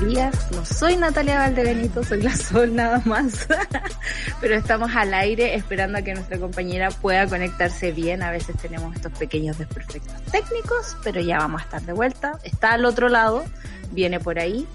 [0.00, 0.52] Días.
[0.52, 3.48] No soy Natalia Valdebenito, soy la Sol nada más.
[4.40, 8.22] Pero estamos al aire esperando a que nuestra compañera pueda conectarse bien.
[8.22, 12.38] A veces tenemos estos pequeños desperfectos técnicos, pero ya vamos a estar de vuelta.
[12.44, 13.44] Está al otro lado,
[13.90, 14.66] viene por ahí.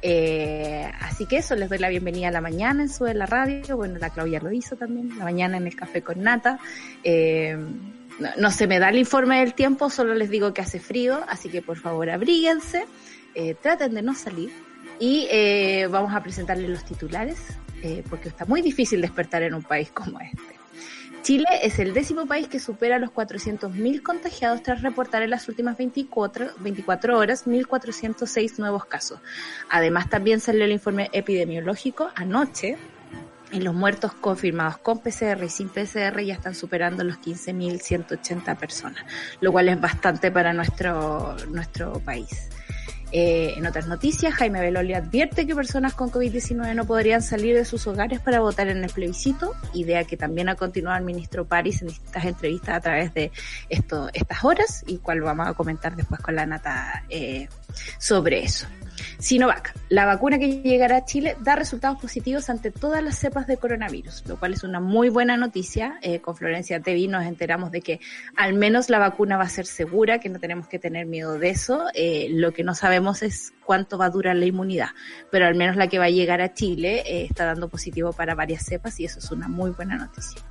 [0.00, 3.26] Eh, así que eso, les doy la bienvenida a la mañana en su de la
[3.26, 3.76] radio.
[3.76, 6.58] Bueno, la Claudia lo hizo también, la mañana en el café con nata.
[7.04, 7.56] Eh,
[8.18, 11.20] no, no, se me da el informe del tiempo, solo les digo que hace frío,
[11.28, 12.86] así que por favor abríguense,
[13.34, 14.52] eh, traten de no salir
[14.98, 17.38] y eh, vamos a presentarles los titulares,
[17.82, 20.62] eh, porque está muy difícil despertar en un país como este.
[21.22, 25.76] Chile es el décimo país que supera los 400.000 contagiados tras reportar en las últimas
[25.76, 29.20] 24, 24 horas 1.406 nuevos casos.
[29.70, 32.76] Además, también salió el informe epidemiológico anoche,
[33.52, 39.04] y los muertos confirmados con PCR y sin PCR ya están superando los 15.180 personas,
[39.40, 42.48] lo cual es bastante para nuestro, nuestro país.
[43.14, 47.66] Eh, en otras noticias, Jaime Beloli advierte que personas con COVID-19 no podrían salir de
[47.66, 51.82] sus hogares para votar en el plebiscito, idea que también ha continuado el ministro París
[51.82, 53.30] en distintas entrevistas a través de
[53.68, 57.48] esto, estas horas, y cual vamos a comentar después con la nata eh,
[57.98, 58.66] sobre eso.
[59.18, 63.56] Sinovac, la vacuna que llegará a Chile da resultados positivos ante todas las cepas de
[63.56, 65.98] coronavirus, lo cual es una muy buena noticia.
[66.02, 68.00] Eh, con Florencia Tevi nos enteramos de que
[68.36, 71.50] al menos la vacuna va a ser segura, que no tenemos que tener miedo de
[71.50, 71.86] eso.
[71.94, 74.90] Eh, lo que no sabemos es cuánto va a durar la inmunidad,
[75.30, 78.34] pero al menos la que va a llegar a Chile eh, está dando positivo para
[78.34, 80.42] varias cepas y eso es una muy buena noticia.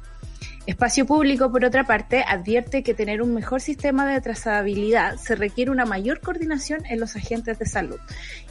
[0.68, 5.72] Espacio Público, por otra parte, advierte que tener un mejor sistema de trazabilidad se requiere
[5.72, 8.00] una mayor coordinación en los agentes de salud.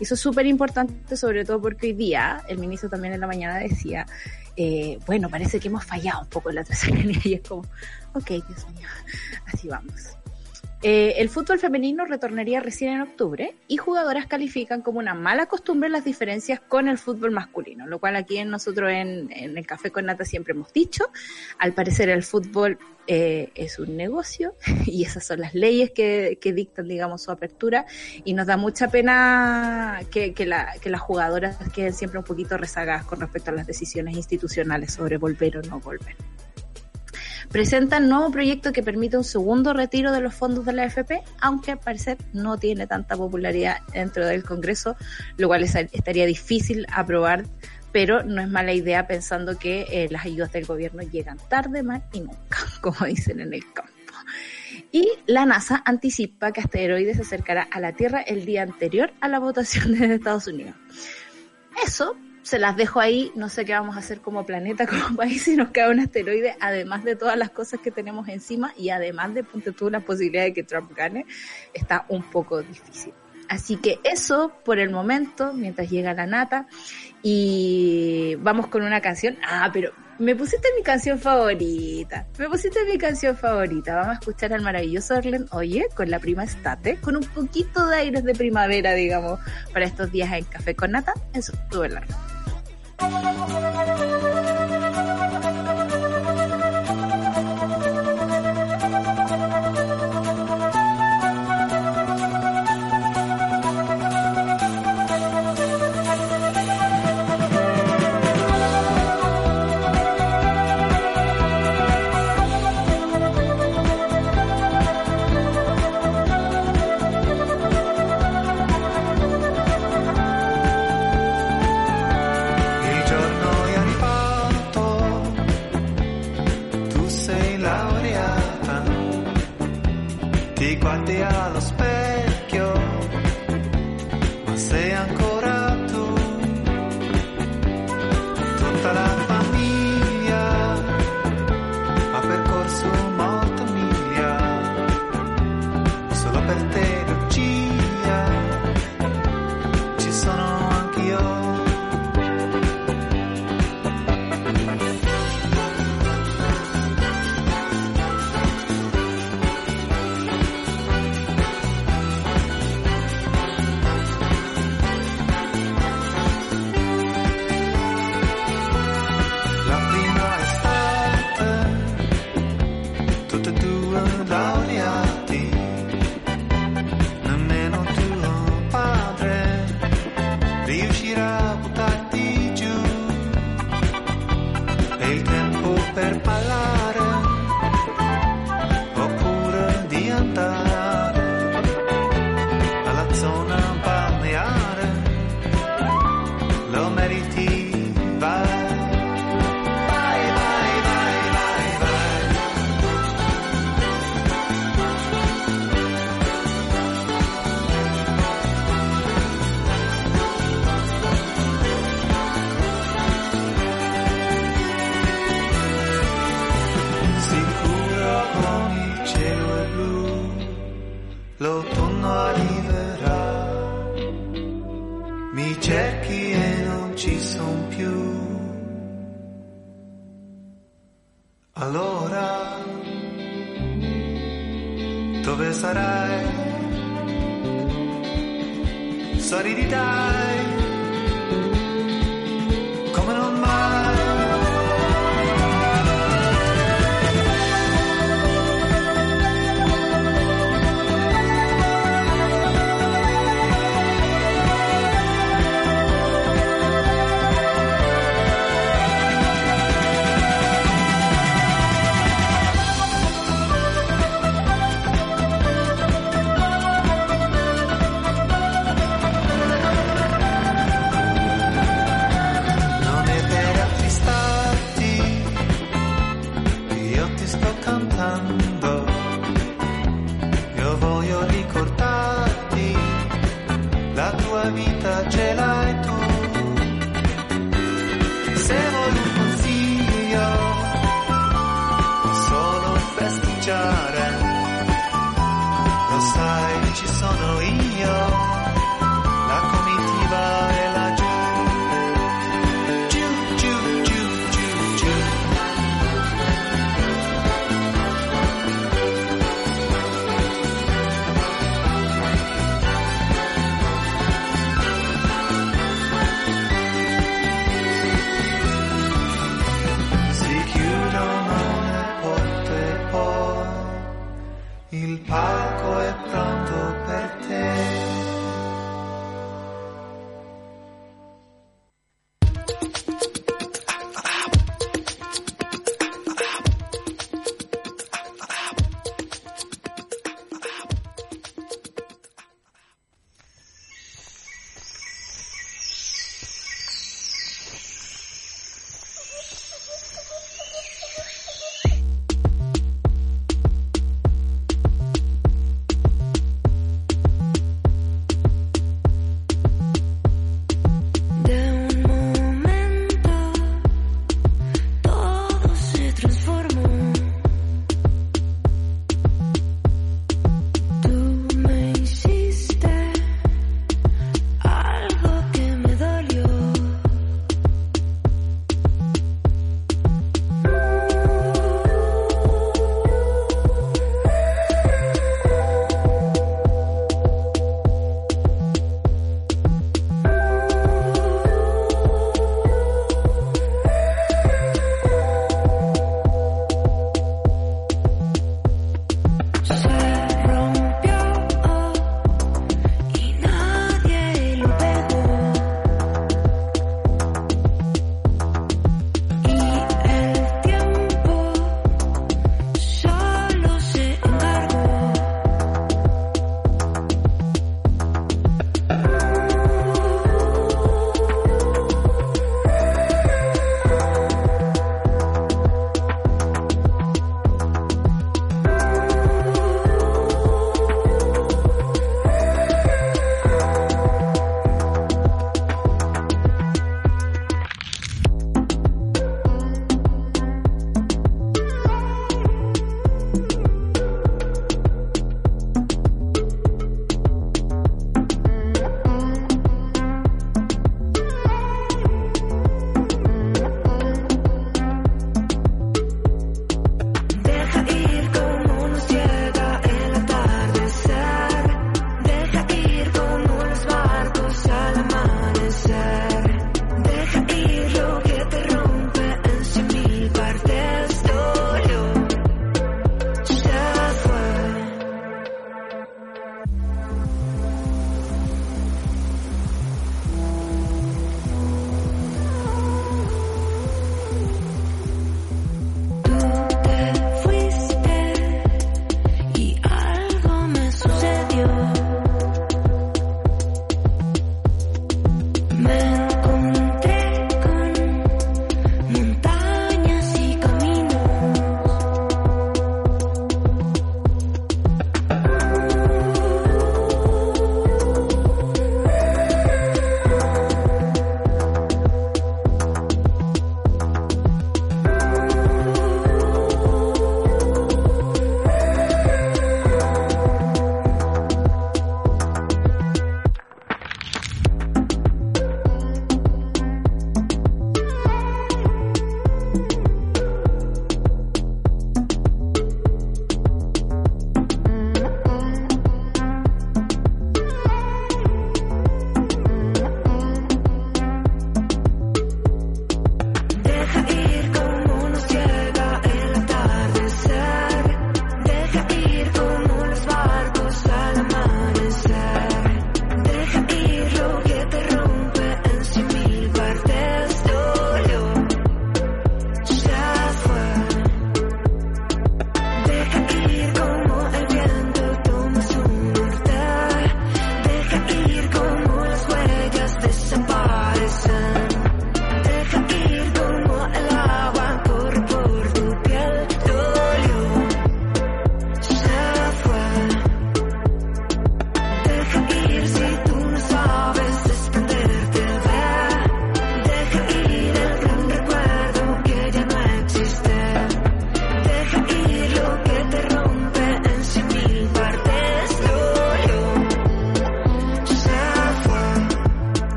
[0.00, 3.26] Y eso es súper importante, sobre todo porque hoy día, el ministro también en la
[3.26, 4.06] mañana decía,
[4.56, 7.62] eh, bueno, parece que hemos fallado un poco en la trazabilidad y es como,
[8.14, 8.88] ok, Dios mío,
[9.46, 10.17] así vamos.
[10.80, 15.88] Eh, el fútbol femenino retornaría recién en octubre y jugadoras califican como una mala costumbre
[15.88, 20.24] las diferencias con el fútbol masculino, lo cual aquí nosotros en, el Café con Nata
[20.24, 21.10] siempre hemos dicho.
[21.58, 22.78] Al parecer el fútbol
[23.08, 24.54] eh, es un negocio
[24.86, 27.84] y esas son las leyes que, dictan, digamos, su apertura
[28.24, 33.50] y nos da mucha pena que las jugadoras queden siempre un poquito rezagadas con respecto
[33.50, 36.14] a las decisiones institucionales sobre volver o no volver
[37.50, 41.72] presentan nuevo proyecto que permite un segundo retiro de los fondos de la AFP, aunque
[41.72, 44.96] al parecer no tiene tanta popularidad dentro del Congreso,
[45.36, 47.44] lo cual es, estaría difícil aprobar,
[47.92, 52.02] pero no es mala idea pensando que eh, las ayudas del gobierno llegan tarde, mal
[52.12, 53.92] y nunca, como dicen en el campo.
[54.92, 59.28] Y la NASA anticipa que asteroides se acercará a la Tierra el día anterior a
[59.28, 60.74] la votación de Estados Unidos.
[61.84, 62.16] Eso
[62.48, 65.54] se las dejo ahí, no sé qué vamos a hacer como planeta, como país, si
[65.54, 69.44] nos cae un asteroide, además de todas las cosas que tenemos encima y además de,
[69.44, 71.26] ponte tú, la posibilidad de que Trump gane,
[71.74, 73.12] está un poco difícil.
[73.50, 76.68] Así que eso por el momento, mientras llega la nata,
[77.22, 79.36] y vamos con una canción.
[79.46, 82.26] Ah, pero me pusiste mi canción favorita.
[82.38, 83.94] Me pusiste mi canción favorita.
[83.96, 87.96] Vamos a escuchar al maravilloso Arlen Oye con la prima Estate, con un poquito de
[87.96, 89.38] aires de primavera, digamos,
[89.72, 91.14] para estos días en Café con Nata.
[91.32, 92.02] Eso, tuve la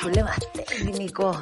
[0.00, 1.36] problemas técnicos.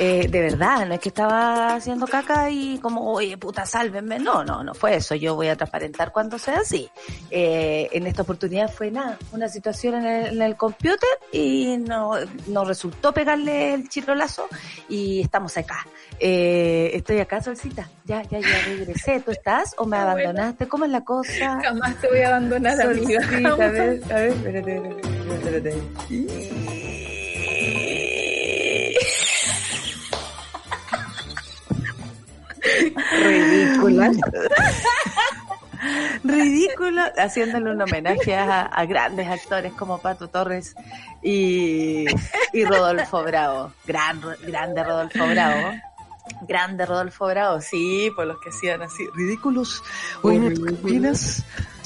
[0.00, 4.20] Eh, de verdad, no es que estaba haciendo caca y como, oye, puta, sálvenme.
[4.20, 5.16] No, no, no fue eso.
[5.16, 6.88] Yo voy a transparentar cuando sea así.
[7.30, 12.12] Eh, en esta oportunidad fue nada, una situación en el, en el computer y no,
[12.46, 14.46] no resultó pegarle el chirrolazo
[14.88, 15.84] y estamos acá.
[16.20, 17.88] Eh, estoy acá, Solcita.
[18.04, 19.20] Ya, ya, ya regresé.
[19.20, 20.28] ¿Tú estás o me Ah, bueno.
[20.30, 20.68] abandonaste?
[20.68, 21.58] ¿Cómo es la cosa?
[21.60, 23.20] Jamás te voy a abandonar, amiga.
[23.22, 26.67] Solcita, a ver, a ver, espérate, espérate, espérate.
[33.22, 34.10] Ridícula.
[36.24, 40.74] Ridículo, haciéndole un homenaje a, a grandes actores como Pato Torres
[41.22, 42.06] y,
[42.52, 43.72] y Rodolfo Bravo.
[43.86, 45.72] Gran, grande Rodolfo Bravo.
[46.42, 49.82] Grande Rodolfo Bravo, sí, por los que hacían así, ridículos.
[50.22, 50.66] Oye, ¿tú?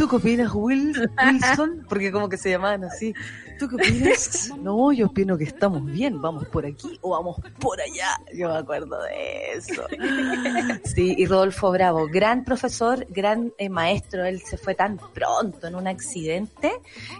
[0.02, 0.92] ¿Tú qué opinas, Will,
[1.24, 1.86] Wilson?
[1.88, 3.14] Porque como que se llamaban así.
[3.56, 4.50] ¿Tú qué opinas?
[4.62, 8.18] No, yo opino que estamos bien, vamos por aquí o vamos por allá.
[8.34, 9.86] Yo me acuerdo de eso.
[10.84, 15.74] Sí, y Rodolfo Bravo, gran profesor, gran eh, maestro, él se fue tan pronto en
[15.76, 16.72] un accidente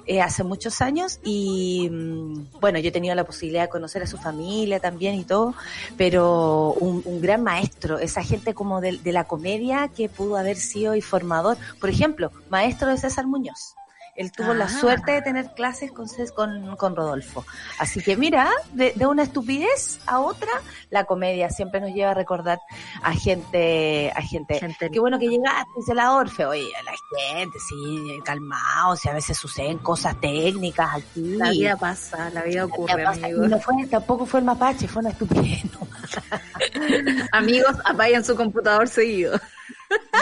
[0.06, 4.06] eh, hace muchos años y mm, bueno, yo he tenido la posibilidad de conocer a
[4.06, 5.54] su familia también y todo,
[5.96, 10.56] pero un, un gran maestro, esa gente como de, de la comedia que pudo haber
[10.56, 13.74] sido y formador, por ejemplo, maestro de César Muñoz.
[14.14, 14.68] Él tuvo la Ah.
[14.68, 17.46] suerte de tener clases con, con, con Rodolfo.
[17.78, 20.50] Así que mira, de, de una estupidez a otra,
[20.90, 22.58] la comedia siempre nos lleva a recordar
[23.02, 26.92] a gente, a gente, Gente- qué bueno que llegaste, dice la Orfe, oye, la
[27.32, 31.36] gente, sí, calmaos, si a veces suceden cosas técnicas aquí.
[31.38, 33.48] La vida pasa, la vida La ocurre, vida pasa, amigos.
[33.48, 35.62] no fue, tampoco fue el mapache, fue una estupidez.
[37.32, 39.40] Amigos, apaguen su computador seguido.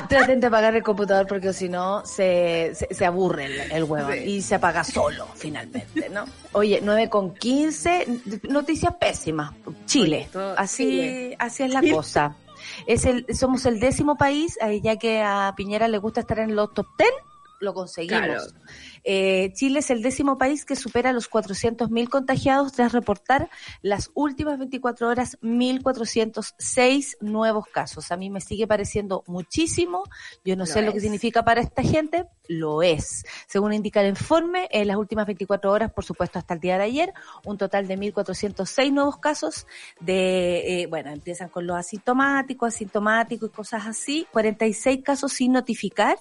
[0.09, 4.11] Traten de apagar el computador porque si no se, se, se aburre el, el huevo
[4.13, 4.19] Sí.
[4.19, 6.25] y se apaga solo finalmente, ¿no?
[6.53, 8.07] Oye, 9 con 15,
[8.49, 9.53] noticias pésimas.
[9.87, 11.37] Chile, así, Chile.
[11.39, 11.93] así es la Chile.
[11.95, 12.37] cosa.
[12.87, 16.55] Es el, somos el décimo país, eh, ya que a Piñera le gusta estar en
[16.57, 17.11] los top 10,
[17.61, 18.21] lo conseguimos.
[18.21, 18.43] Claro.
[19.05, 23.49] Eh, Chile es el décimo país que supera los 400.000 contagiados tras reportar
[23.83, 28.11] las últimas 24 horas 1.406 nuevos casos.
[28.11, 30.05] A mí me sigue pareciendo muchísimo.
[30.45, 32.27] Yo no Lo sé lo que significa para esta gente.
[32.49, 33.25] Lo es.
[33.47, 36.85] Según indica el informe, en las últimas 24 horas, por supuesto hasta el día de
[36.85, 37.13] ayer,
[37.45, 39.67] un total de 1.406 nuevos casos
[40.01, 44.27] de, eh, bueno, empiezan con los asintomáticos, asintomáticos y cosas así.
[44.33, 46.19] 46 casos sin notificar.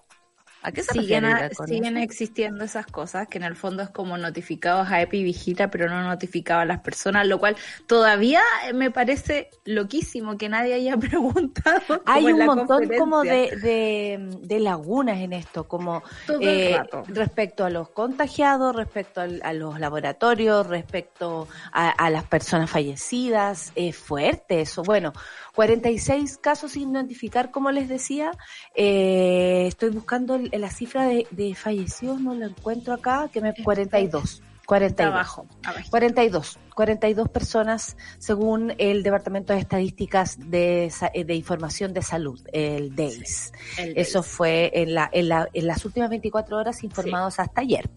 [0.61, 2.03] ¿A qué se Siguen, a- con siguen eso?
[2.03, 6.03] existiendo esas cosas que en el fondo es como notificados a Epi Vigila, pero no
[6.03, 7.55] notificaba a las personas, lo cual
[7.87, 12.01] todavía eh, me parece loquísimo que nadie haya preguntado.
[12.05, 16.03] Hay un montón como de, de, de lagunas en esto, como
[16.41, 22.69] eh, respecto a los contagiados, respecto al- a los laboratorios, respecto a, a las personas
[22.69, 23.71] fallecidas.
[23.75, 24.83] Es fuerte eso.
[24.83, 25.13] Bueno,
[25.59, 28.31] 46 casos sin notificar, como les decía.
[28.75, 34.41] Eh, estoy buscando la cifra de, de fallecidos, no lo encuentro acá, que me 42.
[34.65, 35.13] 42.
[35.13, 35.89] Abajo, abajo.
[35.89, 40.93] 42, 42 personas según el Departamento de Estadísticas de,
[41.27, 43.51] Información de Salud, el DEIS.
[43.79, 47.89] El Eso fue en, la, en, la, en las últimas 24 horas informados hasta ayer.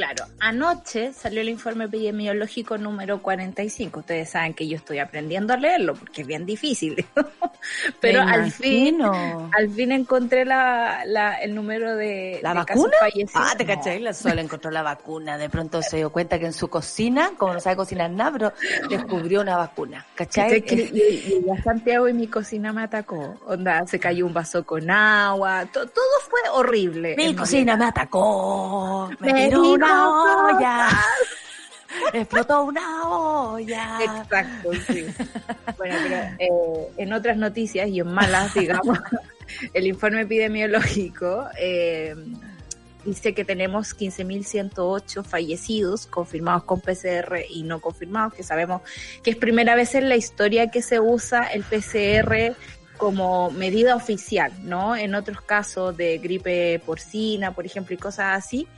[0.00, 4.00] Claro, anoche salió el informe epidemiológico número 45.
[4.00, 7.04] Ustedes saben que yo estoy aprendiendo a leerlo porque es bien difícil.
[8.00, 12.84] Pero Me al fin, al fin encontré la, la, el número de, ¿La de casos
[12.84, 12.96] vacuna?
[12.98, 13.32] fallecidos.
[13.34, 13.74] Ah, te No.
[13.74, 15.36] cachai, la sola encontró la vacuna.
[15.36, 18.52] De pronto se dio cuenta que en su cocina, como no sabe cocinar nada, pero
[18.88, 20.06] descubrió una vacuna.
[20.14, 20.64] ¿Cachai?
[20.66, 23.38] Y, a Santiago y mi cocina me atacó.
[23.46, 25.66] Onda, se cayó un vaso con agua.
[25.70, 27.14] to- todo fue horrible.
[27.18, 30.88] Mi cocina me atacó, me, Me tiró dijo una olla,
[32.12, 33.98] explotó una olla.
[34.02, 35.06] Exacto, sí.
[35.76, 38.98] Bueno, pero eh, en otras noticias y en malas, digamos,
[39.72, 42.14] el informe epidemiológico eh,
[43.04, 48.82] dice que tenemos 15.108 fallecidos confirmados con PCR y no confirmados, que sabemos
[49.22, 52.56] que es primera vez en la historia que se usa el PCR
[52.96, 54.94] como medida oficial, ¿no?
[54.94, 58.68] En otros casos de gripe porcina, por ejemplo, y cosas así,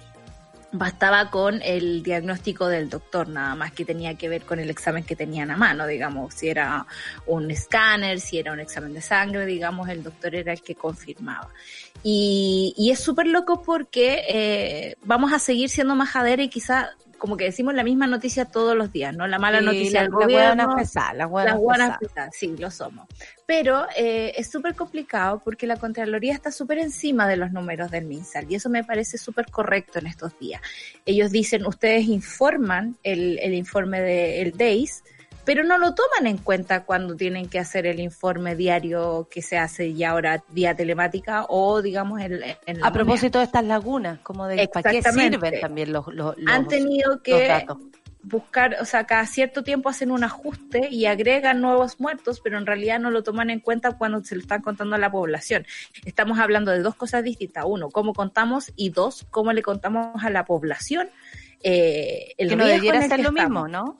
[0.73, 5.05] bastaba con el diagnóstico del doctor, nada más que tenía que ver con el examen
[5.05, 6.87] que tenían a mano, digamos, si era
[7.27, 11.51] un escáner, si era un examen de sangre, digamos, el doctor era el que confirmaba.
[12.03, 16.91] Y, y es súper loco porque eh, vamos a seguir siendo majadera y quizá
[17.23, 19.29] como que decimos la misma noticia todos los días, ¿no?
[19.29, 20.67] La mala Sí, noticia la- del la gobierno.
[21.15, 23.07] la las buenas pesadas, sí, lo somos.
[23.47, 28.07] Pero eh, es súper complicado porque la Contraloría está súper encima de los números del
[28.07, 30.61] MinSal y eso me parece súper correcto en estos días.
[31.07, 35.05] Ellos dicen, ustedes informan el, el informe del DEIS,
[35.44, 39.59] pero no lo toman en cuenta cuando tienen que hacer el informe diario que se
[39.59, 44.18] hace ya ahora vía telemática o digamos en, en la A propósito de estas lagunas,
[44.20, 46.55] como de para qué sirven también los, los, moneda.
[46.55, 47.78] han los- tenido los que datos.
[48.22, 52.66] buscar, o sea, cada cierto tiempo hacen un ajuste y agregan nuevos muertos, pero en
[52.66, 55.66] realidad no lo toman en cuenta cuando se lo están contando a la población.
[56.05, 57.64] Estamos hablando de dos cosas distintas.
[57.66, 61.09] Uno, cómo contamos y dos, cómo le contamos a la población.
[61.64, 63.33] eh, el Que no debiera ser lo estamos.
[63.42, 63.96] mismo, ¿no?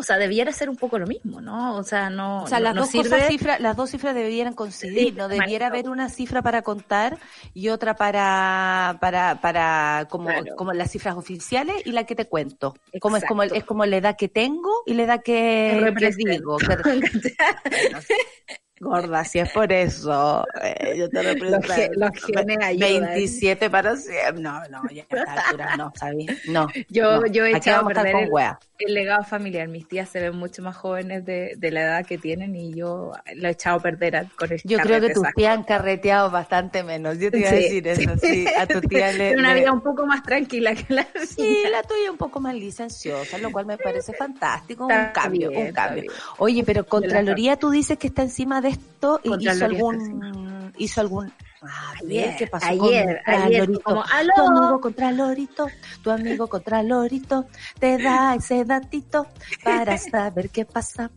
[0.00, 1.76] O sea, debiera ser un poco lo mismo, ¿no?
[1.76, 3.10] O sea, no, O sea, las no dos sirve.
[3.10, 7.18] cosas las dos cifras deberían coincidir, Sí, no debiera haber una cifra para contar
[7.54, 10.56] y otra para para para como Claro.
[10.56, 12.74] como las cifras oficiales y la que te cuento.
[13.00, 16.58] Como es como es como la edad que tengo y la edad que, que digo.
[18.82, 22.00] Gorda, si es por eso, eh, yo te represento.
[22.00, 23.02] Los los genes ayudan.
[23.10, 24.40] 27 para siempre.
[24.42, 26.30] No, no, ya a esta altura no, ¿sabes?
[26.44, 26.66] No.
[26.88, 27.26] Yo, no.
[27.26, 28.30] yo he echado a perder con el,
[28.78, 29.68] el legado familiar.
[29.68, 33.12] Mis tías se ven mucho más jóvenes de, de la edad que tienen y yo
[33.34, 36.82] lo he echado a perder con el Yo creo que tus tías han carreteado bastante
[36.82, 37.18] menos.
[37.18, 38.46] Yo te iba a Sí, decir eso, sí.
[38.56, 39.34] A tu tía le.
[39.36, 41.70] Una le- vida un poco más tranquila que la Sí, mía.
[41.70, 44.86] la tuya un poco más licenciosa, lo cual me parece fantástico.
[44.86, 46.12] Un cambio, bien, un cambio.
[46.38, 50.72] Oye, pero Contraloría, tú dices que está encima de esto y hizo algún.
[50.78, 51.32] Hizo algún.
[51.62, 53.82] A ver, Ayer, ¿qué pasó ayer, con ayer, Contralorito?
[53.82, 54.02] como.
[54.34, 55.66] Tu amigo Contralorito,
[56.02, 57.46] tu amigo Contralorito,
[57.78, 59.26] te da ese datito
[59.62, 61.10] para saber qué pasa.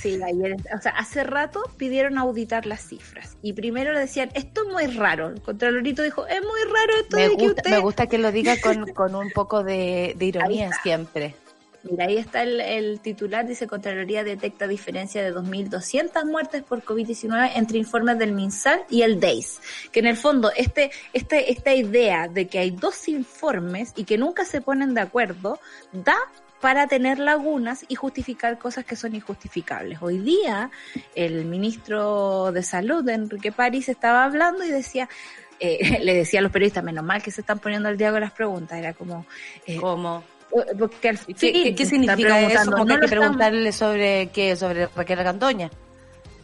[0.00, 4.60] Sí, ayer, o sea, hace rato pidieron auditar las cifras y primero le decían, esto
[4.66, 5.28] es muy raro.
[5.30, 7.70] El Contralorito dijo, es muy raro esto Me de que gusta, usted...
[7.70, 11.34] me gusta que lo diga con, con un poco de, de ironía siempre.
[11.84, 17.52] Mira, ahí está el, el titular, dice Contraloría detecta diferencia de 2.200 muertes por COVID-19
[17.56, 19.60] entre informes del MinSal y el DEIS.
[19.92, 24.16] Que en el fondo, este, este, esta idea de que hay dos informes y que
[24.16, 25.60] nunca se ponen de acuerdo,
[25.92, 26.16] da
[26.60, 29.98] para tener lagunas y justificar cosas que son injustificables.
[30.00, 30.70] Hoy día,
[31.14, 35.06] el ministro de Salud, Enrique París, estaba hablando y decía,
[35.60, 38.22] eh, le decía a los periodistas, menos mal que se están poniendo al día con
[38.22, 39.26] las preguntas, era como...
[39.66, 40.24] eh, ¿Cómo?
[40.78, 42.46] Porque al ¿Qué, fin qué- qué significa eso?
[42.48, 45.70] preguntando, Como que no hay que estamos- preguntarle sobre qué, sobre Raquel Argandoña.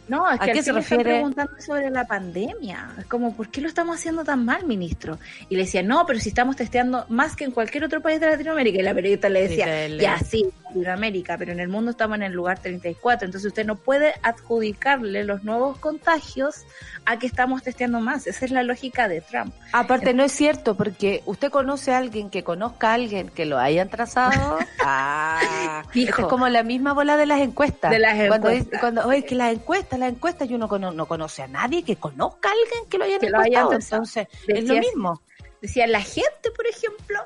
[0.07, 1.03] No, es ¿A que qué al se refiere?
[1.05, 2.89] preguntando sobre la pandemia.
[2.99, 5.17] Es como, ¿por qué lo estamos haciendo tan mal, ministro?
[5.47, 8.27] Y le decía, no, pero si estamos testeando más que en cualquier otro país de
[8.29, 8.79] Latinoamérica.
[8.79, 12.33] Y la periodista le decía, ya sí, Latinoamérica, pero en el mundo estamos en el
[12.33, 13.25] lugar 34.
[13.25, 16.63] Entonces usted no puede adjudicarle los nuevos contagios
[17.05, 18.27] a que estamos testeando más.
[18.27, 19.53] Esa es la lógica de Trump.
[19.73, 23.57] Aparte, no es cierto, porque usted conoce a alguien que conozca a alguien que lo
[23.59, 24.59] hayan trazado.
[24.83, 27.91] Ah, es como la misma bola de las encuestas.
[27.91, 28.79] De las Cuando, encuestas.
[28.79, 31.97] cuando oye, que las encuestas, las encuestas, y uno cono- no conoce a nadie que
[31.97, 33.69] conozca a alguien que lo hayan Que lo hayan encuestado.
[33.69, 34.01] trazado.
[34.03, 35.21] Entonces, es lo mismo.
[35.61, 37.19] Decía, la gente, por ejemplo,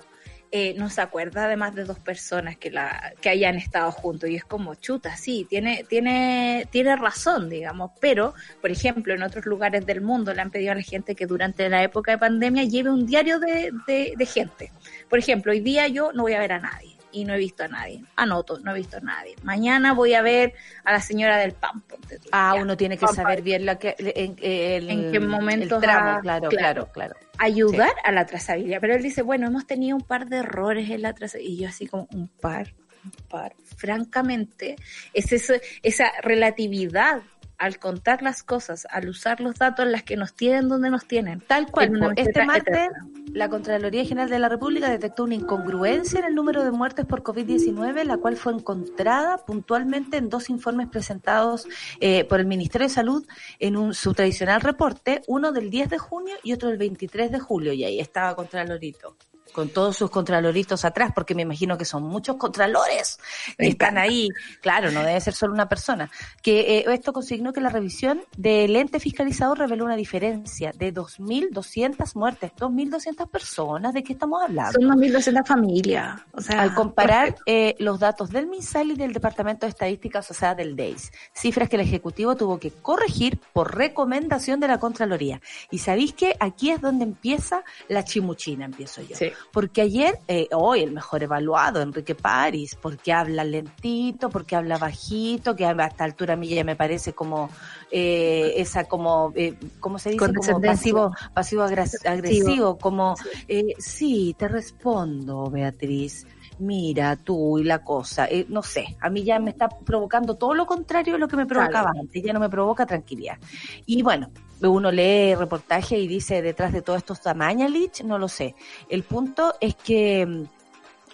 [0.58, 4.30] eh, no se acuerda de más de dos personas que la que hayan estado juntos.
[4.30, 9.46] Y es como chuta, sí, tiene tiene tiene razón, digamos, pero por ejemplo, en otros
[9.46, 12.64] lugares del mundo le han pedido a la gente que durante la época de pandemia
[12.64, 14.72] lleve un diario de, de gente.
[15.10, 17.64] Por ejemplo, hoy día yo no voy a ver a nadie y no he visto
[17.64, 18.04] a nadie.
[18.18, 19.36] Anoto, no he visto a nadie.
[19.44, 21.82] Mañana voy a ver a la señora del pan.
[21.82, 22.30] ponte tú.
[22.32, 22.62] Ah, Ya.
[22.62, 26.50] uno tiene que saber bien la que, en, el, En qué momento claro, claro.
[26.50, 27.16] claro, claro.
[27.38, 28.80] ayudar a la trazabilidad.
[28.82, 31.54] Pero él dice, bueno, hemos tenido un par de errores en la trazabilidad.
[31.56, 32.74] Y yo así como, un par,
[33.04, 33.56] un par.
[33.78, 34.76] Francamente,
[35.14, 37.22] es eso, esa relatividad
[37.58, 41.42] al contar las cosas, al usar los datos, las que nos tienen donde nos tienen.
[41.42, 42.14] Tal cual.
[42.16, 43.08] Este martes, eterna.
[43.34, 47.24] la Contraloría General de la República detectó una incongruencia en el número de muertes por
[47.24, 51.68] COVID-19, la cual fue encontrada puntualmente en dos informes presentados
[52.00, 53.26] eh, por el Ministerio de Salud
[53.60, 57.40] en un, su tradicional reporte, uno del 10 de junio y otro del 23 de
[57.40, 57.74] julio.
[57.74, 59.16] Y ahí estaba Contralorito
[59.56, 63.18] con todos sus contraloritos atrás, porque me imagino que son muchos contralores
[63.58, 64.28] que están ahí.
[64.60, 66.12] Claro, no debe ser solo una persona.
[66.42, 72.16] Que eh, esto consignó que la revisión del ente fiscalizador reveló una diferencia de 2.200
[72.16, 73.94] muertes, 2.200 personas.
[73.94, 74.74] ¿De qué estamos hablando?
[74.74, 76.20] Son 2.200 familias.
[76.34, 80.34] O sea, Al comparar eh, los datos del MinSal y del Departamento de Estadísticas, o
[80.34, 85.40] sea, del DEIS, cifras que el Ejecutivo tuvo que corregir por recomendación de la Contraloría.
[85.72, 89.16] Y sabéis que aquí es donde empieza la chimuchina, empiezo yo.
[89.16, 89.32] Sí.
[89.52, 95.56] Porque ayer, eh, hoy el mejor evaluado, Enrique París, porque habla lentito, porque habla bajito,
[95.56, 97.50] que a esta altura a mí ya me parece como
[97.92, 100.34] eh, esa como, eh, ¿cómo se dice?
[100.34, 103.16] Como pasivo, pasivo agres- agresivo, como,
[103.48, 106.28] eh, sí, te respondo, Beatriz.
[106.60, 110.54] mira, tú y la cosa, eh, no sé, a mí ya me está provocando todo
[110.54, 113.38] lo contrario de lo que me provocaba antes, ya no me provoca tranquilidad.
[113.86, 114.30] Y bueno,
[114.62, 118.56] uno lee reportaje y dice detrás de todo esto está Mañalich, no lo sé.
[118.90, 120.44] El punto es que mm,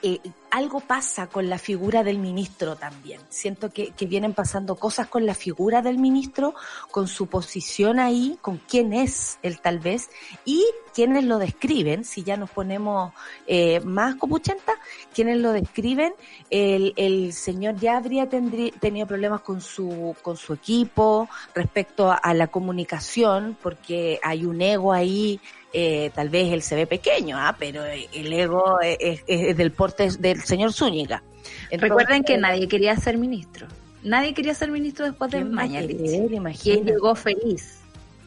[0.03, 3.21] eh, algo pasa con la figura del ministro también.
[3.29, 6.55] Siento que, que, vienen pasando cosas con la figura del ministro,
[6.89, 10.09] con su posición ahí, con quién es él tal vez,
[10.43, 13.13] y quienes lo describen, si ya nos ponemos
[13.47, 14.73] eh, más copuchenta,
[15.13, 16.13] quienes lo describen,
[16.49, 22.15] el, el señor ya habría tendrí, tenido problemas con su, con su equipo respecto a,
[22.15, 25.39] a la comunicación, porque hay un ego ahí
[25.73, 27.55] eh, tal vez él se ve pequeño, ¿ah?
[27.57, 31.23] pero el ego es, es, del porte del señor Zúñiga.
[31.69, 33.67] Entonces, Recuerden que nadie quería ser ministro.
[34.03, 36.61] Nadie quería ser ministro después de Mañalich.
[36.61, 37.80] ¿Quién llegó feliz?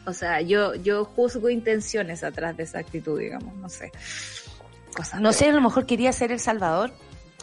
[0.05, 3.91] O sea, yo, yo juzgo intenciones atrás de esa actitud, digamos, no sé.
[4.95, 6.91] Cosas no sé, a lo mejor quería ser El Salvador,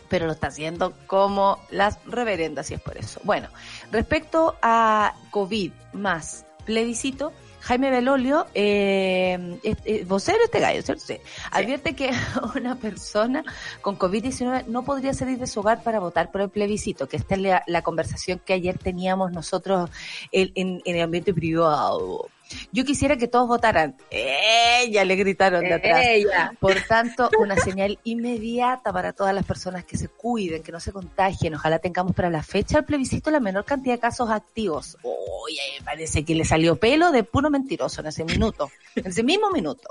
[0.09, 3.20] pero lo está haciendo como las reverendas y es por eso.
[3.25, 3.48] Bueno,
[3.90, 11.05] respecto a COVID más plebiscito, Jaime Belolio, eh, eh, vocero este gallo, ¿cierto?
[11.07, 11.16] Sí.
[11.53, 12.11] Advierte que
[12.57, 13.44] una persona
[13.81, 17.37] con COVID-19 no podría salir de su hogar para votar por el plebiscito, que esta
[17.37, 19.90] es la, la conversación que ayer teníamos nosotros
[20.33, 22.29] en, en, en el ambiente privado.
[22.73, 23.97] Yo quisiera que todos votaran.
[24.11, 26.07] Ella le gritaron de atrás.
[26.09, 26.53] Ella.
[26.61, 30.93] Por tanto, una señal inmediata para todas las personas que se cuiden, que no se
[30.93, 31.55] contagien.
[31.55, 34.97] Ojalá tengamos para la fecha del plebiscito la menor cantidad de casos activos.
[35.03, 39.51] Uy, parece que le salió pelo de puro mentiroso en ese minuto, en ese mismo
[39.51, 39.88] minuto.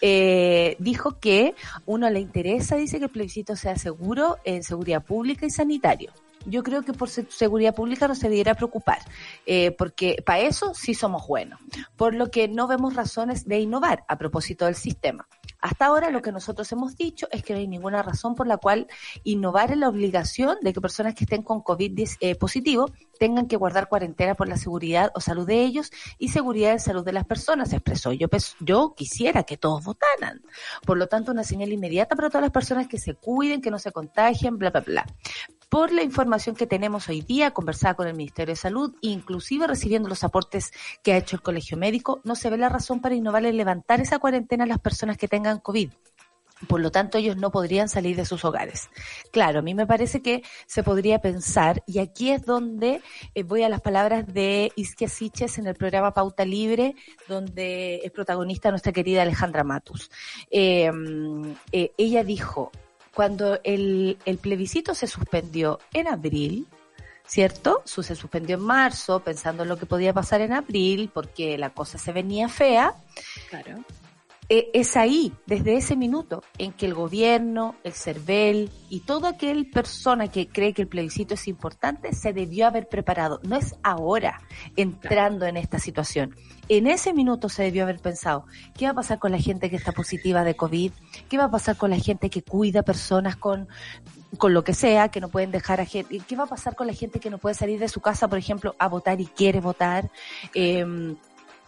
[0.00, 1.54] Eh, dijo que
[1.86, 6.12] uno le interesa, dice que el plebiscito sea seguro en seguridad pública y sanitario
[6.48, 8.98] yo creo que por seguridad pública no se debiera preocupar,
[9.46, 11.60] eh, porque para eso sí somos buenos,
[11.96, 15.26] por lo que no vemos razones de innovar a propósito del sistema.
[15.60, 18.58] Hasta ahora lo que nosotros hemos dicho es que no hay ninguna razón por la
[18.58, 18.86] cual
[19.24, 23.56] innovar en la obligación de que personas que estén con COVID eh, positivo tengan que
[23.56, 27.26] guardar cuarentena por la seguridad o salud de ellos y seguridad de salud de las
[27.26, 28.12] personas, expresó.
[28.12, 30.42] Yo, pues, yo quisiera que todos votaran.
[30.86, 33.78] Por lo tanto, una señal inmediata para todas las personas que se cuiden, que no
[33.78, 35.06] se contagien, bla, bla, bla.
[35.68, 40.08] Por la información que tenemos hoy día, conversada con el Ministerio de Salud, inclusive recibiendo
[40.08, 43.44] los aportes que ha hecho el Colegio Médico, no se ve la razón para innovar
[43.44, 45.90] en levantar esa cuarentena a las personas que tengan COVID.
[46.66, 48.88] Por lo tanto, ellos no podrían salir de sus hogares.
[49.30, 53.02] Claro, a mí me parece que se podría pensar, y aquí es donde
[53.34, 56.96] eh, voy a las palabras de Isquia Siches en el programa Pauta Libre,
[57.28, 60.10] donde es protagonista nuestra querida Alejandra Matus.
[60.50, 60.90] Eh,
[61.72, 62.72] eh, ella dijo,
[63.18, 66.68] cuando el, el plebiscito se suspendió en abril,
[67.26, 67.82] ¿cierto?
[67.84, 71.98] Se suspendió en marzo, pensando en lo que podía pasar en abril, porque la cosa
[71.98, 72.94] se venía fea.
[73.50, 73.82] Claro.
[74.50, 79.68] Eh, es ahí, desde ese minuto, en que el gobierno, el CERVEL y toda aquel
[79.68, 83.40] persona que cree que el plebiscito es importante se debió haber preparado.
[83.42, 84.40] No es ahora
[84.76, 86.34] entrando en esta situación.
[86.70, 89.76] En ese minuto se debió haber pensado, ¿qué va a pasar con la gente que
[89.76, 90.92] está positiva de COVID?
[91.28, 93.68] ¿Qué va a pasar con la gente que cuida personas con
[94.36, 96.86] con lo que sea, que no pueden dejar a gente, ¿qué va a pasar con
[96.86, 99.60] la gente que no puede salir de su casa, por ejemplo, a votar y quiere
[99.60, 100.10] votar?
[100.52, 101.16] Eh,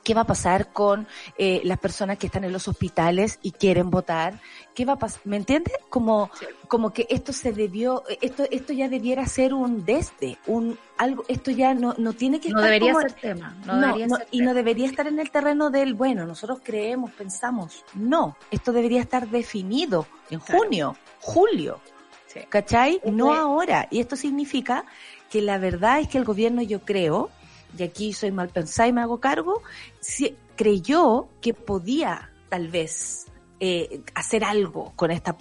[0.02, 3.90] ¿Qué va a pasar con eh, las personas que están en los hospitales y quieren
[3.90, 4.40] votar?
[4.74, 5.20] ¿Qué va a pasar?
[5.24, 5.74] ¿Me entiendes?
[5.88, 6.46] Como, sí.
[6.68, 11.50] como que esto se debió, esto, esto ya debiera ser un desde, un algo, esto
[11.50, 14.16] ya no, no tiene que no estar debería como, ser tema, no, no, debería no,
[14.16, 14.48] ser y tema.
[14.50, 19.28] no debería estar en el terreno del bueno, nosotros creemos, pensamos, no, esto debería estar
[19.28, 20.60] definido en Claro.
[20.62, 21.80] junio, julio,
[22.26, 22.40] Sí.
[22.48, 23.00] ¿cachai?
[23.04, 24.84] No ahora, y esto significa
[25.30, 27.28] que la verdad es que el gobierno, yo creo,
[27.76, 29.62] y aquí soy mal pensada y me hago cargo,
[30.00, 33.26] si, creyó que podía tal vez
[33.60, 35.36] eh, hacer algo con esta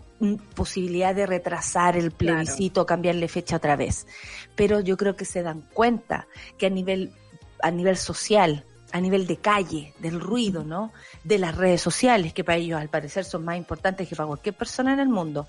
[0.55, 4.07] posibilidad de retrasar el plebiscito, cambiarle fecha otra vez.
[4.55, 7.11] Pero yo creo que se dan cuenta que a nivel,
[7.61, 10.91] a nivel social, a nivel de calle, del ruido, ¿no?
[11.23, 14.55] De las redes sociales, que para ellos al parecer son más importantes que para cualquier
[14.55, 15.47] persona en el mundo.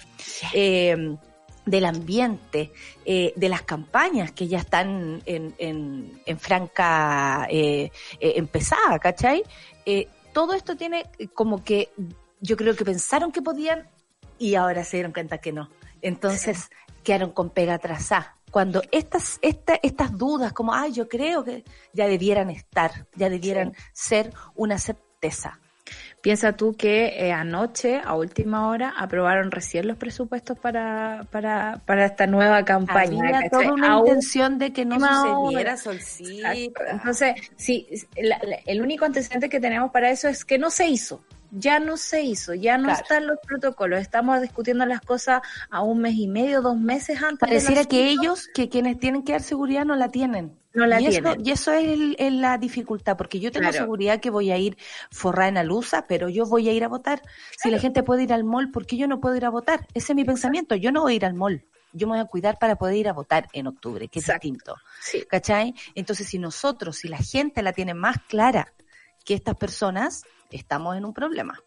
[0.53, 1.17] Eh,
[1.67, 2.73] del ambiente,
[3.05, 9.43] eh, de las campañas que ya están en, en, en franca eh, eh, empezada, ¿cachai?
[9.85, 11.91] Eh, todo esto tiene como que
[12.41, 13.89] yo creo que pensaron que podían
[14.39, 15.69] y ahora se dieron cuenta que no.
[16.03, 16.71] Entonces
[17.05, 18.37] quedaron con pega atrasada.
[18.51, 23.75] Cuando estas, esta, estas dudas, como, ay, yo creo que ya debieran estar, ya debieran
[23.93, 25.61] ser una certeza.
[26.23, 32.05] Piensa tú que eh, anoche, a última hora, aprobaron recién los presupuestos para, para, para
[32.05, 33.37] esta nueva campaña.
[33.39, 35.77] Había toda una Aún- intención de que no sucediera.
[35.79, 36.53] Solcita.
[36.91, 37.89] Entonces, sí,
[38.21, 41.23] la- la- el único antecedente que tenemos para eso es que no se hizo.
[41.53, 43.01] ya no se hizo, ya no Claro.
[43.03, 47.41] están los protocolos, estamos discutiendo las cosas a un mes y medio, dos meses antes.
[47.41, 50.53] Pareciera que ellos, que quienes tienen que dar seguridad, no la tienen.
[50.73, 53.85] No la y eso, y eso es, el- la dificultad, porque yo tengo Claro.
[53.85, 54.77] seguridad que voy a ir
[55.11, 57.23] forrada en alusa, pero yo voy a ir a votar.
[57.61, 59.87] Si la gente puede ir al mall, ¿por qué yo no puedo ir a votar?
[59.95, 60.77] Ese es mi pensamiento.
[60.77, 61.65] Yo no voy a ir al mall.
[61.93, 64.37] Yo me voy a cuidar para poder ir a votar en octubre, que Exacto.
[64.37, 64.77] es distinto.
[65.01, 65.25] Sí.
[65.29, 65.75] ¿Cachai?
[65.97, 68.73] Entonces, si nosotros, si la gente la tiene más clara
[69.25, 71.59] que estas personas, estamos en un problema.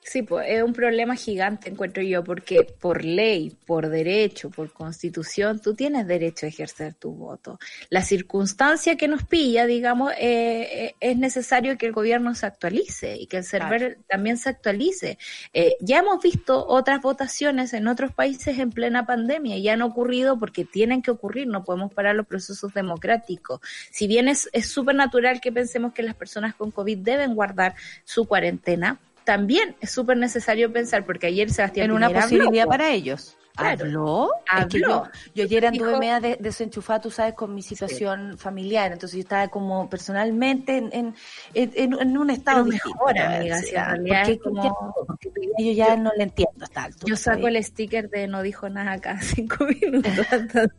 [0.00, 5.60] Sí, pues es un problema gigante, encuentro yo, porque por ley, por derecho, por constitución,
[5.60, 7.58] tú tienes derecho a ejercer tu voto.
[7.88, 13.16] La circunstancia que nos pilla, digamos, eh, eh, es necesario que el gobierno se actualice
[13.16, 15.18] y que el server también se actualice.
[15.52, 20.38] Eh, ya hemos visto otras votaciones en otros países en plena pandemia y han ocurrido
[20.38, 23.60] porque tienen que ocurrir, no podemos parar los procesos democráticos.
[23.90, 27.74] Si bien es es súper natural que pensemos que las personas con COVID deben guardar
[28.04, 32.90] su cuarentena, también es súper necesario pensar, porque ayer Sebastián en una posibilidad habló, para
[32.90, 33.36] ellos.
[33.56, 33.84] Claro.
[33.84, 34.30] ¿Habló?
[34.58, 35.10] Es que yo, Habló.
[35.34, 38.92] yo ayer anduve Dijo- media de- desenchufada, tú sabes, con mi situación familiar.
[38.92, 41.14] Entonces yo estaba como personalmente en, en,
[41.54, 46.64] en, en un estado mejor, amiga, porque, como- porque yo ya no le entiendo a
[46.64, 47.54] esta altura, Yo saco ¿sabes?
[47.56, 50.12] el sticker de no dijo nada cada cinco minutos.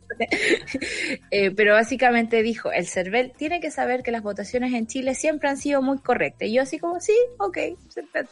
[1.30, 5.48] eh, pero básicamente dijo, el CERVEL tiene que saber que las votaciones en Chile siempre
[5.48, 6.48] han sido muy correctas.
[6.48, 7.58] Y yo así como, sí, ok,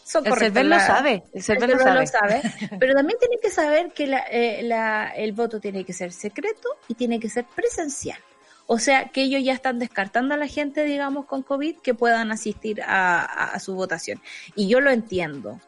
[0.04, 0.38] son El correctas.
[0.38, 2.42] CERVEL lo sabe, el El CERVEL lo sabe.
[2.80, 6.68] pero también tiene que saber que la, eh, la- el voto tiene que ser secreto
[6.88, 8.18] y tiene que ser presencial.
[8.66, 12.30] O sea, que ellos ya están descartando a la gente, digamos, con COVID que puedan
[12.32, 14.20] asistir a, a- a su votación.
[14.56, 15.60] Y yo lo entiendo.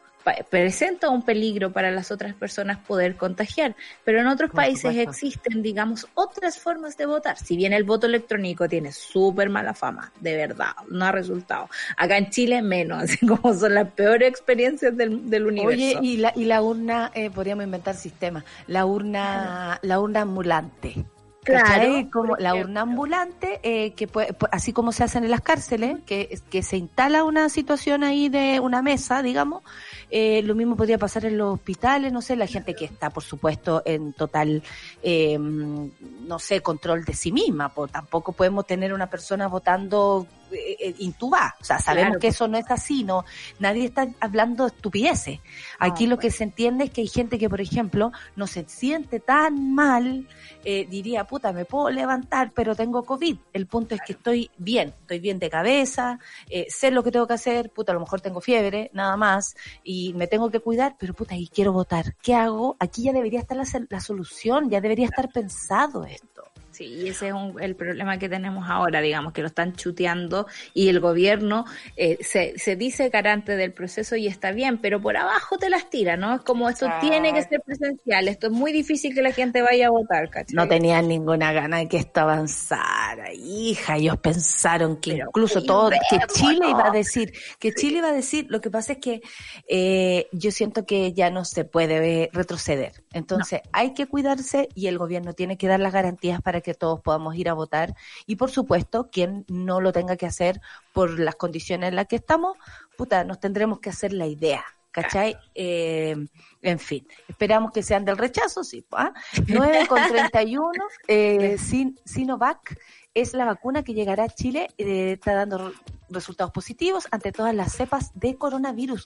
[0.49, 5.11] Presenta un peligro para las otras personas poder contagiar, pero en otros Por países supuesto.
[5.11, 7.37] existen, digamos, otras formas de votar.
[7.37, 11.69] Si bien el voto electrónico tiene súper mala fama, de verdad, no ha resultado.
[11.97, 15.99] Acá en Chile menos, así como son las peores experiencias del, del universo.
[15.99, 21.05] Oye, y la, y la urna, eh, podríamos inventar sistemas, la urna, la urna ambulante.
[21.43, 25.41] Claro, como la urna ambulante, eh, que puede- pu- así como se hacen en las
[25.41, 29.61] cárceles, que, que se instala una situación ahí de una mesa, digamos,
[30.09, 33.23] eh, lo mismo podría pasar en los hospitales, no sé, la gente que está, por
[33.23, 34.63] supuesto, en total,
[35.03, 40.95] eh, no sé, control de sí misma, tampoco podemos tener una persona votando eh, eh,
[40.99, 43.25] intubada, o sea, sabemos Claro, que eso no es así, no,
[43.59, 45.39] nadie está hablando estupideces.
[45.79, 48.65] Aquí No, lo que se entiende es que hay gente que, por ejemplo, no se
[48.67, 50.27] siente tan mal,
[50.63, 53.37] eh, diría, puta, me puedo levantar, pero tengo COVID.
[53.53, 57.27] El punto es que estoy bien, estoy bien de cabeza, eh, sé lo que tengo
[57.27, 60.95] que hacer, puta, a lo mejor tengo fiebre, nada más, y me tengo que cuidar,
[60.99, 62.15] pero puta, y quiero votar.
[62.21, 62.75] ¿Qué hago?
[62.79, 66.43] Aquí ya debería estar la, la solución, ya debería estar pensado esto.
[66.75, 70.45] Sí, y ese es un- el problema que tenemos ahora, digamos, que lo están chuteando
[70.73, 71.63] y el gobierno
[71.95, 75.89] eh, se, se dice garante del proceso y está bien, pero por abajo te las
[75.89, 76.35] tira, ¿no?
[76.35, 79.87] Es como esto tiene que ser presencial, esto es muy difícil que la gente vaya
[79.87, 80.53] a votar, ¿cachai?
[80.53, 83.95] No tenían ninguna gana de que esto avanzara, hija.
[83.95, 86.19] Ellos pensaron que Pero incluso todo, que.
[86.33, 89.21] Chile iba a decir, que Chile iba a decir, lo que pasa es que
[89.69, 93.04] eh, yo siento que ya no se puede retroceder.
[93.15, 96.99] Entonces hay que cuidarse y el gobierno tiene que dar las garantías para que todos
[96.99, 97.95] podamos ir a votar.
[98.27, 100.59] Y por supuesto, quien no lo tenga que hacer
[100.93, 102.57] por las condiciones en las que estamos,
[102.97, 104.63] puta, nos tendremos que hacer la idea.
[104.91, 105.35] ¿Cachai?
[105.53, 106.15] Eh,
[106.61, 108.85] en fin, esperamos que sean del rechazo, sí.
[108.91, 109.11] ¿ah?
[109.47, 110.71] 9 con 31,
[111.07, 112.77] eh, Sin- Sinovac
[113.13, 115.75] es la vacuna que llegará a Chile, eh, está dando re-
[116.09, 119.05] resultados positivos ante todas las cepas de coronavirus.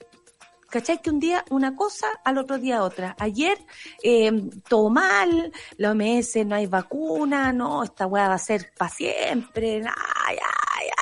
[0.70, 1.02] ¿Cachai?
[1.02, 3.16] Que un día una cosa, al otro día otra.
[3.20, 3.58] Ayer,
[4.04, 4.32] eh,
[4.68, 9.78] todo mal, la OMS no hay vacuna, no, esta weá va a ser para siempre,
[9.78, 10.38] ay, ay,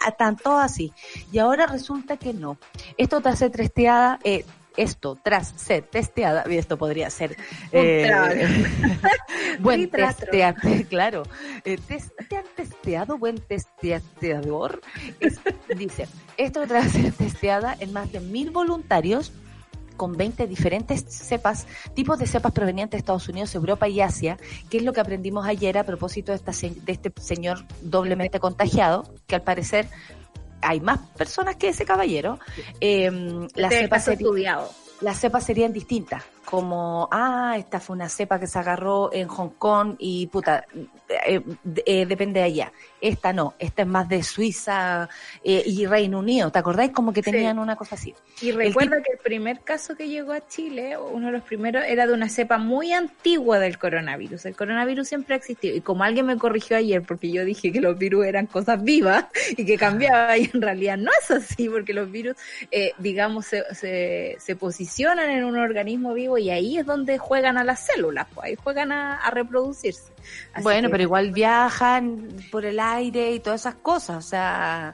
[0.03, 0.93] ay, están todos así.
[1.31, 2.57] Y ahora resulta que no.
[2.97, 4.45] Esto tras ser testeada, eh,
[4.77, 7.35] esto tras ser testeada, esto podría ser
[7.71, 8.09] eh,
[9.59, 11.23] buen testeate, claro.
[11.65, 14.81] Eh, tes- ¿Te han testeado buen testeador?
[15.19, 15.39] Es-
[15.75, 19.31] dice, esto tras ser testeada en más de mil voluntarios
[19.97, 24.37] con 20 diferentes cepas, tipos de cepas provenientes de Estados Unidos, Europa y Asia,
[24.69, 29.03] que es lo que aprendimos ayer a propósito de, esta, de este señor doblemente contagiado,
[29.25, 29.89] que al parecer
[30.61, 32.39] hay más personas que ese caballero.
[32.79, 33.11] Eh,
[33.55, 34.71] las, Este cepas estudiado.
[35.01, 36.23] las cepas serían distintas.
[36.49, 40.65] Como, ah, esta fue una cepa que se agarró en Hong Kong y puta,
[41.27, 41.41] eh,
[41.85, 42.71] eh, depende de allá.
[43.01, 45.09] Esta no, esta es más de Suiza
[45.43, 46.49] eh, y Reino Unido.
[46.49, 48.15] ¿Te acordáis como que tenían una cosa así?
[48.41, 52.07] Y recuerda que el primer caso que llegó a Chile, uno de los primeros, era
[52.07, 54.45] de una cepa muy antigua del coronavirus.
[54.45, 55.75] El coronavirus siempre ha existido.
[55.75, 59.25] Y como alguien me corrigió ayer, porque yo dije que los virus eran cosas vivas
[59.57, 62.37] y que cambiaba, y en realidad no es así, porque los virus,
[62.99, 67.63] digamos, se, se, se posicionan en un organismo vivo y ahí es donde juegan a
[67.63, 70.11] las células, pues ahí juegan a, reproducirse.
[70.61, 74.93] bueno, pero igual viajan por el aire y todas esas cosas, o sea,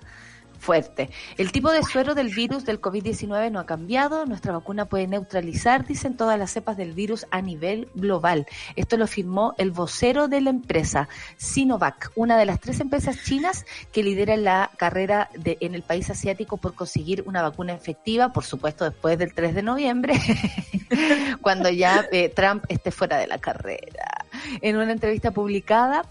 [0.63, 1.09] fuerte.
[1.37, 4.25] El tipo de suero del virus del COVID-19 no ha cambiado.
[4.25, 8.47] Nuestra vacuna puede neutralizar, dicen todas las cepas del virus a nivel global.
[8.77, 13.65] Esto lo firmó el vocero de la empresa, Sinovac, una de las tres empresas chinas
[13.91, 18.45] que lidera la carrera de, en el país asiático por conseguir una vacuna efectiva, por
[18.45, 20.13] supuesto después del 3 de noviembre,
[21.41, 24.25] cuando ya eh, Trump esté fuera de la carrera.
[24.61, 26.05] En una entrevista publicada,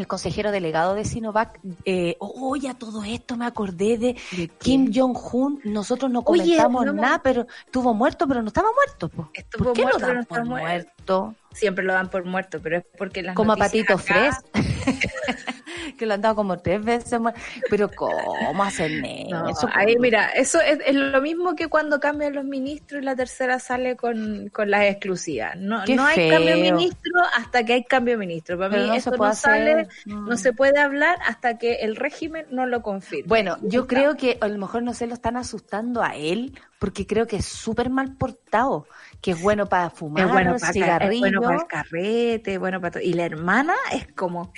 [0.00, 4.16] el consejero delegado de Sinovac, eh, oh, ya todo esto me acordé de,
[4.58, 9.08] Kim Jong-un, nosotros no comentamos nada, pero estuvo muerto, pero no estaba muerto.
[9.08, 9.32] ¿Por
[9.72, 11.34] qué muerto, lo dan por muerto?
[11.52, 14.36] Siempre lo dan por muerto, pero es porque las Como a Patito Fres.
[15.96, 17.34] que lo han dado como tres veces más.
[17.68, 19.68] Pero ¿cómo hacen eso?
[19.72, 23.96] ahí, mira, eso es, lo mismo que cuando cambian los ministros y la tercera sale
[23.96, 25.56] con, con las exclusivas.
[25.56, 28.58] No, no hay cambio de ministro hasta que hay cambio de ministro.
[28.58, 32.82] Para mí eso no sale, no se puede hablar hasta que el régimen no lo
[32.82, 33.28] confirme.
[33.28, 37.06] Bueno, yo creo que a lo mejor no se lo están asustando a él, porque
[37.06, 38.86] creo que es súper mal portado,
[39.20, 41.10] que es bueno para fumar, es bueno para.
[41.10, 43.02] Es bueno para el carrete, bueno para todo.
[43.02, 44.52] Y la hermana es como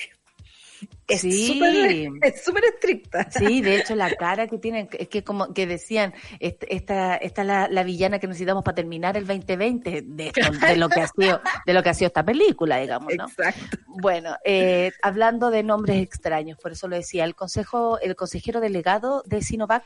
[1.09, 1.47] es sí.
[2.45, 3.31] súper estricta.
[3.31, 7.69] Sí, de hecho la cara que tiene, es que como que decían, esta, esta la,
[7.69, 11.73] la villana que necesitamos para terminar el 2020 de, de lo que ha sido, de
[11.75, 13.27] lo que ha sido esta película, digamos, ¿no?
[13.27, 13.79] Exacto.
[13.87, 19.23] Bueno, eh, hablando de nombres extraños, por eso lo decía, el consejo, el consejero delegado
[19.27, 19.85] de Sinovac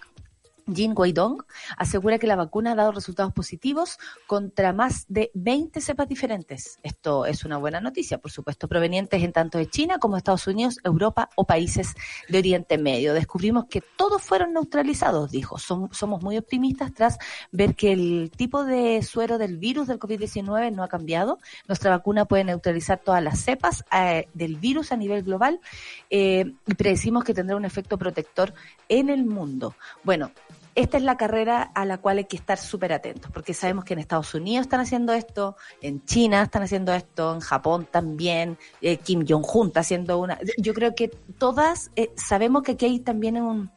[0.73, 1.45] Jin Guaidong
[1.77, 6.79] asegura que la vacuna ha dado resultados positivos contra más de 20 cepas diferentes.
[6.83, 10.79] Esto es una buena noticia, por supuesto, provenientes en tanto de China como Estados Unidos,
[10.83, 11.95] Europa o países
[12.29, 13.15] de Oriente Medio.
[13.15, 15.59] Descubrimos que todos fueron neutralizados, dijo.
[15.59, 17.19] somos muy optimistas tras
[17.53, 21.39] ver que el tipo de suero del virus del COVID-19 no ha cambiado.
[21.69, 25.61] Nuestra vacuna puede neutralizar todas las cepas eh, del virus a nivel global
[26.11, 28.53] eh, y predecimos que tendrá un efecto protector
[28.89, 29.75] en el mundo.
[30.03, 30.33] Bueno,
[30.77, 33.95] esta es la carrera a la cual hay que estar súper atentos, porque sabemos que
[33.95, 38.99] en Estados Unidos están haciendo esto, en China están haciendo esto, en Japón también, eh,
[38.99, 40.39] Kim Jong-un está haciendo una.
[40.59, 43.71] Yo creo que todas eh, sabemos que aquí hay también un,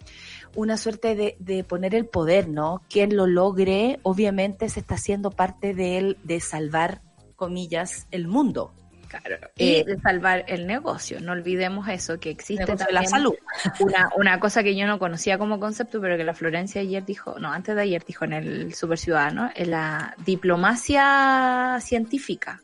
[0.56, 2.82] una suerte de, de, poner el poder, ¿no?
[2.90, 7.02] Quien lo logre, obviamente se está haciendo parte de él, de salvar,
[7.38, 8.74] comillas, el mundo.
[9.10, 11.20] Claro, y eh, de salvar el negocio.
[11.20, 13.34] No olvidemos eso, que existe también la salud.
[13.80, 17.40] Una, una cosa que yo no conocía como concepto, pero que la Florencia ayer dijo,
[17.40, 22.62] no, antes de ayer dijo en el Super Ciudadano, en la diplomacia científica.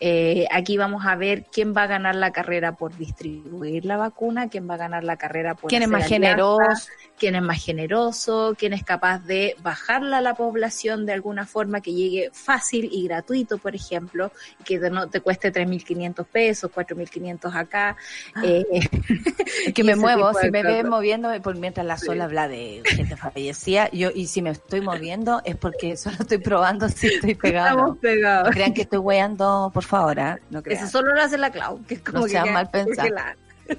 [0.00, 4.48] Eh, aquí vamos a ver quién va a ganar la carrera por distribuir la vacuna,
[4.48, 5.70] quién va a ganar la carrera por...
[5.70, 6.88] ¿Quién es más generoso?
[7.18, 11.80] quién es más generoso, quién es capaz de bajarla a la población de alguna forma
[11.80, 14.30] que llegue fácil y gratuito, por ejemplo,
[14.64, 17.96] que no te cueste 3.500 pesos, 4.500 acá.
[18.34, 18.42] Ah.
[18.44, 18.64] Eh,
[19.74, 23.90] que me muevo, si me ve moviéndome, por mientras la sola habla de gente fallecida,
[23.90, 27.68] yo, y si me estoy moviendo es porque solo estoy probando si estoy pegado.
[27.68, 28.48] Estamos pegados.
[28.48, 29.84] No crean que estoy weando, por
[30.16, 30.36] ¿eh?
[30.50, 33.08] no Eso solo lo hace la Clau, que es como no sea mal pensado.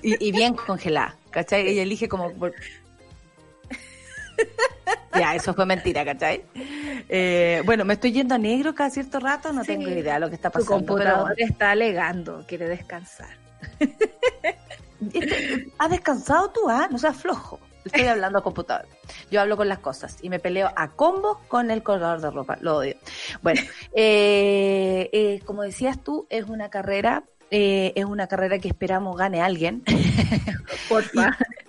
[0.01, 1.67] Y, y, bien congelada, ¿cachai?
[1.67, 2.31] Ella elige como
[5.13, 6.43] ya, eso fue mentira, ¿cachai?
[7.09, 10.29] Eh, bueno, me estoy yendo a negro cada cierto rato, no tengo idea de lo
[10.29, 10.77] que está pasando.
[10.79, 13.35] Tu computador está alegando, quiere descansar.
[15.77, 16.87] ¿Has descansado tú, ah?
[16.91, 17.59] No seas flojo.
[17.85, 18.87] Estoy hablando a computador.
[19.31, 22.57] Yo hablo con las cosas y me peleo a combo con el colgador de ropa.
[22.61, 22.95] Lo odio.
[23.41, 23.61] Bueno,
[23.93, 29.83] eh, eh, como decías tú, es una carrera es una carrera que esperamos gane alguien.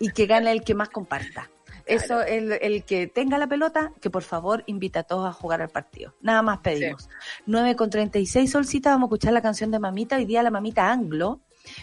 [0.00, 1.50] Y, y, que gane el que más comparta.
[1.90, 5.60] Eso, el, el, que tenga la pelota, que por favor invita a todos a jugar
[5.60, 6.14] al partido.
[6.20, 7.08] Nada más pedimos.
[7.46, 10.90] 9 con 36 solcita, vamos a escuchar la canción de Mamita, hoy día la Mamita
[10.90, 11.40] Anglo,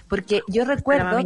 [0.08, 1.18] porque yo recuerdo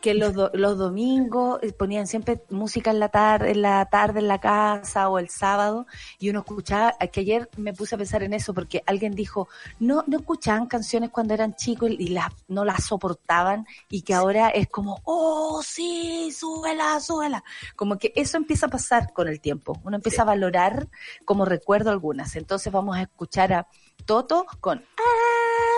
[0.00, 4.28] que los, los domingos eh, ponían siempre música en la tarde, en la tarde en
[4.28, 5.86] la casa o el sábado
[6.18, 9.48] y uno escuchaba, que ayer me puse a pensar en eso porque alguien dijo,
[9.78, 14.48] no, no escuchaban canciones cuando eran chicos y las, no las soportaban y que ahora
[14.50, 17.44] es como, oh sí, súbela, súbela.
[17.76, 19.80] Como que eso empieza a pasar con el tiempo.
[19.84, 20.88] Uno empieza a valorar
[21.24, 22.36] como recuerdo algunas.
[22.36, 23.66] Entonces vamos a escuchar a
[24.04, 24.84] Toto con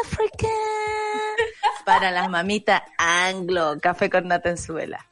[0.05, 0.49] Africa
[1.85, 4.57] para las mamitas anglo, café con nata en.
[4.57, 5.12] I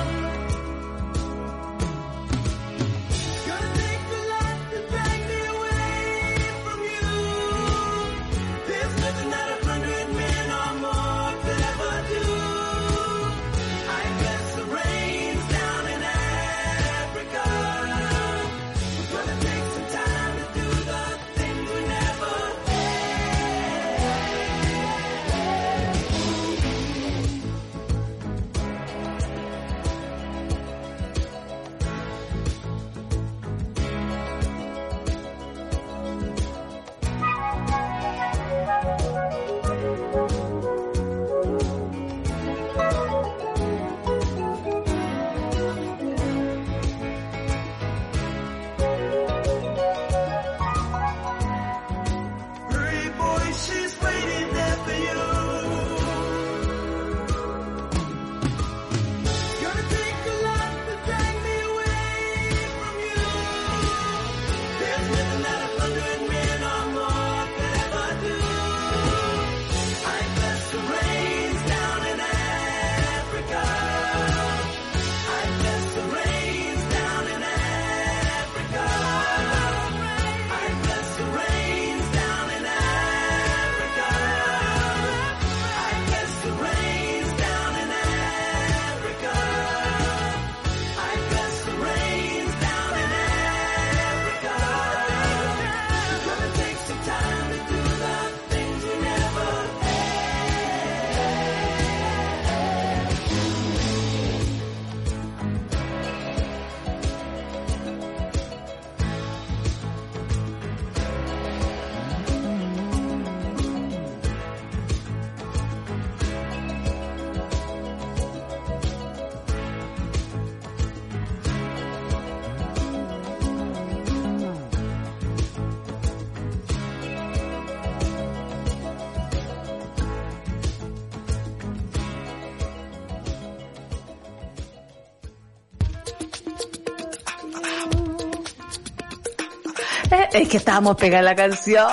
[140.33, 141.87] Es que estábamos pegando la canción.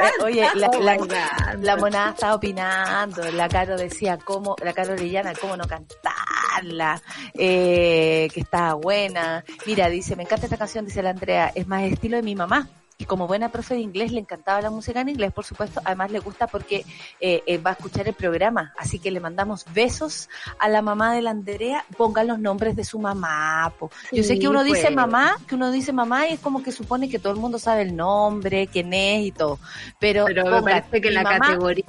[0.00, 5.32] Eh, Oye, la, la, la monada estaba opinando, la Caro decía cómo, la Caro Orellana,
[5.38, 7.00] cómo no cantarla,
[7.34, 9.44] eh, que estaba buena.
[9.66, 12.68] Mira, dice, me encanta esta canción, dice la Andrea, es más estilo de mi mamá.
[13.10, 16.20] Como buena profe de inglés le encantaba la música en inglés, por supuesto, además le
[16.20, 16.84] gusta porque
[17.18, 20.28] eh, eh, va a escuchar el programa, así que le mandamos besos
[20.60, 23.72] a la mamá de la Andrea, pongan los nombres de su mamá.
[23.80, 23.90] po.
[24.12, 24.94] Yo sé que uno dice pues.
[24.94, 27.82] mamá, que uno dice mamá y es como que supone que todo el mundo sabe
[27.82, 29.58] el nombre, quién es y todo,
[29.98, 31.86] pero, Pero me parece que la mamá, categoría,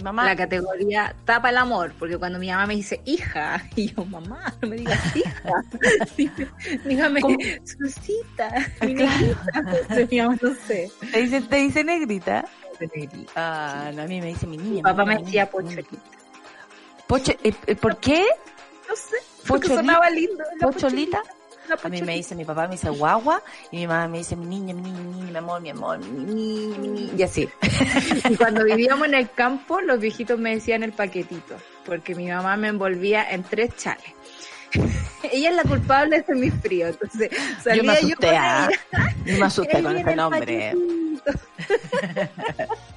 [0.00, 3.92] mi mamá, la categoría tapa el amor, porque cuando mi mamá me dice hija, y
[3.94, 5.64] yo, mamá, no me digas hija,
[6.84, 7.20] dígame.
[7.64, 10.06] Susita, mi negrita.
[10.10, 10.90] Mi mamá no sé.
[11.12, 12.44] te dice, te dice negrita.
[13.36, 14.76] Ah, no, a mí me dice mi niña.
[14.76, 15.96] Mi papá me decía pocholita.
[17.06, 18.24] Pocho, eh, eh, ¿Por qué?
[18.88, 20.44] No sé, porque sonaba lindo.
[20.60, 21.22] ¿Pocholita?
[21.70, 24.36] La A mí me dice, mi papá me dice guagua, y mi mamá me dice
[24.36, 27.22] mi niña, mi niña, mi niña, mi amor, mi amor, mi niña, mi niña, y
[27.22, 27.48] así.
[28.28, 31.56] Y cuando vivíamos en el campo, los viejitos me decían el paquetito,
[31.86, 34.14] porque mi mamá me envolvía en tres chales.
[35.32, 38.68] ella es la culpable de mi frío, entonces Yo salía me yo, asusté, con ah.
[38.68, 39.14] ella.
[39.24, 40.74] Yo me asusté con ese nombre.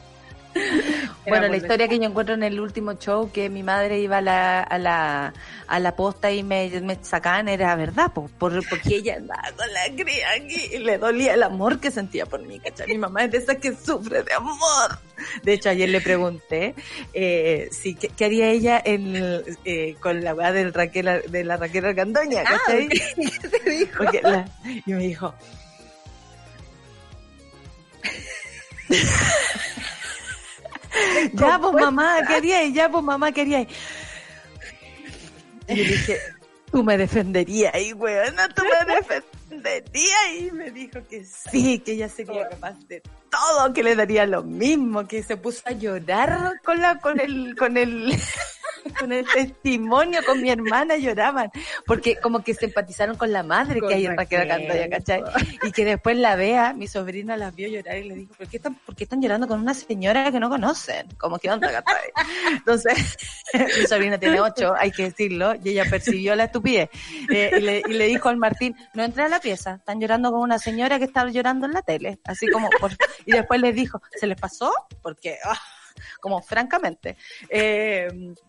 [1.27, 4.21] Bueno, la historia que yo encuentro en el último show, que mi madre iba a
[4.21, 5.33] la, a la,
[5.67, 9.71] a la posta y me, me sacaban, era verdad, po, por, porque ella andaba con
[9.73, 12.87] la cría aquí y le dolía el amor que sentía por mí, ¿cachai?
[12.87, 14.99] Mi mamá es de esas que sufre de amor.
[15.43, 16.75] De hecho, ayer le pregunté
[17.13, 21.57] eh, si, ¿qué, qué haría ella en, eh, con la weá del Raquel, de la
[21.57, 22.89] Raquel Argandoña, Ah, ¿cachai?
[23.41, 23.97] ¿Qué te dijo?
[23.97, 24.45] Porque la-
[24.85, 25.33] y me dijo.
[31.33, 32.73] ya, pues mamá, ¿qué harías?
[32.73, 33.67] Ya, pues mamá, ¿qué harías?
[35.67, 36.19] Y le dije,
[36.71, 40.33] tú me defenderías ahí, weona, tú me defenderías.
[40.39, 44.43] Y me dijo que sí, que ella sería capaz de todo, que le daría lo
[44.43, 48.13] mismo, que se puso a llorar con la, con el, con el,
[48.99, 51.49] con el testimonio, con mi hermana lloraban,
[51.85, 55.23] porque como que se empatizaron con la madre Con que hay en Raquel Cantoya, ¿cachai?
[55.63, 58.57] Y que después la vea, mi sobrina las vio llorar y le dijo, ¿por qué
[58.57, 61.07] están, por qué están llorando con una señora que no conocen?
[61.17, 62.11] Como que onda, ¿cachai?
[62.51, 63.17] Entonces,
[63.79, 66.89] mi sobrina tiene ocho, hay que decirlo, y ella percibió la estupidez.
[67.31, 70.31] Eh, y, le, y le dijo al Martín, no entré a la pieza, están llorando
[70.31, 72.91] con una señora que está llorando en la tele, así como, por-
[73.25, 74.71] y después les dijo, ¿se les pasó?
[75.01, 75.59] Porque, ah,
[76.21, 77.17] como francamente.
[77.49, 78.07] Eh,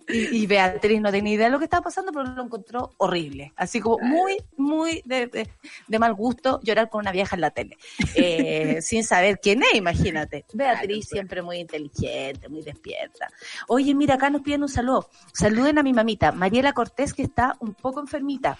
[0.08, 3.52] y, y Beatriz no tenía idea de lo que estaba pasando, pero lo encontró horrible.
[3.56, 5.50] Así como muy, muy de, de-
[5.86, 7.76] de mal gusto llorar con una vieja en la tele.
[8.14, 10.44] Eh, sin saber quién es, imagínate.
[10.52, 13.28] Beatriz siempre muy inteligente, muy despierta.
[13.68, 15.08] Oye, mira, acá nos piden un saludo.
[15.32, 18.58] Saluden a mi mamita, Mariela Cortés, que está un poco enfermita.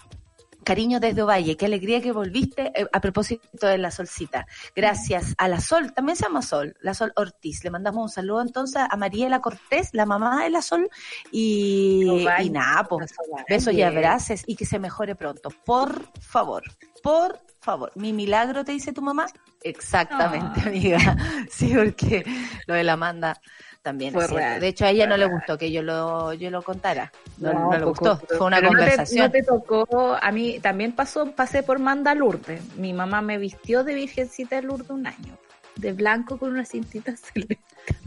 [0.65, 4.47] Cariño desde Ovalle, qué alegría que volviste eh, a propósito de la solcita.
[4.75, 7.63] Gracias a la Sol, también se llama Sol, la Sol Ortiz.
[7.63, 10.89] Le mandamos un saludo entonces a Mariela Cortés, la mamá de la Sol,
[11.31, 13.13] y, Ovalle, y nada, pues,
[13.49, 15.51] besos y abrazos y que se mejore pronto.
[15.65, 16.63] Por favor,
[17.03, 17.93] por favor.
[17.95, 19.27] Mi milagro, te dice tu mamá.
[19.63, 20.69] Exactamente, Ah.
[20.69, 20.99] amiga.
[21.51, 22.25] Sí, porque
[22.67, 23.41] lo de la manda
[23.85, 26.63] también Fue real, De hecho, a ella no le gustó que yo lo, yo lo
[26.63, 27.13] contara.
[27.37, 28.17] No, No, no le gustó.
[28.17, 29.27] Fue una pero no te- conversación.
[29.27, 32.63] No te, tocó, a mí también pasó, pasé por Manda Lourdes.
[32.77, 35.37] Mi mamá me vistió de Virgencita de Lourdes un año,
[35.77, 37.59] de blanco con una cintita celeste.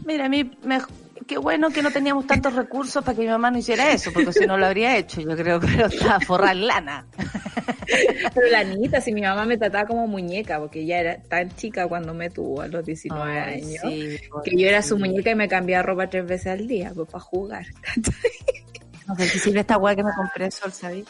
[0.04, 0.80] Mira, a mí, me,
[1.26, 4.32] qué bueno que no teníamos tantos recursos para que mi mamá no hiciera eso, porque
[4.32, 7.06] si no lo habría hecho, yo creo, pero estaba forrar lana.
[8.34, 11.88] Pero la niñita, si mi mamá me trataba como muñeca, porque ella era tan chica
[11.88, 15.34] cuando me tuvo a los 19 Ay, años, sí, que yo era su muñeca y
[15.34, 17.66] me cambiaba ropa tres veces al día, pues para jugar.
[19.08, 21.00] No sé si sirve esta weá que me compré, Sol, ¿sabí?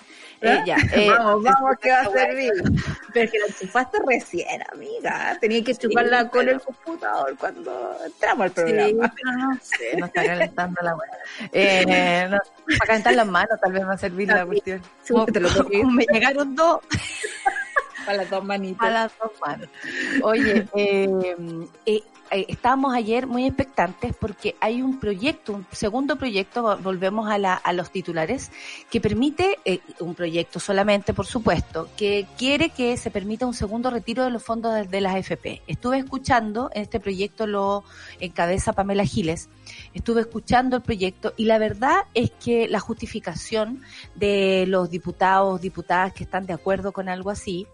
[0.40, 0.52] ¿Eh?
[0.54, 2.52] Eh, ya, eh, vamos, vamos, que va a servir.
[3.12, 5.36] Pero que la enchufaste recién, amiga.
[5.40, 9.12] Tenía que chuparla con el computador cuando entramos al Sí, programa.
[9.16, 11.18] pero no sé, no está calentando la weá.
[11.52, 12.38] Eh, no,
[12.78, 14.80] para calentar las manos tal vez va a servir la cuestión.
[15.02, 15.48] Sí, te lo
[15.90, 16.78] me llegaron dos
[18.06, 18.86] Para las dos manitas.
[18.88, 19.68] a las dos manos.
[20.22, 21.08] Oye, eh,
[21.84, 27.30] eh, eh, estábamos ayer muy expectantes porque hay un proyecto, un segundo proyecto, vo- volvemos
[27.30, 28.50] a, la, a los titulares,
[28.90, 33.90] que permite, eh, un proyecto solamente, por supuesto, que quiere que se permita un segundo
[33.90, 35.62] retiro de los fondos de, las AFP.
[35.66, 37.84] Estuve escuchando, este proyecto lo
[38.20, 39.48] encabeza Pamela Giles,
[39.94, 43.82] estuve escuchando el proyecto y la verdad es que la justificación
[44.14, 47.66] de los diputados, diputadas que están de acuerdo con algo así,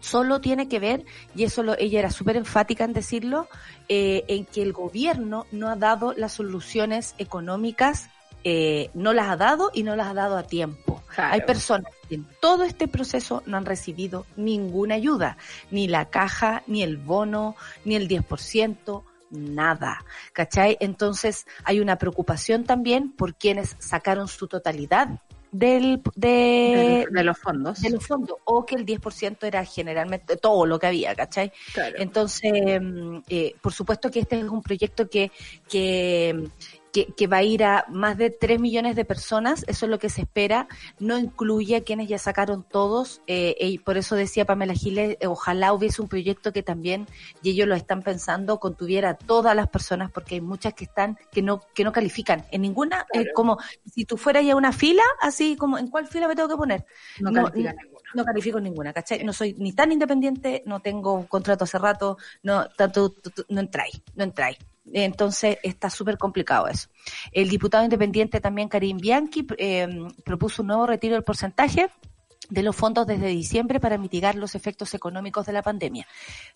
[0.00, 1.04] solo tiene que ver,
[1.34, 3.48] y eso lo, ella era súper enfática en decirlo,
[3.88, 8.08] eh, en que el gobierno no ha dado las soluciones económicas,
[8.44, 11.02] eh, no las ha dado y no las ha dado a tiempo.
[11.14, 11.34] Claro.
[11.34, 15.36] Hay personas que en todo este proceso no han recibido ninguna ayuda,
[15.70, 17.54] ni la caja, ni el bono,
[17.84, 20.04] ni el 10%, nada.
[20.32, 20.76] ¿Cachai?
[20.80, 25.20] Entonces hay una preocupación también por quienes sacaron su totalidad
[25.52, 27.80] del, de, de, de los fondos.
[27.80, 31.52] de los fondos, o que el 10% era generalmente todo lo que había, ¿cachai?
[31.74, 31.96] Claro.
[31.98, 35.30] Entonces, mm, eh, por supuesto que este es un proyecto que,
[35.68, 36.48] que,
[36.92, 39.98] que, que va a ir a más de 3 millones de personas, eso es lo
[39.98, 40.68] que se espera,
[40.98, 45.26] no incluye a quienes ya sacaron todos, eh, y por eso decía Pamela Giles, eh,
[45.26, 47.06] ojalá hubiese un proyecto que también,
[47.42, 51.18] y ellos lo están pensando, contuviera a todas las personas, porque hay muchas que están,
[51.30, 53.30] que no, que no califican, en ninguna, eh, Claro.
[53.34, 53.58] como
[53.90, 56.84] si tú fueras ya una fila, así como, ¿en cuál fila me tengo que poner?
[57.20, 58.02] no, no, califican ninguno.
[58.14, 59.24] no califico en ninguna, ¿cachai?
[59.24, 63.14] No soy ni tan independiente, no tengo un contrato hace rato, no, tanto,
[63.48, 64.58] no entráis, no entráis.
[64.92, 66.88] Entonces está súper complicado eso.
[67.30, 69.88] El diputado independiente también, Karim Bianchi, eh,
[70.24, 71.90] propuso un nuevo retiro del porcentaje
[72.50, 76.06] de los fondos desde diciembre para mitigar los efectos económicos de la pandemia.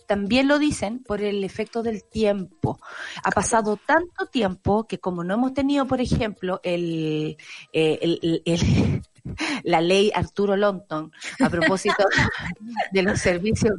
[0.06, 2.78] También lo dicen por el efecto del tiempo.
[3.22, 7.36] Ha pasado tanto tiempo que como no hemos tenido, por ejemplo, el,
[7.72, 7.98] eh,
[8.44, 9.02] el-
[9.64, 11.96] la ley Arturo Lonton a propósito
[12.92, 13.74] de los servicios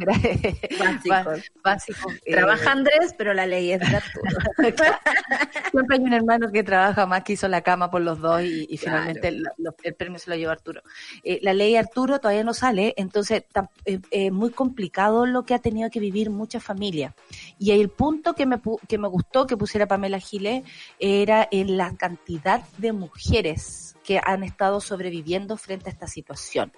[0.80, 1.52] Básicos.
[1.64, 2.14] básicos.
[2.26, 4.38] eh, Trabaja Andrés, pero la ley es de Arturo.
[5.72, 8.66] Siempre hay un hermano que trabaja más que hizo la cama por los dos y,
[8.70, 9.00] y Claro.
[9.02, 10.82] finalmente el, lo- el premio se lo llevó Arturo.
[11.24, 15.60] Eh, la ley Arturo todavía no sale, entonces tam- eh, muy complicado lo que ha
[15.60, 17.14] tenido que vivir muchas familias.
[17.60, 20.64] Y el punto que me, que me gustó que pusiera Pamela Giles
[21.00, 26.72] era en la cantidad de mujeres que han estado sobreviviendo frente a esta situación.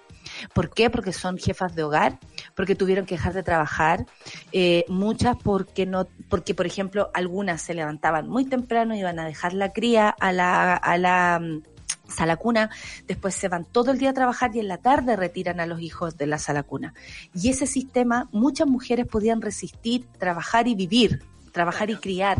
[0.52, 0.90] ¿Por qué?
[0.90, 2.18] Porque son jefas de hogar,
[2.56, 4.04] porque tuvieron que dejar de trabajar,
[4.50, 9.54] eh, muchas porque no, porque por ejemplo algunas se levantaban muy temprano, iban a dejar
[9.54, 11.62] la cría a la, a la mm,
[12.08, 12.68] sala cuna,
[13.06, 15.80] después se van todo el día a trabajar y en la tarde retiran a los
[15.80, 16.94] hijos de la sala cuna.
[17.32, 22.38] Y ese sistema, muchas mujeres podían resistir, trabajar y vivir, trabajar y criar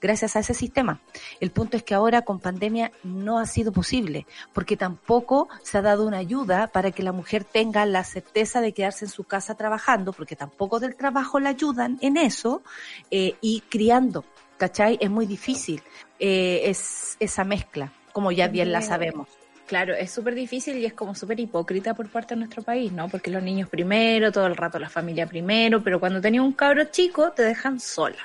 [0.00, 1.00] gracias a ese sistema.
[1.40, 5.82] El punto es que ahora con pandemia no ha sido posible, porque tampoco se ha
[5.82, 9.54] dado una ayuda para que la mujer tenga la certeza de quedarse en su casa
[9.54, 12.62] trabajando, porque tampoco del trabajo la ayudan en eso,
[13.10, 14.24] eh, y criando,
[14.58, 14.98] ¿cachai?
[15.00, 15.82] Es muy difícil
[16.18, 19.28] eh, es esa mezcla, como ya bien la sabemos.
[19.66, 23.08] Claro, es súper difícil y es como súper hipócrita por parte de nuestro país, ¿no?
[23.08, 26.84] Porque los niños primero, todo el rato la familia primero, pero cuando tenías un cabro
[26.86, 28.18] chico te dejan sola.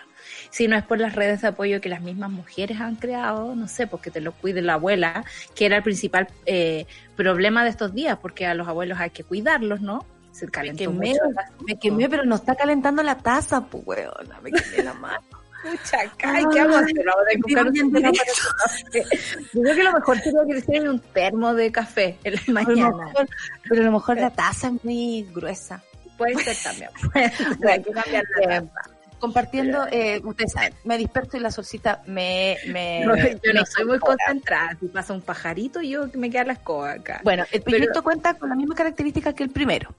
[0.49, 3.67] Si no es por las redes de apoyo que las mismas mujeres han creado, no
[3.67, 5.23] sé, porque te lo cuide la abuela,
[5.55, 9.23] que era el principal eh, problema de estos días, porque a los abuelos hay que
[9.23, 10.05] cuidarlos, ¿no?
[10.31, 11.21] Se calentó quemé, mucho.
[11.65, 15.23] Me quemé, pero no está calentando la taza, pues, weona, me quemé la mano.
[15.65, 16.93] Pucha, ay, ¿qué vamos a hacer?
[17.05, 19.03] Vamos a tener que buscar un Estoy sistema viendo para tu café.
[19.53, 22.39] Yo creo que lo mejor sería que le hicieran un termo de café en la
[22.39, 23.05] A lo mañana.
[23.05, 23.27] mejor-
[23.67, 25.81] pero a lo mejor la taza es muy gruesa.
[26.17, 26.89] Puede ser también.
[27.67, 28.89] Hay que cambiar la taza.
[29.19, 32.57] Compartiendo, eh, ustedes saben, me disperso y la solcita me...
[32.67, 34.77] me No, yo no me soy muy concentrada.
[34.79, 37.21] Si pasa un pajarito, yo me queda la escoba acá.
[37.23, 39.93] Bueno, el Pero- proyecto cuenta con la misma característica que el primero.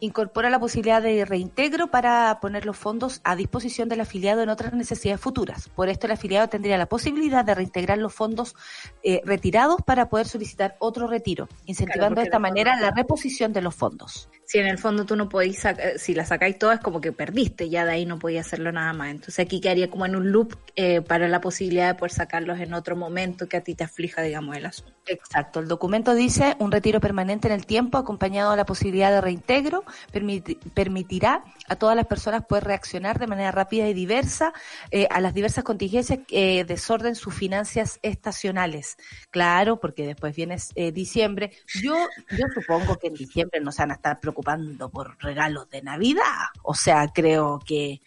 [0.00, 4.72] Incorpora la posibilidad de reintegro para poner los fondos a disposición del afiliado en otras
[4.72, 5.68] necesidades futuras.
[5.68, 8.54] Por esto, el afiliado tendría la posibilidad de reintegrar los fondos
[9.02, 13.74] eh, retirados para poder solicitar otro retiro, incentivando de esta manera la reposición de los
[13.74, 14.28] fondos.
[14.44, 17.12] Si en el fondo tú no podéis sacar, si la sacáis todas, es como que
[17.12, 19.10] perdiste, ya de ahí no podías hacerlo nada más.
[19.10, 22.74] Entonces aquí quedaría como en un loop eh, para la posibilidad de poder sacarlos en
[22.74, 24.92] otro momento que a ti te aflija, digamos, el asunto.
[25.06, 29.20] Exacto, el documento dice un retiro permanente en el tiempo acompañado de la posibilidad de
[29.20, 34.52] reintegro permiti- permitirá a todas las personas poder reaccionar de manera rápida y diversa
[34.90, 38.96] eh, a las diversas contingencias que desorden sus finanzas estacionales.
[39.30, 41.52] Claro, porque después viene eh, diciembre.
[41.82, 41.96] Yo,
[42.30, 46.48] yo supongo que en diciembre no se van a estar preocupando por regalos de Navidad.
[46.62, 48.02] O sea, creo que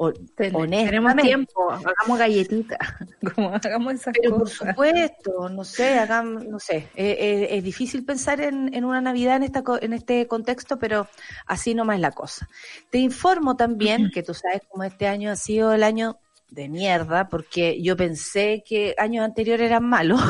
[0.00, 2.78] o- Tenemos tiempo, hagamos galletitas,
[3.34, 4.68] como hagamos esas Pero por cosas.
[4.68, 9.36] supuesto, no sé, hagan, no sé, eh, eh, es difícil pensar en, en una Navidad
[9.36, 11.08] en, esta, en este contexto, pero
[11.46, 12.48] así nomás es la cosa.
[12.90, 16.18] Te informo también que tú sabes cómo este año ha sido el año
[16.50, 20.20] de mierda, porque yo pensé que años anteriores eran malos,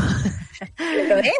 [0.76, 1.30] Pero es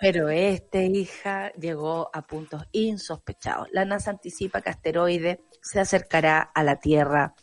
[0.00, 3.68] pero este, hija, llegó a puntos insospechados.
[3.72, 7.34] La NASA anticipa que asteroide se acercará a la Tierra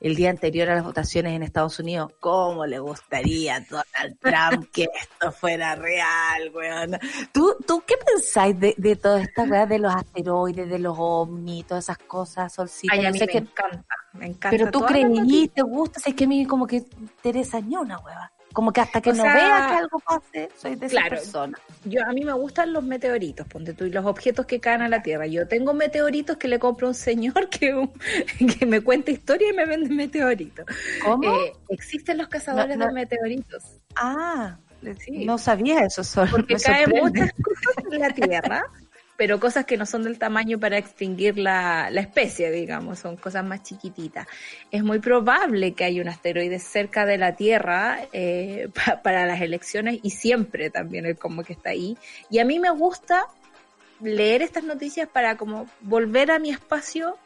[0.00, 2.12] el día anterior a las votaciones en Estados Unidos.
[2.20, 6.98] ¿Cómo le gustaría a Donald Trump que esto fuera real, weón?
[7.32, 11.66] ¿Tú, tú qué pensáis de, de toda esta weá de los asteroides, de los ovnis,
[11.66, 12.92] todas esas cosas, solcita?
[12.94, 14.50] Ay, a mí sé me que- encanta, me encanta.
[14.50, 16.84] pero tú creí, te gusta, es que a mí como que
[17.22, 18.30] Teresa ni una hueva.
[18.52, 21.58] Como que hasta que O no sea, vea que algo pase, soy de esa persona.
[21.84, 24.88] Yo, a mí me gustan los meteoritos, ponte tú, y los objetos que caen a
[24.88, 25.26] la Tierra.
[25.26, 27.88] Yo tengo meteoritos que le compro a un señor que,
[28.58, 30.66] que me cuenta historia y me vende meteoritos.
[31.04, 31.32] ¿Cómo?
[31.34, 32.88] Eh, existen los cazadores No, no.
[32.88, 33.62] de meteoritos.
[33.96, 34.58] Ah,
[34.98, 35.24] Sí.
[35.24, 36.26] No sabía eso, Sol.
[36.28, 38.64] Porque caen muchas cosas en la Tierra,
[39.16, 43.44] pero cosas que no son del tamaño para extinguir la, la especie, digamos, son cosas
[43.44, 44.26] más chiquititas.
[44.70, 49.40] Es muy probable que haya un asteroide cerca de la Tierra eh, pa- para las
[49.40, 51.96] elecciones y siempre también es como que está ahí.
[52.30, 53.26] Y a mí me gusta
[54.00, 57.16] leer estas noticias para como volver a mi espacio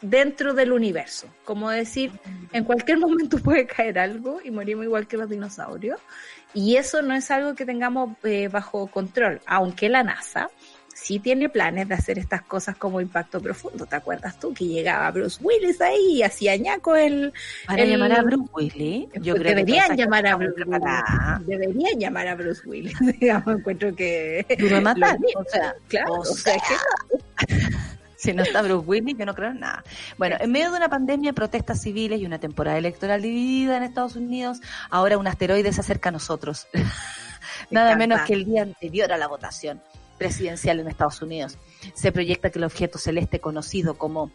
[0.00, 1.28] dentro del universo.
[1.44, 2.10] Como decir,
[2.52, 6.00] en cualquier momento puede caer algo y morimos igual que los dinosaurios.
[6.52, 10.50] Y eso no es algo que tengamos eh, bajo control, aunque la NASA
[10.94, 13.84] sí tiene planes de hacer estas cosas como impacto profundo.
[13.86, 17.32] ¿Te acuerdas tú que llegaba Bruce Willis ahí y hacía ñaco el...
[17.66, 20.64] Para el- llamar a Bruce Willis, yo creo deberían llamar a Bruce.
[20.64, 21.46] Willis.
[21.46, 22.98] Deberían llamar a Bruce Willis.
[23.20, 24.46] Digamos, encuentro que...
[24.82, 27.54] Matar, Lo- o sea, claro, o o sea, que
[28.16, 29.84] Si no está Bruce Willis, yo no creo en nada.
[30.16, 34.16] Bueno, en medio de una pandemia, protestas civiles y una temporada electoral dividida en Estados
[34.16, 36.66] Unidos, ahora un asteroide se acerca a nosotros.
[37.70, 39.80] Nada menos que el día anterior a la votación
[40.18, 41.58] presidencial en Estados Unidos.
[41.92, 44.30] Se proyecta que el objeto celeste conocido como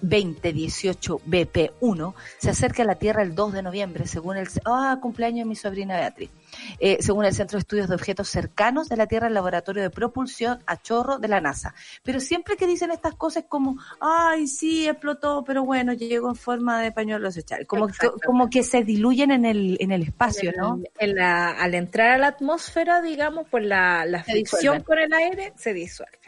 [0.00, 4.48] 2018 BP1 se acerca a la Tierra el 2 de noviembre, según el...
[4.64, 6.30] Ah, cumpleaños de mi sobrina Beatriz.
[6.78, 9.90] Eh, según el Centro de Estudios de Objetos Cercanos de la Tierra, el Laboratorio de
[9.90, 11.74] Propulsión a Chorro de la NASA.
[12.02, 16.80] Pero siempre que dicen estas cosas como, ay, sí, explotó, pero bueno, llegó en forma
[16.80, 17.66] de pañuelo desechable.
[17.66, 17.94] Como, que,
[18.24, 20.80] como que se diluyen en el, en el espacio, ¿no?
[20.98, 24.82] En la- al entrar a la atmósfera, digamos, por la, fricción disuelven.
[24.82, 26.18] con el aire, se disuelve.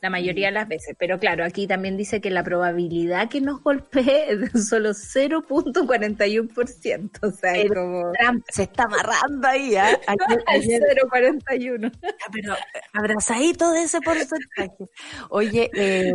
[0.00, 0.94] La mayoría de las veces.
[0.98, 7.10] Pero claro, aquí también dice que la probabilidad que nos golpee es de solo 0.41%.
[7.22, 8.12] O sea, es como...
[8.12, 9.98] Trump se está amarrando ahí, ¿ah?
[10.06, 11.92] Ayer, ayer- 0.41.
[12.32, 12.58] pero eh,
[12.92, 14.88] abrazadito de ese porcentaje.
[15.30, 16.12] Oye, eh,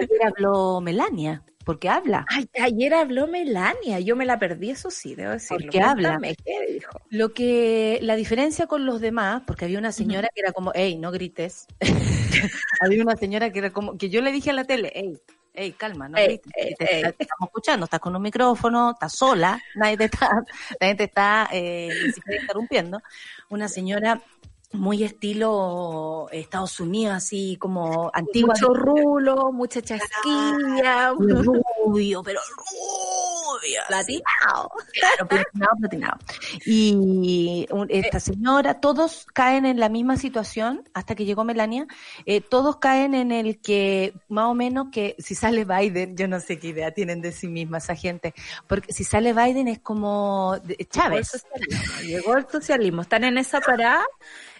[0.00, 2.24] ayer habló Melania, porque habla.
[2.28, 3.98] Ay, ayer habló Melania.
[3.98, 5.64] Yo me la perdí, eso sí, debo decirlo.
[5.64, 6.10] ¿Por qué habla?
[6.10, 7.00] Cuéntame, ¿Qué dijo?
[7.10, 10.96] Lo que, la diferencia con los demás, porque había una señora que era como, hey,
[10.96, 11.66] no grites.
[12.80, 15.20] había una señora que era como, que yo le dije a la tele, hey,
[15.54, 16.52] hey, calma, no Ey, grites.
[16.54, 17.02] ey, te, ey.
[17.02, 20.30] te estamos escuchando, estás con un micrófono, estás sola, nadie te está,
[20.80, 22.12] nadie te está eh,
[22.42, 23.02] interrumpiendo.
[23.48, 24.22] Una señora
[24.72, 28.54] muy estilo Estados Unidos, así como antigua.
[28.54, 33.80] Mucho rulo, mucha chasquilla, rubio, pero rubio.
[33.88, 34.70] platinado.
[34.92, 36.18] Claro, platinado, platinado.
[36.66, 41.86] Y un- esta señora, todos caen en la misma situación, hasta que llegó Melania,
[42.26, 46.38] eh, todos caen en el que, más o menos, que si sale Biden, yo no
[46.40, 48.34] sé qué idea tienen de sí misma esa gente,
[48.66, 51.28] porque si sale Biden es como de- Llegó el Chávez.
[51.28, 53.02] socialismo, Llegó el socialismo.
[53.02, 54.04] Están en esa parada.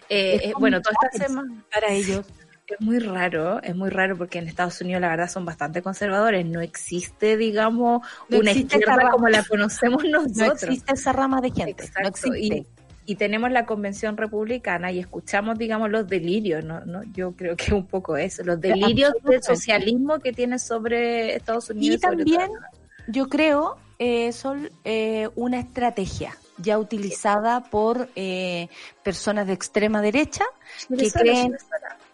[0.09, 2.25] Eh, Es eh, bueno, toda esta semana para ellos.
[2.67, 6.45] es muy raro, es muy raro porque en Estados Unidos la verdad son bastante conservadores.
[6.45, 10.63] No existe, digamos, No una existe izquierda como la conocemos No nosotros.
[10.63, 11.83] existe esa rama de gente.
[11.83, 12.57] Exacto, No existe.
[12.57, 12.67] Y,
[13.09, 16.81] y tenemos la convención republicana y escuchamos, digamos, los delirios, ¿no?
[16.81, 17.03] ¿no?
[17.13, 21.69] Yo creo que es un poco eso, los delirios del socialismo que tiene sobre Estados
[21.69, 21.95] Unidos.
[21.95, 22.49] Y también,
[23.07, 28.69] yo creo, eh, Sol, eh, una estrategia ya utilizada por eh,
[29.03, 30.45] personas de extrema derecha
[30.89, 31.57] que creen,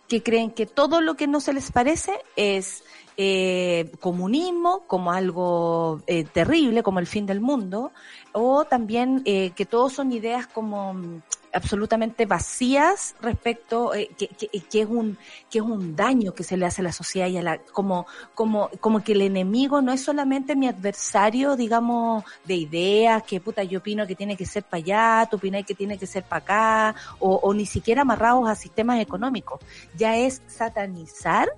[0.07, 2.83] que creen que todo lo que no se les parece es
[3.17, 7.91] eh, comunismo como algo eh, terrible, como el fin del mundo,
[8.31, 11.21] o también eh, que todos son ideas como mm,
[11.53, 15.17] absolutamente vacías respecto eh, que, que, que es un
[15.49, 18.07] que es un daño que se le hace a la sociedad y a la como
[18.33, 23.63] como como que el enemigo no es solamente mi adversario digamos de ideas que puta
[23.63, 26.43] yo opino que tiene que ser para allá tú opinas que tiene que ser para
[26.43, 29.59] acá o, o ni siquiera amarrados a sistemas económicos.
[29.95, 31.49] Ya es satanizar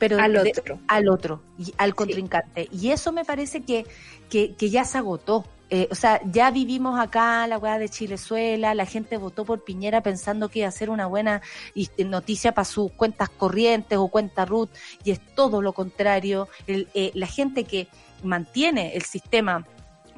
[0.00, 0.80] pero Al de- otro.
[0.88, 3.86] al otro y al contrincante y eso me parece que
[4.28, 8.74] que, que ya se agotó Eh, o sea, ya vivimos acá la weá de Chilezuela,
[8.74, 11.42] la gente votó por Piñera pensando que iba a ser una buena
[11.76, 14.68] y- noticia para sus cuentas corrientes o cuenta RUT,
[15.04, 16.48] y es todo lo contrario.
[16.66, 17.86] El, eh, la gente que
[18.24, 19.64] mantiene el sistema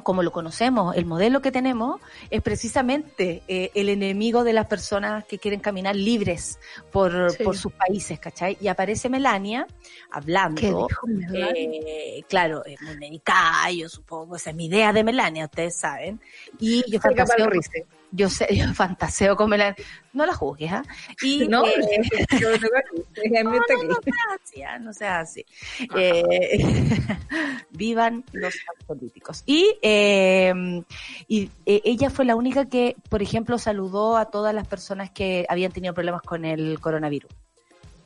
[0.02, 2.00] como lo conocemos, el modelo que tenemos,
[2.30, 6.58] es precisamente eh, el enemigo de las personas que quieren caminar libres
[6.90, 7.44] por, Sí.
[7.44, 8.56] por sus países, ¿cachai?
[8.60, 9.66] Y aparece Melania
[10.10, 10.88] hablando.
[11.44, 16.20] Eh, claro, es muy medicada, yo supongo, esa es mi idea de Melania, ustedes saben.
[16.58, 17.48] Y yo fantaseo.
[18.12, 19.74] Yo sé, yo fantaseo con Melania.
[20.12, 20.84] No la juzgues, ¿ah?
[21.22, 21.72] Y, No, eh,
[22.40, 24.78] yo no no, no, sea así, ¿ah?
[24.78, 25.44] no sea así.
[25.96, 26.58] Eh,
[27.70, 28.54] vivan los
[28.86, 29.42] políticos.
[29.46, 30.52] Y, eh,
[31.26, 35.46] y eh, ella fue la única que, por ejemplo, saludó a todas las personas que
[35.48, 37.30] habían tenido problemas con el coronavirus.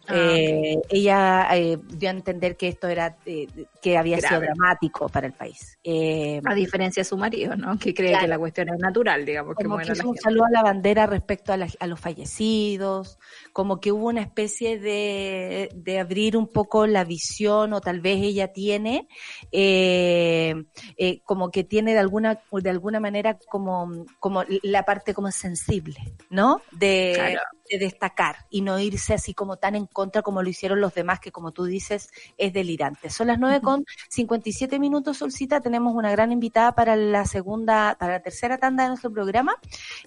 [0.09, 3.47] Ah, Eh, ella eh, dio a entender que esto era eh,
[3.83, 4.47] que había sido Grave.
[4.47, 5.79] dramático para el país.
[5.83, 7.79] Eh, A diferencia de su marido, ¿no?
[7.79, 8.25] Que cree Claro.
[8.25, 10.63] que la cuestión es natural, digamos, que como que la hizo un saludo a la
[10.63, 13.19] bandera respecto a, la- a los fallecidos,
[13.53, 18.19] como que hubo una especie de, de abrir un poco la visión, o tal vez
[18.23, 19.09] ella tiene,
[19.53, 20.55] eh,
[20.97, 25.97] eh, como que tiene de alguna, de alguna manera como, como la parte como sensible,
[26.31, 26.61] ¿no?
[26.73, 27.41] De, Claro.
[27.71, 31.21] De destacar y no irse así como tan en contra como lo hicieron los demás,
[31.21, 33.11] que como tú dices, es delirante.
[33.11, 35.61] Son las 9 con 57 minutos, Solcita.
[35.61, 39.55] Tenemos una gran invitada para la segunda, para la tercera tanda de nuestro programa.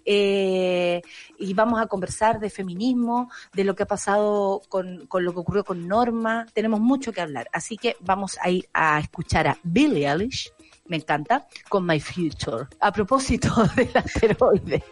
[0.05, 1.01] Eh,
[1.37, 5.39] y vamos a conversar de feminismo, de lo que ha pasado con, con lo que
[5.39, 6.45] ocurrió con Norma.
[6.53, 7.49] Tenemos mucho que hablar.
[7.53, 10.51] Así que vamos a ir a escuchar a Billie Eilish.
[10.89, 12.65] Me encanta, con My Future.
[12.79, 14.83] A propósito del asteroide.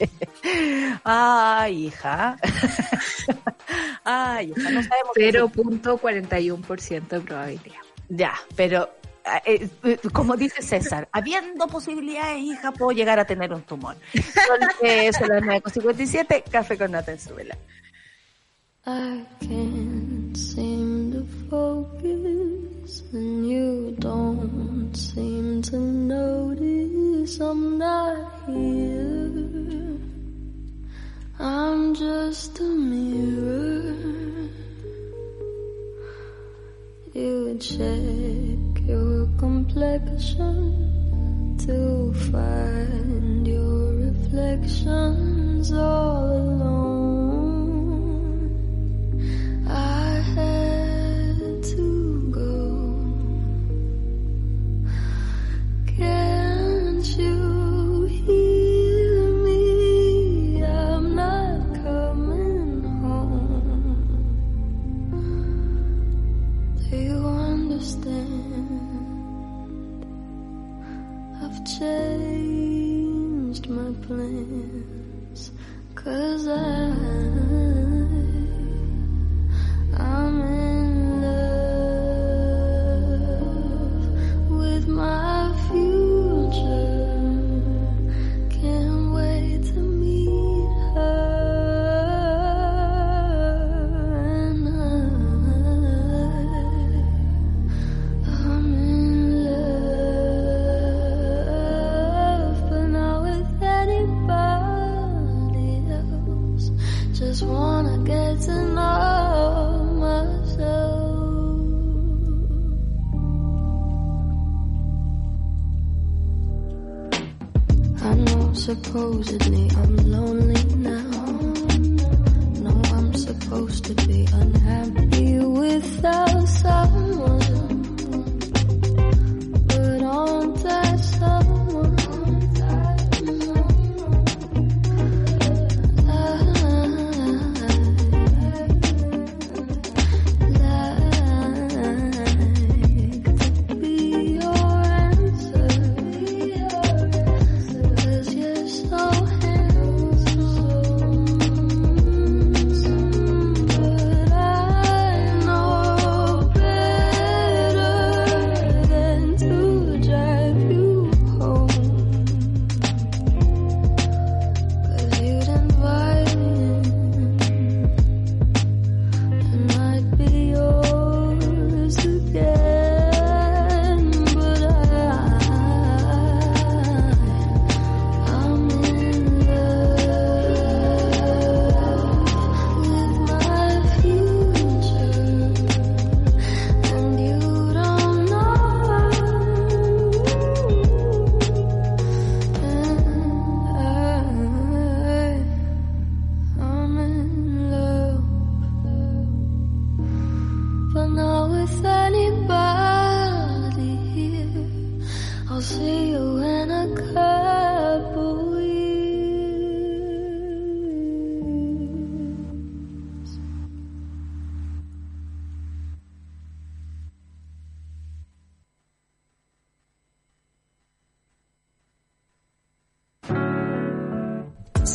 [1.04, 2.38] Ay, hija.
[4.04, 5.12] Ay, hija, no sabemos.
[5.16, 7.82] qué 0.41% de probabilidad.
[8.10, 8.88] ya, pero
[9.46, 13.98] eh, eh, como dice César, habiendo posibilidades, hija, puedo llegar a tener un tumor.
[14.14, 17.58] Son, eh, son las 9.57, café con nata en su vela.
[18.86, 22.47] I can't seem to focus,
[22.88, 29.98] and you don't seem to notice I'm not here.
[31.38, 33.94] I'm just a mirror.
[37.14, 40.62] You check your complexion
[41.66, 46.17] to find your reflections all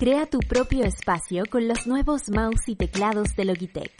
[0.00, 3.92] Crea tu propio espacio con los nuevos mouse y teclados de Logitech.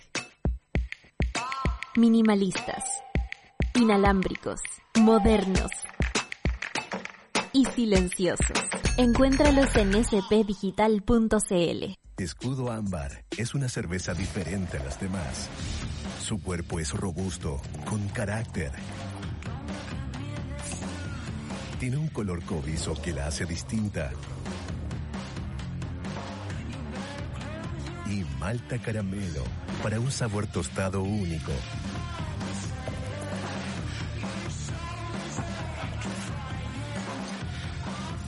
[1.95, 2.85] Minimalistas,
[3.75, 4.61] inalámbricos,
[4.99, 5.71] modernos
[7.53, 8.57] y silenciosos.
[8.97, 11.95] Encuéntralos en spdigital.cl.
[12.17, 15.51] Escudo Ámbar es una cerveza diferente a las demás.
[16.19, 18.73] Su cuerpo es robusto, con carácter.
[21.79, 24.13] Tiene un color cobrizo que la hace distinta.
[28.41, 29.45] Malta caramelo
[29.82, 31.53] para un sabor tostado único.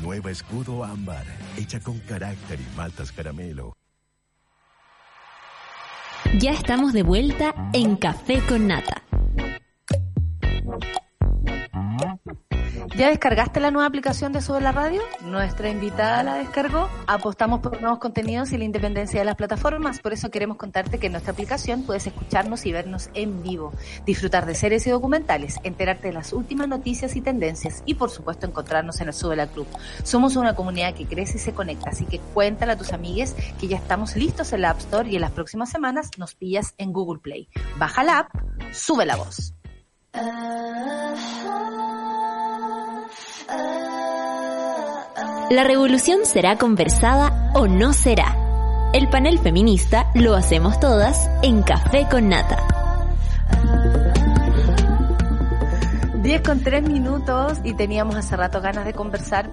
[0.03, 1.25] Nueva Escudo Ámbar,
[1.57, 3.75] hecha con carácter y maltas caramelo.
[6.39, 9.03] Ya estamos de vuelta en Café con Nata.
[12.97, 15.03] ¿Ya descargaste la nueva aplicación de Sube la Radio?
[15.23, 16.89] Nuestra invitada la descargó.
[17.07, 20.01] Apostamos por nuevos contenidos y la independencia de las plataformas.
[20.01, 23.73] Por eso queremos contarte que en nuestra aplicación puedes escucharnos y vernos en vivo,
[24.07, 28.47] disfrutar de series y documentales, enterarte de las últimas noticias y tendencias y por supuesto
[28.47, 29.67] encontrarnos en el Sube la Club.
[30.03, 33.69] Somos una comunidad que crece y se conecta, así que cuéntale a tus amigues que
[33.69, 36.93] ya estamos listos en la App Store y en las próximas semanas nos pillas en
[36.93, 37.49] Google Play.
[37.79, 38.31] Baja la app,
[38.73, 39.55] sube la voz.
[45.51, 48.37] La revolución será conversada o no será.
[48.93, 52.59] El panel feminista lo hacemos todas en Café con Nata.
[56.23, 59.51] 10 con 3 minutos y teníamos hace rato ganas de conversar.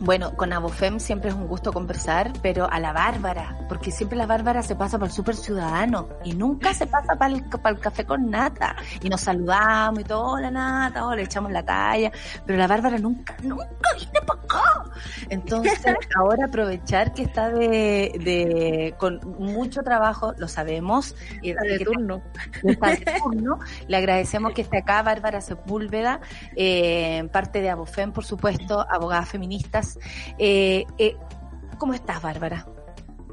[0.00, 4.26] Bueno, con Abofem siempre es un gusto conversar, pero a la Bárbara, porque siempre la
[4.26, 7.80] Bárbara se pasa para el super ciudadano y nunca se pasa para el, para el
[7.80, 8.76] café con nata.
[9.02, 12.12] Y nos saludamos y todo, hola nata, le echamos la talla,
[12.46, 14.84] pero la Bárbara nunca, nunca viene para acá.
[15.30, 15.80] Entonces,
[16.16, 22.22] ahora aprovechar que está de, de con mucho trabajo, lo sabemos, y Está de turno.
[22.62, 23.58] está de turno.
[23.88, 26.20] Le agradecemos que esté acá, Bárbara Sepúlveda,
[26.54, 29.28] eh, parte de Abofem, por supuesto, abogadas
[30.38, 31.16] Eh, eh,
[31.78, 32.66] ¿Cómo estás, Bárbara?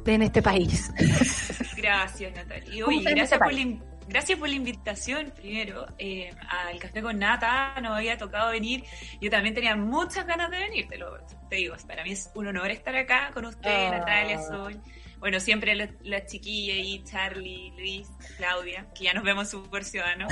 [0.06, 0.92] En este país.
[1.78, 2.76] Gracias, Natalia.
[2.76, 6.30] Y ¿Cómo oye, está en gracias este por, la, gracias por la invitación, primero, eh,
[6.48, 7.74] al Café con Nata.
[7.82, 8.84] Nos había tocado venir.
[9.20, 11.18] Yo también tenía muchas ganas de venir, te lo
[11.50, 11.76] te digo.
[11.88, 13.98] Para mí es un honor estar acá con usted, Ah.
[13.98, 14.80] Natalia, Sol.
[15.20, 20.32] Bueno, siempre la, la chiquilla y Charlie, Luis, Claudia, que ya nos vemos súper ciudadanos.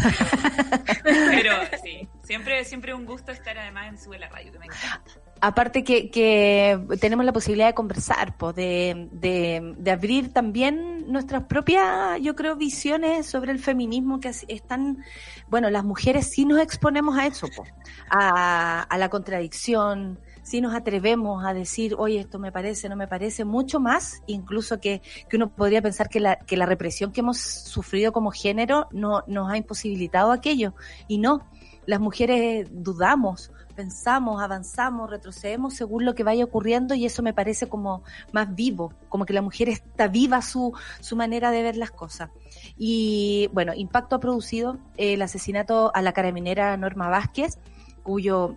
[1.04, 1.54] Pero, pero
[1.84, 5.12] sí, siempre, siempre un gusto estar además en Sube la Radio, que me encanta.
[5.46, 12.34] Aparte que, que tenemos la posibilidad de conversar, pues, de, abrir también nuestras propias, yo
[12.34, 15.04] creo, visiones sobre el feminismo que es- están,
[15.50, 17.70] bueno, las mujeres sí nos exponemos a eso, pues,
[18.10, 23.10] a, a la contradicción, sí nos atrevemos a decir, oye, esto me parece, no me
[23.10, 27.20] parece, mucho más, incluso que, que uno podría pensar que la, que la represión que
[27.20, 30.74] hemos sufrido como género no, nos ha imposibilitado aquello,
[31.10, 31.46] y no,
[31.86, 37.68] las mujeres dudamos, pensamos, avanzamos, retrocedemos según lo que vaya ocurriendo y eso me parece
[37.68, 41.92] como más vivo, como que la mujer está viva su, su manera de ver las
[41.92, 42.30] cosas.
[42.78, 47.58] Y bueno, Impacto ha producido el asesinato a la carabinera Norma Vázquez,
[48.04, 48.56] cuyo,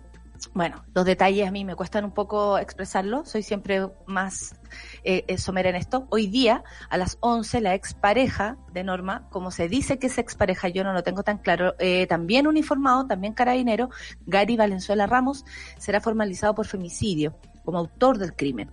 [0.53, 4.55] bueno, los detalles a mí me cuestan un poco expresarlo, soy siempre más
[5.03, 6.07] eh, eh, somera en esto.
[6.09, 10.67] Hoy día, a las 11, la expareja de Norma, como se dice que es expareja,
[10.67, 13.89] yo no lo tengo tan claro, eh, también uniformado, también carabinero,
[14.25, 15.45] Gary Valenzuela Ramos,
[15.77, 17.35] será formalizado por femicidio
[17.67, 18.71] como autor del crimen.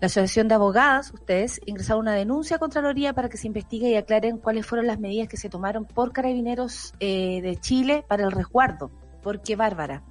[0.00, 3.94] La Asociación de Abogadas, ustedes, ingresaron una denuncia a Contraloría para que se investigue y
[3.94, 8.32] aclaren cuáles fueron las medidas que se tomaron por carabineros eh, de Chile para el
[8.32, 8.90] resguardo.
[9.22, 10.02] Porque, Bárbara,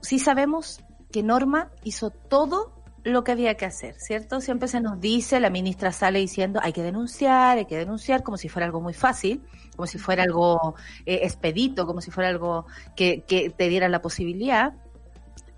[0.00, 2.74] sí sabemos que Norma hizo todo
[3.04, 4.40] lo que había que hacer, ¿cierto?
[4.40, 8.36] Siempre se nos dice, la ministra sale diciendo, hay que denunciar, hay que denunciar, como
[8.36, 9.42] si fuera algo muy fácil,
[9.76, 10.74] como si fuera algo
[11.06, 14.74] eh, expedito, como si fuera algo que, que te diera la posibilidad.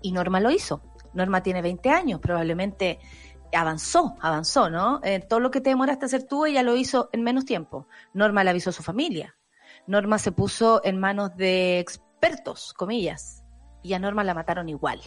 [0.01, 0.81] Y Norma lo hizo.
[1.13, 2.99] Norma tiene 20 años, probablemente
[3.53, 5.01] avanzó, avanzó, ¿no?
[5.03, 7.87] Eh, todo lo que te demoraste hacer tú, ella lo hizo en menos tiempo.
[8.13, 9.35] Norma le avisó a su familia.
[9.87, 13.40] Norma se puso en manos de expertos, comillas,
[13.83, 15.01] y a Norma la mataron igual.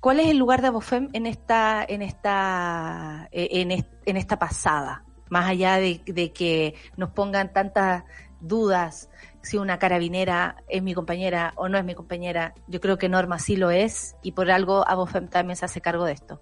[0.00, 5.04] ¿Cuál es el lugar de Abofem en esta, en esta, eh, en, en esta pasada?
[5.28, 8.04] Más allá de, de que nos pongan tantas
[8.40, 9.10] dudas
[9.42, 13.38] si una carabinera es mi compañera o no es mi compañera, yo creo que Norma
[13.38, 16.40] sí lo es y por algo Abofem también se hace cargo de esto.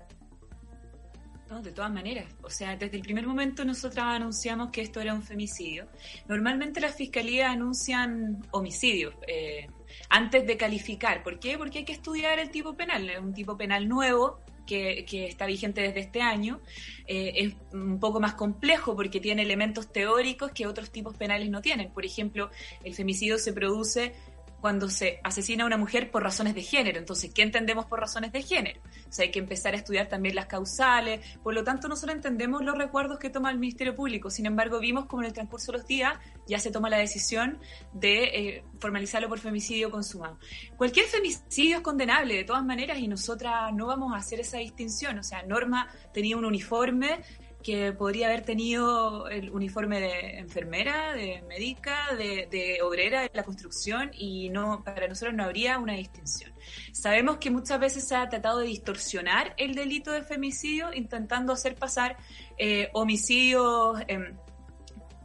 [1.48, 2.26] No, de todas maneras.
[2.42, 5.86] O sea, desde el primer momento nosotras anunciamos que esto era un femicidio.
[6.26, 9.68] Normalmente las fiscalías anuncian homicidios eh,
[10.08, 11.22] antes de calificar.
[11.22, 11.58] ¿Por qué?
[11.58, 13.08] Porque hay que estudiar el tipo penal.
[13.08, 16.60] Es un tipo penal nuevo que, está vigente desde este año.
[17.06, 21.62] Eh, es un poco más complejo porque tiene elementos teóricos que otros tipos penales no
[21.62, 21.90] tienen.
[21.90, 22.50] Por ejemplo,
[22.84, 24.14] el femicidio se produce
[24.60, 26.98] cuando se asesina a una mujer por razones de género.
[26.98, 28.80] Entonces, ¿qué entendemos por razones de género?
[29.08, 31.20] O sea, hay que empezar a estudiar también las causales.
[31.42, 34.30] Por lo tanto, nosotros entendemos los recuerdos que toma el Ministerio Público.
[34.30, 37.58] Sin embargo, vimos como en el transcurso de los días ya se toma la decisión
[37.92, 40.38] de eh, formalizarlo por femicidio consumado.
[40.76, 45.18] Cualquier femicidio es condenable de todas maneras y nosotras no vamos a hacer esa distinción.
[45.18, 47.20] O sea, Norma tenía un uniforme
[47.66, 54.12] que podría haber tenido el uniforme de enfermera, de médica, de, obrera de la construcción
[54.14, 56.52] y no para nosotros no habría una distinción.
[56.92, 61.74] Sabemos que muchas veces se ha tratado de distorsionar el delito de femicidio intentando hacer
[61.74, 62.16] pasar
[62.56, 64.32] eh, homicidios eh,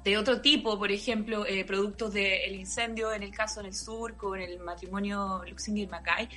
[0.04, 4.16] de otro tipo, por ejemplo, eh, productos del incendio en el caso en el sur
[4.18, 6.28] con el matrimonio Luxinger-Mackay.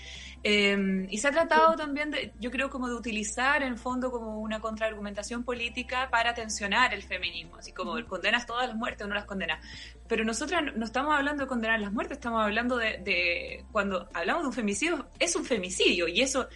[0.43, 4.11] Eh, y se ha tratado también, de, yo creo, como de utilizar en el fondo
[4.11, 9.09] como una contraargumentación política para tensionar el feminismo, así como condenas todas las muertes o
[9.09, 9.65] no las condenas.
[10.07, 14.43] Pero nosotras no estamos hablando de condenar las muertes, estamos hablando de, de cuando hablamos
[14.43, 16.49] de un femicidio, es un femicidio y eso,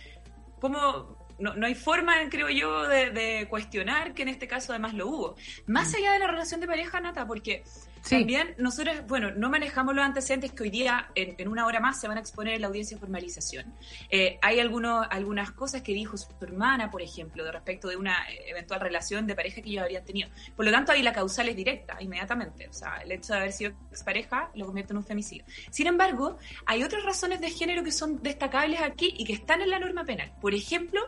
[0.60, 4.94] como no, no, hay forma, creo yo, de, de, cuestionar que en este caso además
[4.94, 5.36] lo hubo.
[5.66, 7.62] Más allá de la relación de pareja, Nata, porque
[8.02, 8.16] sí.
[8.16, 12.00] también nosotros, bueno, no manejamos los antecedentes que hoy día, en, en, una hora más,
[12.00, 13.72] se van a exponer en la audiencia de formalización.
[14.10, 18.16] Eh, hay algunos, algunas cosas que dijo su hermana, por ejemplo, de respecto de una
[18.46, 20.28] eventual relación de pareja que ellos habrían tenido.
[20.56, 22.68] Por lo tanto, ahí la causal es directa, inmediatamente.
[22.68, 25.44] O sea, el hecho de haber sido expareja lo convierte en un femicidio.
[25.70, 29.70] Sin embargo, hay otras razones de género que son destacables aquí y que están en
[29.70, 30.32] la norma penal.
[30.40, 31.00] Por ejemplo,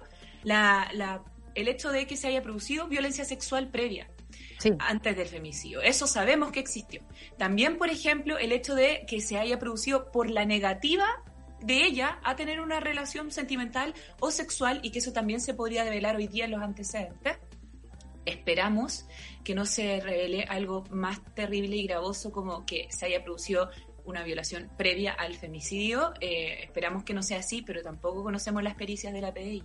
[0.42, 1.22] la, la,
[1.54, 4.08] el hecho de que se haya producido violencia sexual previa.
[4.58, 4.72] Sí.
[4.78, 5.80] antes del femicidio.
[5.80, 7.00] Eso sabemos que existió.
[7.38, 11.06] También, por ejemplo, el hecho de que se haya producido por la negativa
[11.62, 15.84] de ella a tener una relación sentimental o sexual y que eso también se podría
[15.84, 17.38] develar hoy día en los antecedentes.
[18.26, 19.06] Esperamos
[19.44, 23.70] que no se revele algo más terrible y gravoso como que se haya producido
[24.04, 26.12] una violación previa al femicidio.
[26.20, 29.62] Eh, esperamos que no sea así, pero tampoco conocemos las pericias de la PDI.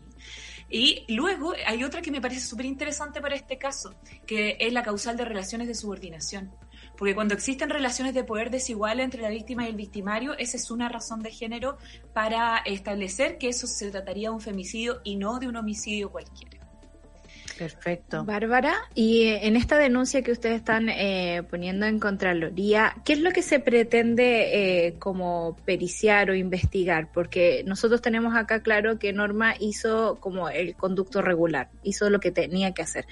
[0.70, 4.84] Y luego hay otra que me parece súper interesante para este caso, que es la
[4.84, 6.52] causal de relaciones de subordinación.
[6.98, 10.72] Porque cuando existen relaciones de poder desigual entre la víctima y el victimario, esa es
[10.72, 11.78] una razón de género
[12.14, 16.55] para establecer que eso se trataría de un femicidio y no de un homicidio cualquiera.
[17.58, 18.26] Perfecto.
[18.26, 23.32] Bárbara, y en esta denuncia que ustedes están eh, poniendo en Contraloría, ¿qué es lo
[23.32, 27.10] que se pretende eh, como periciar o investigar?
[27.14, 32.32] Porque nosotros tenemos acá claro que Norma hizo como el conducto regular, hizo lo que
[32.32, 33.06] tenía que hacer.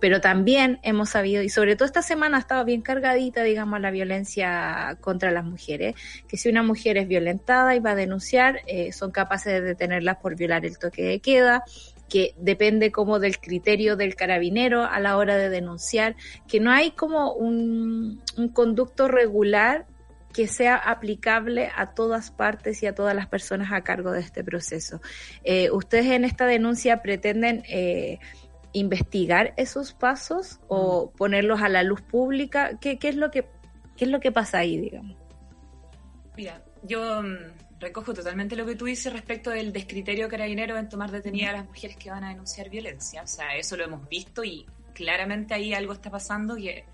[0.00, 3.90] Pero también hemos sabido, y sobre todo esta semana ha estado bien cargadita, digamos, la
[3.90, 5.94] violencia contra las mujeres,
[6.26, 10.16] que si una mujer es violentada y va a denunciar, eh, son capaces de detenerlas
[10.16, 11.64] por violar el toque de queda
[12.08, 16.16] que depende como del criterio del carabinero a la hora de denunciar,
[16.46, 19.86] que no hay como un, un conducto regular
[20.34, 24.42] que sea aplicable a todas partes y a todas las personas a cargo de este
[24.42, 25.00] proceso.
[25.44, 28.18] Eh, ¿Ustedes en esta denuncia pretenden eh,
[28.72, 31.16] investigar esos pasos o mm.
[31.16, 32.78] ponerlos a la luz pública?
[32.80, 33.46] ¿Qué, qué, es lo que,
[33.96, 35.16] ¿Qué es lo que pasa ahí, digamos?
[36.36, 37.22] Mira, yo
[37.84, 41.66] recojo totalmente lo que tú dices respecto del descriterio carabinero en tomar detenida a las
[41.66, 43.22] mujeres que van a denunciar violencia.
[43.22, 46.84] O sea, eso lo hemos visto y claramente ahí algo está pasando que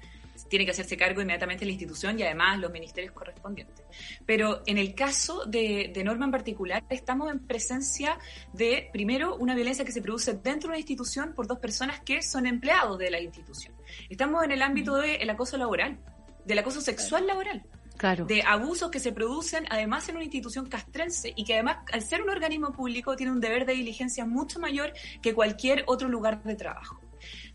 [0.48, 3.84] tiene que hacerse cargo inmediatamente la institución y además los ministerios correspondientes.
[4.26, 8.18] Pero en el caso de, de, Norma en particular, estamos en presencia
[8.52, 12.20] de, primero, una violencia que se produce dentro de una institución por dos personas que
[12.22, 13.74] son empleados de la institución.
[14.08, 15.98] Estamos en el ámbito del acoso laboral,
[16.44, 17.62] del acoso sexual laboral.
[18.00, 18.24] Claro.
[18.24, 22.22] de abusos que se producen además en una institución castrense y que además al ser
[22.22, 26.54] un organismo público tiene un deber de diligencia mucho mayor que cualquier otro lugar de
[26.54, 26.98] trabajo.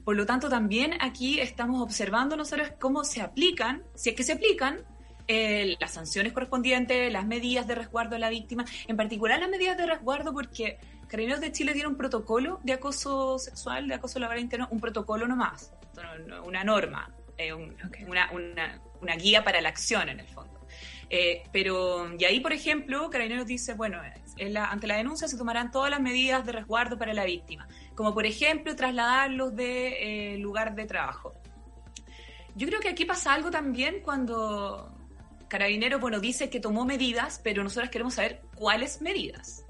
[0.03, 4.33] Por lo tanto, también aquí estamos observando nosotros cómo se aplican, si es que se
[4.33, 4.81] aplican,
[5.27, 9.75] eh, las sanciones correspondientes, las medidas de resguardo a la víctima, en particular las medidas
[9.75, 10.77] de resguardo porque
[11.07, 15.27] Carabineros de Chile tiene un protocolo de acoso sexual, de acoso laboral interno, un protocolo
[15.27, 15.73] nomás,
[16.45, 18.05] una norma, eh, un, okay.
[18.05, 20.55] una, una, una, guía para la acción en el fondo.
[21.09, 24.01] Eh, pero, y ahí, por ejemplo, Carabineros dice, bueno,
[24.37, 28.13] la, ante la denuncia se tomarán todas las medidas de resguardo para la víctima, como
[28.13, 31.33] por ejemplo trasladarlos de eh, lugar de trabajo.
[32.55, 34.91] Yo creo que aquí pasa algo también cuando
[35.47, 39.65] Carabineros, bueno, dice que tomó medidas, pero nosotros queremos saber cuáles medidas.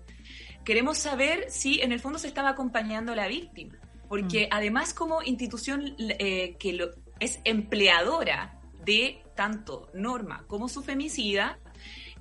[0.63, 3.75] Queremos saber si en el fondo se estaba acompañando a la víctima
[4.09, 6.89] Porque además como institución eh, que lo,
[7.19, 11.59] es empleadora de tanto Norma como su femicida,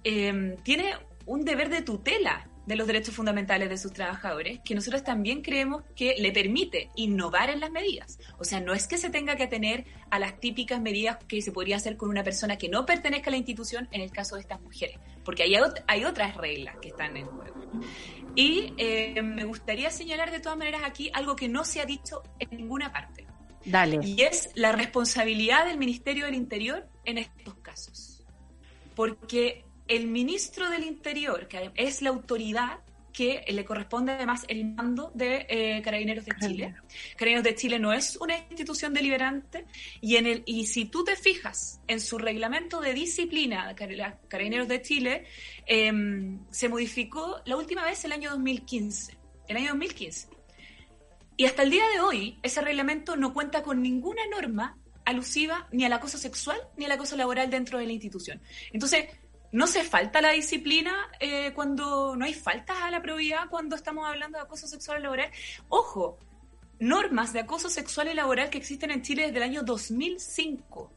[0.02, 0.94] eh, tiene
[1.26, 5.84] un deber de tutela de los derechos fundamentales de sus trabajadores, que nosotros también creemos
[5.94, 8.18] que le permite innovar en las medidas.
[8.38, 11.52] O sea, no es que se tenga que atener a las típicas medidas que se
[11.52, 14.42] podría hacer con una persona que no pertenezca a la institución en el caso de
[14.42, 15.54] estas mujeres, porque hay,
[15.86, 17.54] hay otras reglas que están en juego.
[18.34, 22.22] Y eh, me gustaría señalar de todas maneras aquí algo que no se ha dicho
[22.38, 23.26] en ninguna parte,
[23.64, 24.00] Dale.
[24.04, 28.24] y es la responsabilidad del Ministerio del Interior en estos casos.
[28.94, 32.80] Porque el ministro del Interior, que es la autoridad
[33.14, 36.74] que le corresponde además el mando de eh, Carabineros de Chile.
[37.16, 39.66] Carabineros de Chile no es una institución deliberante
[40.00, 44.82] y en el y si tú te fijas en su reglamento de disciplina Carabineros de
[44.82, 45.24] Chile
[45.64, 49.16] em, se modificó la última vez el año 2015,
[49.46, 50.33] el año 2015.
[51.36, 55.84] Y hasta el día de hoy, ese reglamento no cuenta con ninguna norma alusiva ni
[55.84, 58.40] al acoso sexual ni al acoso laboral dentro de la institución.
[58.72, 59.06] Entonces,
[59.52, 64.06] no se falta la disciplina eh, cuando no hay faltas a la probidad cuando estamos
[64.06, 65.30] hablando de acoso sexual laboral.
[65.68, 66.18] Ojo,
[66.80, 70.92] normas de acoso sexual y laboral que existen en Chile desde el año 2005.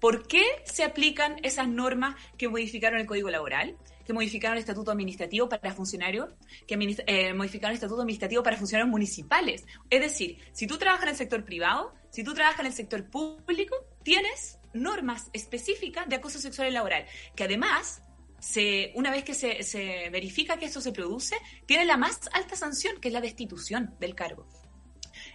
[0.00, 3.76] ¿Por qué se aplican esas normas que modificaron el Código Laboral,
[4.06, 6.30] que modificaron el Estatuto Administrativo para funcionarios,
[6.66, 6.74] que
[7.06, 9.64] eh, modificaron el Estatuto Administrativo para funcionarios municipales?
[9.90, 13.04] Es decir, si tú trabajas en el sector privado, si tú trabajas en el sector
[13.04, 18.02] público, tienes normas específicas de acoso sexual y laboral, que además,
[18.38, 22.54] se, una vez que se, se verifica que esto se produce, tiene la más alta
[22.54, 24.46] sanción, que es la destitución del cargo.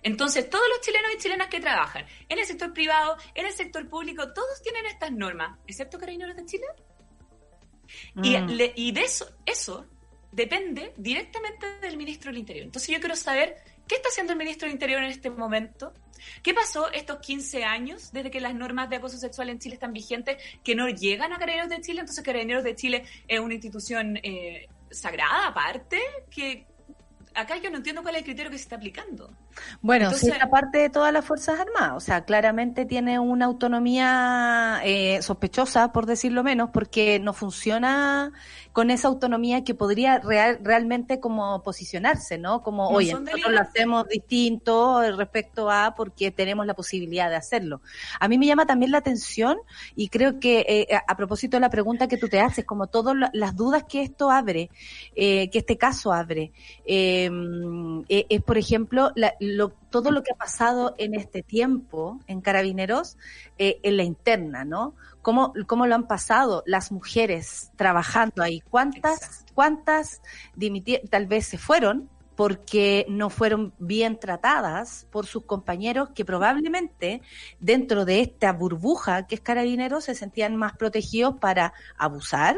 [0.04, 3.88] Entonces, todos los chilenos y chilenas que trabajan en el sector privado, en el sector
[3.88, 6.66] público, todos tienen estas normas, excepto Carabineros de Chile.
[8.24, 8.48] Y, Mm.
[8.50, 9.86] le- y de eso, eso
[10.32, 12.66] depende directamente del ministro del Interior.
[12.66, 13.56] Entonces, yo quiero saber
[13.88, 15.94] qué está haciendo el ministro del Interior en este momento.
[16.44, 19.92] ¿Qué pasó estos 15 años desde que las normas de acoso sexual en Chile están
[19.92, 22.00] vigentes que no llegan a Carabineros de Chile?
[22.02, 26.00] Entonces, Carabineros de Chile es una institución eh, sagrada aparte
[26.30, 26.66] que
[27.34, 29.32] acá yo no entiendo cuál es el criterio que se está aplicando.
[29.82, 33.46] Bueno, Entonces- sí, es parte de todas las Fuerzas Armadas, o sea, claramente tiene una
[33.46, 38.32] autonomía eh, sospechosa, por decirlo menos, porque no funciona
[38.74, 42.62] con esa autonomía que podría real, realmente como posicionarse, ¿no?
[42.64, 47.82] Como, No oye, nosotros lo hacemos distinto respecto a porque tenemos la posibilidad de hacerlo.
[48.20, 49.58] A mí me llama también la atención
[49.96, 52.88] y creo que eh, a, a propósito de la pregunta que tú te haces, como
[52.88, 54.70] todas la- las dudas que esto abre,
[55.16, 56.52] eh, que este caso abre,
[56.86, 57.30] eh,
[58.10, 62.42] eh, es, por ejemplo, la- lo- todo lo que ha pasado en este tiempo en
[62.42, 63.18] Carabineros,
[63.58, 64.94] eh, en la interna, ¿no?
[65.24, 68.62] ¿Cómo, ¿Cómo lo han pasado las mujeres trabajando ahí?
[68.62, 69.54] ¿Cuántas, Exacto.
[69.56, 70.22] cuántas
[71.10, 77.22] tal vez se fueron porque no fueron bien tratadas por sus compañeros que probablemente
[77.60, 82.56] dentro de esta burbuja que es Carabineros se sentían más protegidos para abusar,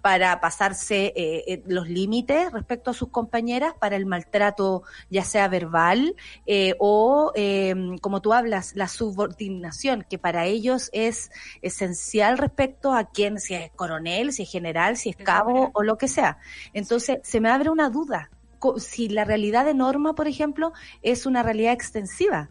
[0.00, 5.48] para pasarse eh, eh, los límites respecto a sus compañeras, para el maltrato ya sea
[5.48, 6.14] verbal
[6.46, 11.30] eh, o, eh, como tú hablas, la subordinación, que para ellos es
[11.62, 15.98] esencial respecto a quién, si es coronel, si es general, si es cabo o lo
[15.98, 16.38] que sea.
[16.72, 18.30] Entonces, se me abre una duda.
[18.78, 20.72] Si la realidad de norma, por ejemplo,
[21.02, 22.50] es una realidad extensiva,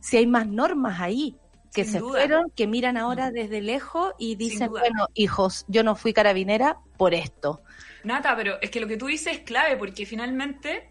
[0.00, 1.36] si hay más normas ahí
[1.72, 2.20] que Sin se duda.
[2.20, 7.14] fueron, que miran ahora desde lejos y dicen, bueno, hijos, yo no fui carabinera por
[7.14, 7.62] esto.
[8.04, 10.90] Nata, pero es que lo que tú dices es clave porque finalmente,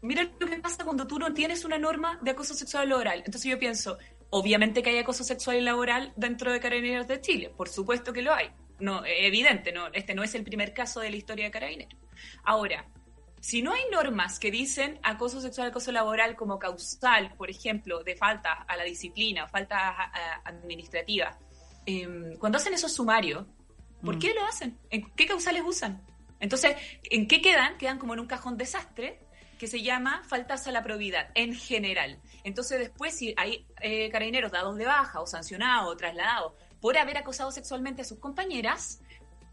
[0.00, 3.22] mira lo que pasa cuando tú no tienes una norma de acoso sexual laboral.
[3.24, 3.98] Entonces yo pienso,
[4.30, 8.22] obviamente que hay acoso sexual y laboral dentro de Carabineros de Chile, por supuesto que
[8.22, 8.50] lo hay.
[8.78, 11.98] No, eh, evidente, no, este no es el primer caso de la historia de Carabineros.
[12.44, 12.84] Ahora,
[13.42, 18.14] si no hay normas que dicen acoso sexual, acoso laboral como causal, por ejemplo, de
[18.14, 20.12] falta a la disciplina, falta
[20.44, 21.36] administrativa,
[21.84, 23.44] eh, cuando hacen esos sumarios,
[24.04, 24.18] ¿por Mm.
[24.20, 24.78] qué lo hacen?
[24.90, 26.00] ¿En qué causales usan?
[26.38, 26.76] Entonces,
[27.10, 27.76] ¿en qué quedan?
[27.78, 29.18] Quedan como en un cajón desastre
[29.58, 32.20] que se llama faltas a la probidad en general.
[32.44, 37.18] Entonces, después, si hay eh, carabineros dados de baja o sancionados o trasladados por haber
[37.18, 39.00] acosado sexualmente a sus compañeras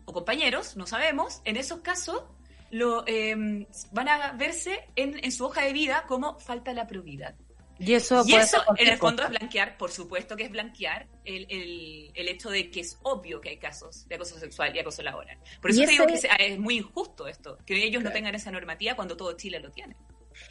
[0.05, 2.23] o compañeros, no sabemos, en esos casos
[2.71, 7.35] lo eh, van a verse en, en su hoja de vida como falta la probidad.
[7.79, 12.11] Y eso, Y en el fondo, es blanquear, por supuesto que es blanquear el, el,
[12.13, 15.37] el hecho de que es obvio que hay casos de acoso sexual y acoso laboral.
[15.61, 18.95] Por eso te digo que es muy injusto esto, que ellos no tengan esa normativa
[18.95, 19.95] cuando todo Chile lo tiene.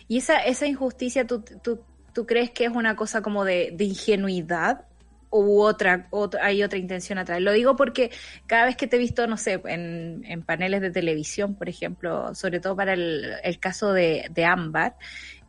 [0.09, 1.85] Y esa, esa injusticia, ¿tú, tú,
[2.15, 4.87] tú crees que es una cosa como de, de ingenuidad?
[5.31, 7.41] U otra, otra, hay otra intención atrás.
[7.41, 8.11] Lo digo porque
[8.47, 12.61] cada vez que te he visto, no sé, en, paneles de televisión, por ejemplo, sobre
[12.61, 14.97] todo para el, el caso de, de Ámbar,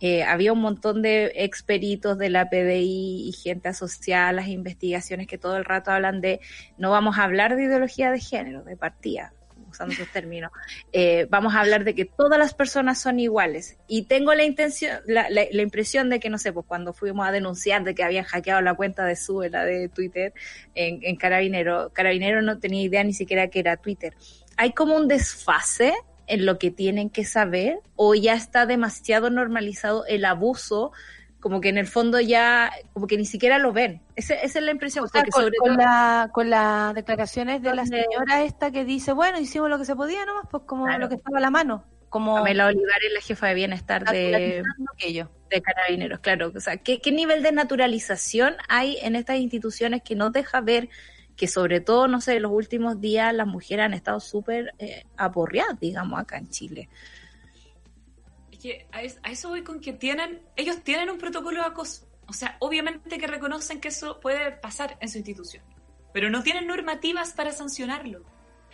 [0.01, 5.27] eh, había un montón de experitos de la PDI y gente asociada a las investigaciones
[5.27, 6.39] que todo el rato hablan de
[6.77, 9.34] no vamos a hablar de ideología de género, de partida,
[9.70, 10.52] usando esos términos,
[10.91, 13.78] eh, vamos a hablar de que todas las personas son iguales.
[13.88, 17.32] Y tengo la intención, la, la, impresión de que, no sé, pues cuando fuimos a
[17.32, 20.34] denunciar de que habían hackeado la cuenta de Suela de Twitter
[20.76, 24.14] en, en Carabinero, Carabinero no tenía idea ni siquiera que era Twitter.
[24.58, 25.94] Hay como un desfase
[26.30, 30.91] en lo que tienen que saber o ya está demasiado normalizado el abuso
[31.40, 34.02] como que en el fondo ya, como que ni siquiera lo ven.
[34.16, 35.06] Esa, esa es la impresión.
[35.06, 38.72] O sea, porque con, sobre con todo- la, con las declaraciones de la señora esta
[38.72, 40.99] que dice, bueno, hicimos lo que se podía nomás, pues como Claro.
[40.99, 46.20] lo que estaba a la mano, como Pamela Olivares, la jefa de bienestar de carabineros,
[46.20, 46.52] claro.
[46.56, 50.90] O sea, ¿qué, ¿qué nivel de naturalización hay en estas instituciones que nos deja ver
[51.36, 55.06] que sobre todo, no sé, en los últimos días las mujeres han estado súper eh,
[55.18, 56.90] aporreadas, digamos, acá en Chile?
[58.61, 62.07] Que a, es- a eso voy con que tienen, ellos tienen un protocolo de acoso.
[62.27, 65.64] O sea, obviamente que reconocen que eso puede pasar en su institución,
[66.14, 68.23] pero no tienen normativas para sancionarlo.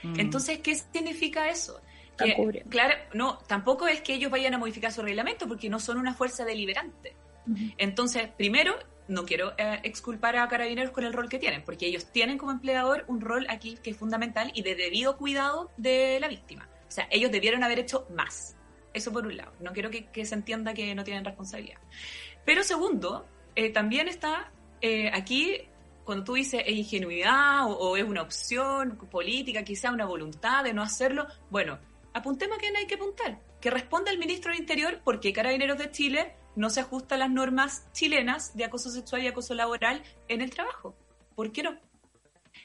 [0.04, 0.20] Mm.
[0.20, 1.80] Entonces, ¿qué significa eso?
[2.18, 5.98] Que, claro, no, tampoco es que ellos vayan a modificar su reglamento porque no son
[5.98, 7.16] una fuerza deliberante.
[7.78, 8.74] Entonces, primero,
[9.08, 12.52] no quiero eh, exculpar a carabineros con el rol que tienen, porque ellos tienen como
[12.52, 16.68] empleador un rol aquí que es fundamental y de debido cuidado de la víctima.
[16.88, 18.55] O sea, ellos debieron haber hecho más.
[18.96, 19.52] Eso por un lado.
[19.60, 21.80] No quiero que, se entienda que no tienen responsabilidad.
[22.46, 24.52] Pero segundo, eh, también está
[24.82, 25.58] eh, aquí,
[26.06, 30.74] cuando tú dices es ingenuidad o, o es una opción política, quizá una voluntad de
[30.74, 31.78] no hacerlo, bueno,
[32.14, 33.40] apuntemos a quién hay que apuntar.
[33.60, 37.18] Que responda el ministro del Interior por qué Carabineros de Chile no se ajusta a
[37.18, 40.96] las normas chilenas de acoso sexual y acoso laboral en el trabajo.
[41.36, 41.78] ¿Por qué no?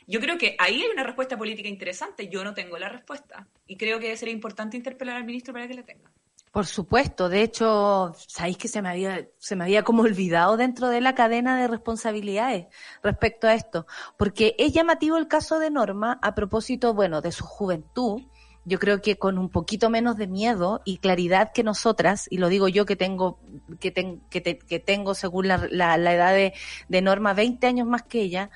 [0.07, 2.29] Yo creo que ahí hay una respuesta política interesante.
[2.29, 3.49] Yo no tengo la respuesta.
[3.67, 6.11] Y creo que sería importante interpelar al ministro para que la tenga.
[6.53, 10.89] Por supuesto, de hecho, sabéis que se me había, se me había como olvidado dentro
[10.89, 12.67] de la cadena de responsabilidades
[13.05, 13.87] respecto a esto,
[14.19, 18.23] porque es llamativo el caso de Norma a propósito, bueno, de su juventud.
[18.65, 22.49] Yo creo que con un poquito menos de miedo y claridad que nosotras, y lo
[22.49, 23.39] digo yo que tengo,
[23.81, 26.53] que, ten- que, que tengo según la, la- la edad de,
[26.89, 28.51] de Norma 20 años más que ella,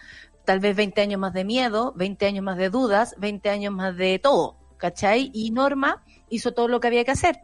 [0.45, 3.97] tal vez 20 años más de miedo, 20 años más de dudas, 20 años más
[3.97, 5.31] de todo, ¿cachai?
[5.33, 7.41] Y Norma hizo todo lo que había que hacer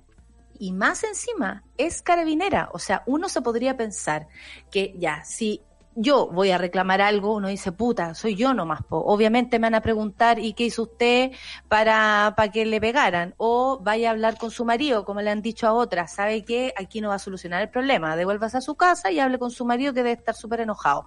[0.61, 2.69] y más encima es carabinera.
[2.73, 4.29] O sea, uno se podría pensar
[4.71, 5.63] que ya, si
[5.97, 8.83] yo voy a reclamar algo, uno dice, puta, soy yo nomás.
[8.85, 8.99] Po.
[8.99, 11.33] Obviamente me van a preguntar, ¿y qué hizo usted
[11.67, 13.35] para, para que le pegaran?
[13.39, 16.75] O vaya a hablar con su marido, como le han dicho a otras, ¿sabe qué?
[16.77, 18.15] Aquí no va a solucionar el problema.
[18.15, 21.07] Devuélvase a su casa y hable con su marido que debe estar súper enojado.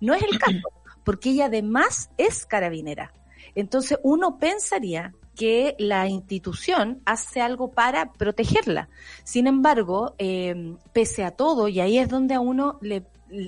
[0.00, 0.72] No es el caso,
[1.04, 3.12] porque ella además es carabinera.
[3.54, 8.88] Entonces uno pensaría que la institución hace algo para protegerla.
[9.22, 13.04] Sin embargo, eh, pese a todo, y ahí es donde a uno le,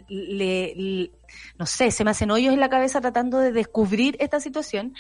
[0.09, 1.11] le- le-
[1.59, 4.94] no sé, se me hacen hoyos en la cabeza tratando de descubrir esta situación,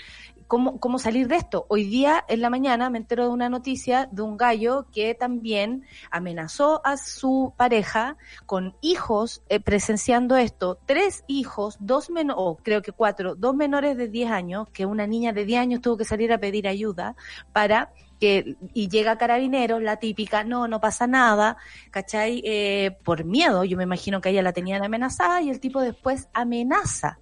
[0.46, 1.66] cómo, cómo salir de esto.
[1.68, 5.84] Hoy día, en la mañana, me entero de una noticia de un gallo que también
[6.10, 8.16] amenazó a su pareja
[8.46, 10.78] con hijos eh, presenciando esto.
[10.86, 15.06] Tres hijos, dos menores, o creo que cuatro, dos menores de 10 años, que una
[15.06, 17.16] niña de 10 años tuvo que salir a pedir ayuda
[17.52, 21.56] para que, y llega carabineros, la típica, no, no pasa nada,
[21.90, 22.42] ¿cachai?
[22.44, 26.19] Eh, por miedo, yo me imagino que ella la tenían amenazada y el tipo después
[26.32, 27.18] amenaza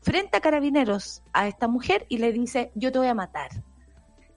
[0.00, 3.50] frente a carabineros a esta mujer y le dice, yo te voy a matar.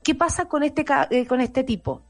[0.03, 2.03] ¿Qué pasa con este, eh, con este tipo?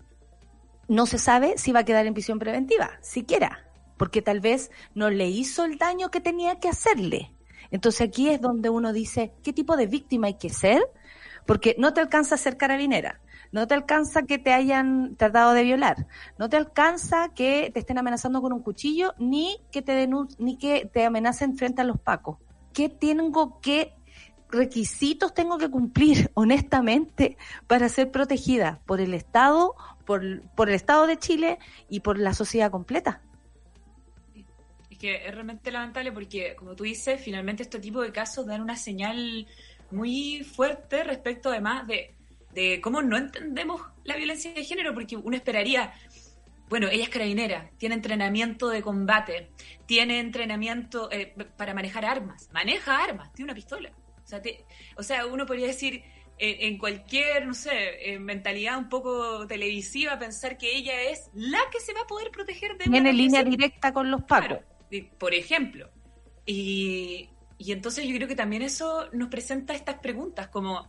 [0.88, 3.66] No se sabe si va a quedar en prisión preventiva, siquiera,
[3.98, 7.32] porque tal vez no le hizo el daño que tenía que hacerle.
[7.72, 10.84] Entonces aquí es donde uno dice, ¿qué tipo de víctima hay que ser?
[11.46, 15.64] Porque no te alcanza a ser carabinera, no te alcanza que te hayan tratado de
[15.64, 16.08] violar,
[16.38, 20.08] no te alcanza que te estén amenazando con un cuchillo, ni que te
[20.38, 22.38] ni que te amenacen frente a los pacos.
[22.74, 23.94] ¿Qué tengo que
[24.50, 31.08] requisitos tengo que cumplir honestamente para ser protegida por el Estado, por, por el Estado
[31.08, 31.60] de Chile
[31.90, 33.22] y por la sociedad completa?
[34.90, 38.62] Es que es realmente lamentable porque, como tú dices, finalmente este tipo de casos dan
[38.62, 39.48] una señal
[39.92, 42.15] muy fuerte respecto además de,
[42.56, 45.94] de cómo no entendemos la violencia de género, porque uno esperaría,
[46.70, 49.50] bueno, ella es carabinera, tiene entrenamiento de combate,
[49.86, 53.92] tiene entrenamiento eh, para manejar armas, maneja armas, tiene una pistola.
[54.24, 54.66] O sea, te-
[54.98, 56.02] o sea uno podría decir
[56.40, 61.60] eh, en cualquier, no sé, eh, mentalidad un poco televisiva, pensar que ella es la
[61.72, 64.60] que se va a poder proteger de Tiene línea directa con los pacos.
[64.90, 65.90] Claro, por ejemplo.
[66.46, 70.88] Y, y entonces yo creo que también eso nos presenta estas preguntas como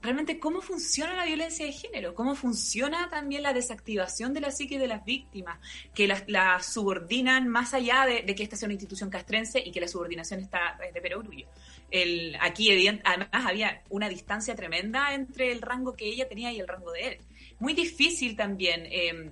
[0.00, 4.78] realmente cómo funciona la violencia de género, cómo funciona también la desactivación de la psique
[4.78, 5.58] de las víctimas,
[5.94, 9.80] que las la subordinan más allá de, que esta sea una institución castrense y que
[9.80, 11.46] la subordinación está de perogrullo.
[12.40, 16.92] Aquí además había una distancia tremenda entre el rango que ella tenía y el rango
[16.92, 17.18] de él.
[17.58, 19.30] Muy difícil también eh,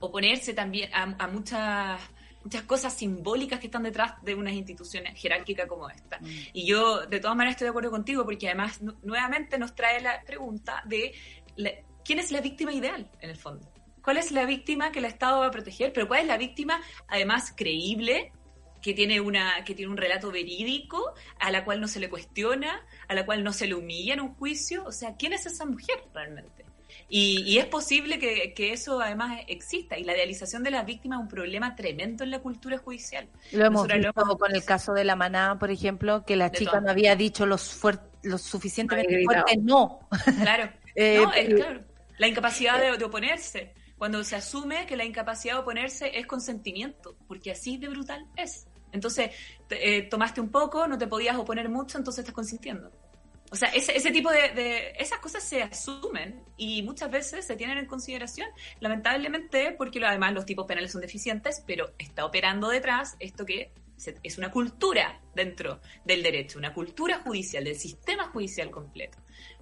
[0.00, 2.00] oponerse también a, a muchas
[2.48, 6.18] muchas cosas simbólicas que están detrás de unas instituciones jerárquicas como esta.
[6.18, 6.26] Mm.
[6.54, 10.22] Y yo, de todas maneras, estoy de acuerdo contigo, porque además nuevamente nos trae la
[10.22, 11.12] pregunta de
[11.56, 11.72] la,
[12.02, 13.70] quién es la víctima ideal, en el fondo.
[14.02, 15.92] ¿Cuál es la víctima que el Estado va a proteger?
[15.92, 18.32] Pero ¿cuál es la víctima, además, creíble,
[18.80, 22.82] que tiene, una, que tiene un relato verídico, a la cual no se le cuestiona,
[23.08, 24.86] a la cual no se le humilla en un juicio?
[24.86, 26.64] O sea, ¿quién es esa mujer realmente?
[27.10, 29.98] Y, y, es posible que, que, eso además exista.
[29.98, 33.26] Y la idealización de las víctimas es un problema tremendo en la cultura judicial.
[33.52, 34.38] Lo hemos Nosotros visto lo hemos...
[34.38, 37.80] con el caso de la maná, por ejemplo, que la chica no había dicho los,
[38.22, 40.00] los suficientemente fuertes no.
[40.42, 40.70] Claro.
[40.94, 41.84] eh, no, es, claro.
[42.18, 43.72] La incapacidad de, de oponerse.
[43.96, 48.68] Cuando se asume que la incapacidad de oponerse es consentimiento, porque así de brutal es.
[48.92, 49.30] Entonces,
[49.66, 52.90] te, eh, tomaste un poco, no te podías oponer mucho, entonces estás consintiendo.
[53.50, 57.56] O sea, ese, ese tipo de, de, Esas cosas se asumen y muchas veces se
[57.56, 58.48] tienen en consideración,
[58.80, 63.72] lamentablemente, porque además los tipos penales son deficientes, pero está operando detrás esto que
[64.22, 69.18] es una cultura dentro del derecho, una cultura judicial, del sistema judicial completo.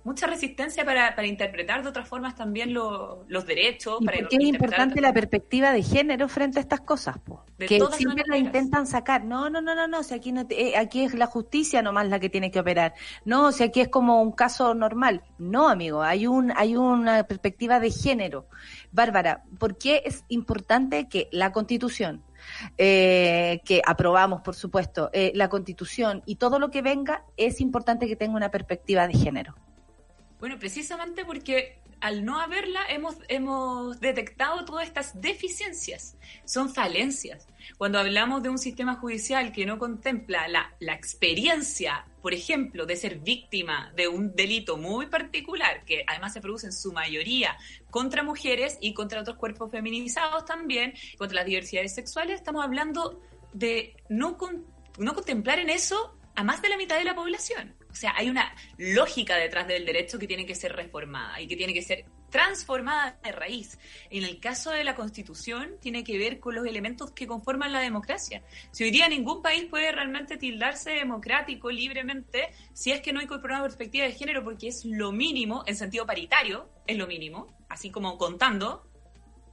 [0.07, 3.99] Mucha resistencia para, para interpretar de otras formas también lo, los derechos.
[4.01, 7.19] ¿Y para por qué es importante la perspectiva de género frente a estas cosas?
[7.19, 7.45] Po?
[7.59, 9.25] Que siempre la intentan sacar.
[9.25, 10.05] No, no, no, no, no.
[10.05, 12.95] Si aquí, no te, eh, aquí es la justicia nomás la que tiene que operar.
[13.25, 15.23] No, si aquí es como un caso normal.
[15.39, 18.47] No, amigo, hay, un, hay una perspectiva de género.
[18.93, 22.23] Bárbara, ¿por qué es importante que la Constitución,
[22.79, 28.07] eh, que aprobamos, por supuesto, eh, la Constitución y todo lo que venga, es importante
[28.07, 29.57] que tenga una perspectiva de género?
[30.47, 37.49] Bueno, precisamente porque al no haberla hemos, hemos detectado todas estas deficiencias, son falencias.
[37.79, 42.95] Cuando hablamos de un sistema judicial que no contempla la, la experiencia, por ejemplo, de
[42.95, 47.59] ser víctima de un delito muy particular, que además se produce en su mayoría
[47.91, 53.21] contra mujeres y contra otros cuerpos feminizados también, contra las diversidades sexuales, estamos hablando
[53.53, 54.65] de no, con,
[54.97, 57.75] no contemplar en eso a más de la mitad de la población.
[57.97, 61.57] O sea, hay una lógica detrás del derecho que tiene que ser reformada y que
[61.57, 63.79] tiene que ser transformada de raíz.
[64.11, 67.81] En el caso de la Constitución, tiene que ver con los elementos que conforman la
[67.81, 68.43] democracia.
[68.71, 73.55] Si hoy día ningún país puede realmente tildarse democrático libremente si es que no incorpora
[73.55, 77.91] una perspectiva de género, porque es lo mínimo, en sentido paritario, es lo mínimo, así
[77.91, 78.87] como contando,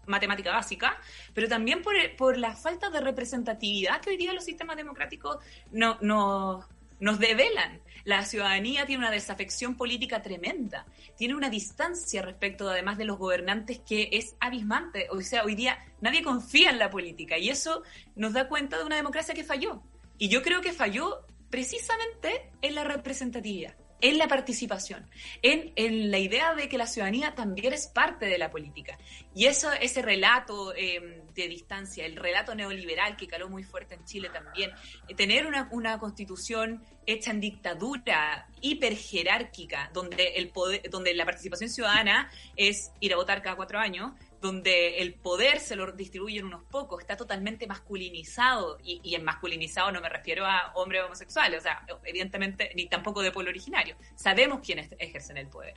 [0.06, 1.00] matemática básica,
[1.34, 5.38] pero también por, por, la falta de representatividad que hoy día los sistemas democráticos
[5.72, 6.68] no, no,
[7.04, 7.82] nos develan.
[8.06, 10.86] La ciudadanía tiene una desafección política tremenda,
[11.18, 15.08] tiene una distancia respecto además de los gobernantes que es abismante.
[15.10, 17.84] O sea, hoy día nadie confía en la política y eso
[18.16, 19.82] nos da cuenta de una democracia que falló.
[20.18, 25.10] Y yo creo que falló precisamente en la representatividad en la participación,
[25.42, 29.00] en, en, la idea de que la ciudadanía también es parte de la política.
[29.34, 34.04] Y eso, ese relato eh, de distancia, el relato neoliberal que caló muy fuerte en
[34.04, 34.72] Chile también,
[35.08, 41.70] eh, tener una, una, constitución hecha en dictadura hiperjerárquica, donde, el poder, donde la participación
[41.70, 44.12] ciudadana es ir a votar cada cuatro años,
[44.44, 49.90] donde el poder se lo distribuyen unos pocos, está totalmente masculinizado, y, y, en masculinizado
[49.94, 54.60] no me refiero a hombres homosexuales, o sea, evidentemente, ni tampoco de pueblo originario, sabemos
[54.60, 55.76] quiénes ejercen el poder.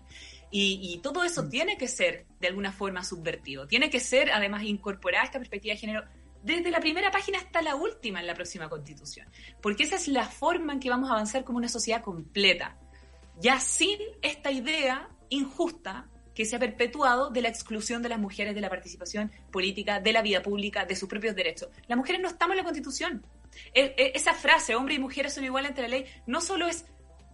[0.51, 1.48] Y, y todo eso mm.
[1.48, 5.80] tiene que ser, de alguna forma, subvertido, tiene que ser, además, incorporada esta perspectiva de
[5.80, 6.05] género
[6.43, 9.28] desde la primera página hasta la última en la próxima constitución,
[9.62, 12.76] porque esa es la forma en que vamos a avanzar como una sociedad completa,
[13.38, 18.55] ya sin esta idea injusta que se ha perpetuado de la exclusión de las mujeres
[18.55, 21.71] de la participación política, de la vida pública, de sus propios derechos.
[21.89, 23.27] Las mujeres no estamos en la Constitución.
[23.73, 26.85] E, e, esa frase, hombres y mujeres son iguales ante la ley, no solo es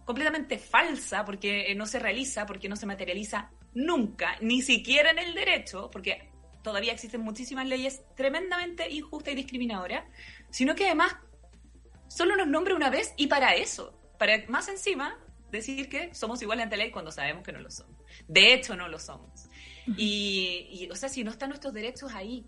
[0.05, 5.33] completamente falsa porque no se realiza, porque no se materializa nunca, ni siquiera en el
[5.33, 6.29] derecho, porque
[6.63, 10.05] todavía existen muchísimas leyes tremendamente injustas y discriminadoras,
[10.49, 11.17] sino que además
[12.07, 15.19] solo nos nombra una vez y para eso, para más encima
[15.57, 17.95] decir que somos iguales ante la ley cuando sabemos que no lo somos.
[18.27, 19.47] De hecho, no lo somos.
[19.97, 22.45] Y, y, o sea, si no están nuestros derechos ahí,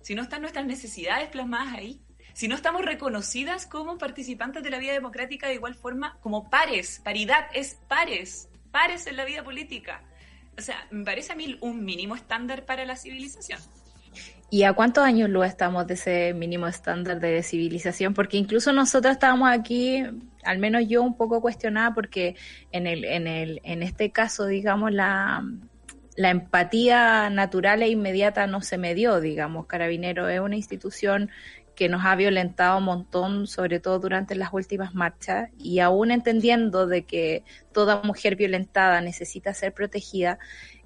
[0.00, 2.00] si no están nuestras necesidades plasmadas ahí,
[2.34, 7.00] si no estamos reconocidas como participantes de la vida democrática de igual forma, como pares,
[7.02, 10.02] paridad es pares, pares en la vida política.
[10.58, 13.60] O sea, me parece a mí un mínimo estándar para la civilización.
[14.50, 18.14] ¿Y a cuántos años lo estamos de ese mínimo estándar de civilización?
[18.14, 20.04] Porque incluso nosotros estábamos aquí,
[20.44, 22.36] al menos yo un poco cuestionada, porque
[22.72, 25.44] en el, en el, en este caso, digamos, la,
[26.16, 29.66] la empatía natural e inmediata no se me dio, digamos.
[29.66, 31.30] Carabinero es una institución
[31.74, 36.86] que nos ha violentado un montón, sobre todo durante las últimas marchas, y aún entendiendo
[36.86, 37.42] de que
[37.72, 40.38] toda mujer violentada necesita ser protegida,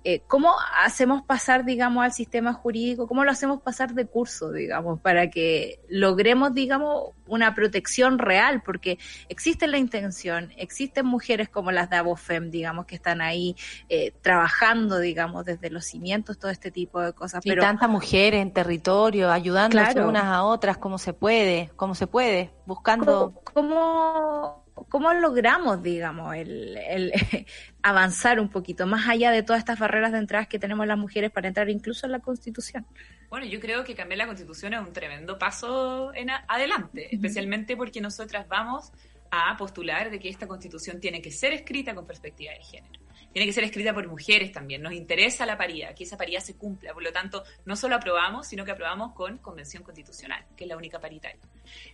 [0.05, 0.55] eh, ¿cómo
[0.85, 3.07] hacemos pasar, digamos, al sistema jurídico?
[3.07, 8.63] ¿Cómo lo hacemos pasar de curso, digamos, para que logremos, digamos, una protección real?
[8.63, 8.99] Porque
[9.29, 13.57] existe la intención, existen mujeres como las de Abofem, digamos, que están ahí
[13.89, 17.45] eh, trabajando, digamos, desde los cimientos, todo este tipo de cosas.
[17.45, 20.09] Y pero tantas mujeres en territorio, ayudándose Claro.
[20.09, 23.33] unas a otras como se puede, como se puede, buscando...
[23.45, 27.13] ¿Cómo, cómo, cómo logramos, digamos, el, el
[27.83, 31.31] avanzar un poquito más allá de todas estas barreras de entradas que tenemos las mujeres
[31.31, 32.87] para entrar incluso en la Constitución?
[33.29, 38.01] Bueno, yo creo que cambiar la constitución es un tremendo paso en adelante, especialmente porque
[38.01, 38.91] nosotras vamos
[39.31, 43.01] a postular de que esta constitución tiene que ser escrita con perspectiva de género.
[43.33, 44.81] Tiene que ser escrita por mujeres también.
[44.81, 46.95] Nos interesa la paridad, que esa paridad se cumpla.
[46.95, 50.79] Por lo tanto, no solo aprobamos, sino que aprobamos con convención constitucional, que es la
[50.79, 51.41] única paritaria.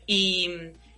[0.06, 0.48] Y,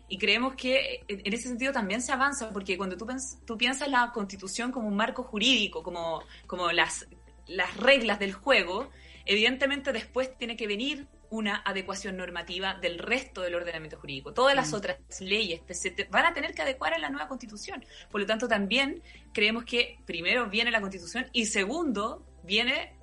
[0.09, 4.13] y creemos que en en ese sentido también se avanza, porque cuando tú, piensas la
[4.13, 7.07] constitución como un marco jurídico, como, como las,
[7.47, 8.91] las reglas del juego,
[9.25, 14.33] evidentemente después tiene que venir una adecuación normativa del resto del ordenamiento jurídico.
[14.33, 17.85] Todas las otras leyes se te- van a tener que adecuar a la nueva constitución.
[18.13, 19.03] Por lo tanto, también
[19.33, 22.95] creemos que primero viene la constitución y segundo viene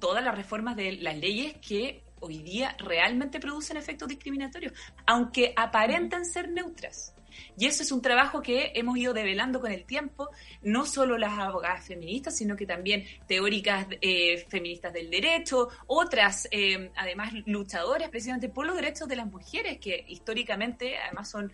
[0.00, 4.72] todas las reformas de las leyes que hoy día realmente producen efectos discriminatorios,
[5.06, 7.14] aunque aparentan ser neutras.
[7.56, 10.28] Y eso es un trabajo que hemos ido develando con el tiempo,
[10.62, 16.90] no solo las abogadas feministas, sino que también teóricas eh, feministas del derecho, otras, eh,
[16.96, 21.52] además, luchadoras precisamente por los derechos de las mujeres, que históricamente, además, son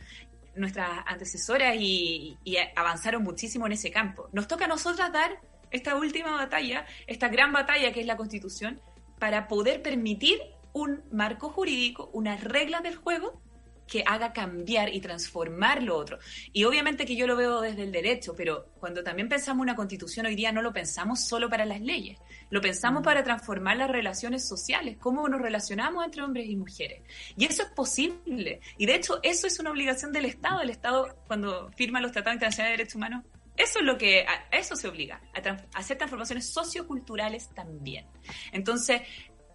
[0.55, 4.29] nuestras antecesoras y, y avanzaron muchísimo en ese campo.
[4.33, 5.41] Nos toca a nosotras dar
[5.71, 8.81] esta última batalla, esta gran batalla que es la Constitución,
[9.19, 10.41] para poder permitir
[10.73, 13.41] un marco jurídico, unas reglas del juego
[13.89, 16.19] que haga cambiar y transformar lo otro.
[16.53, 20.27] Y obviamente que yo lo veo desde el derecho, pero cuando también pensamos una constitución
[20.27, 22.19] hoy día no lo pensamos solo para las leyes,
[22.51, 27.03] lo pensamos para transformar las relaciones sociales, cómo nos relacionamos entre hombres y mujeres.
[27.37, 28.61] Y eso es posible.
[28.77, 30.61] Y de hecho eso es una obligación del Estado.
[30.61, 33.25] El Estado cuando firma los tratados internacionales de derechos humanos,
[33.57, 38.07] eso es lo que, a eso se obliga, a, a hacer transformaciones socioculturales también.
[38.53, 39.03] Entonces,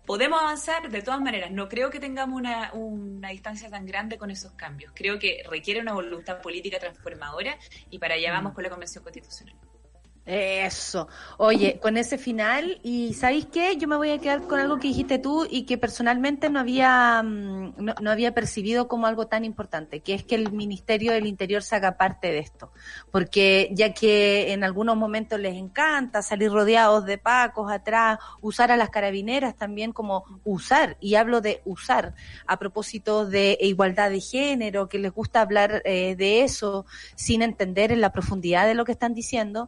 [0.05, 1.51] podemos avanzar de todas maneras.
[1.51, 4.91] No creo que tengamos una, una distancia tan grande con esos cambios.
[4.95, 7.57] Creo que requiere una voluntad política transformadora
[7.89, 9.55] y para allá vamos con la Convención Constitucional.
[10.25, 11.09] Eso.
[11.37, 13.75] Oye, con ese final, y ¿sabéis qué?
[13.75, 17.21] Yo me voy a quedar con algo que dijiste tú y que personalmente no había,
[17.21, 21.61] mm, no, había percibido como algo tan importante, que es que el Ministerio del Interior
[21.61, 22.71] se haga parte de esto.
[23.11, 28.77] Porque ya que en algunos momentos les encanta salir rodeados de pacos atrás, usar a
[28.77, 32.15] las carabineras también como usar, y hablo de usar,
[32.47, 36.85] a propósito de igualdad de género, que les gusta hablar eh, de eso
[37.15, 39.67] sin entender en la profundidad de lo que están diciendo,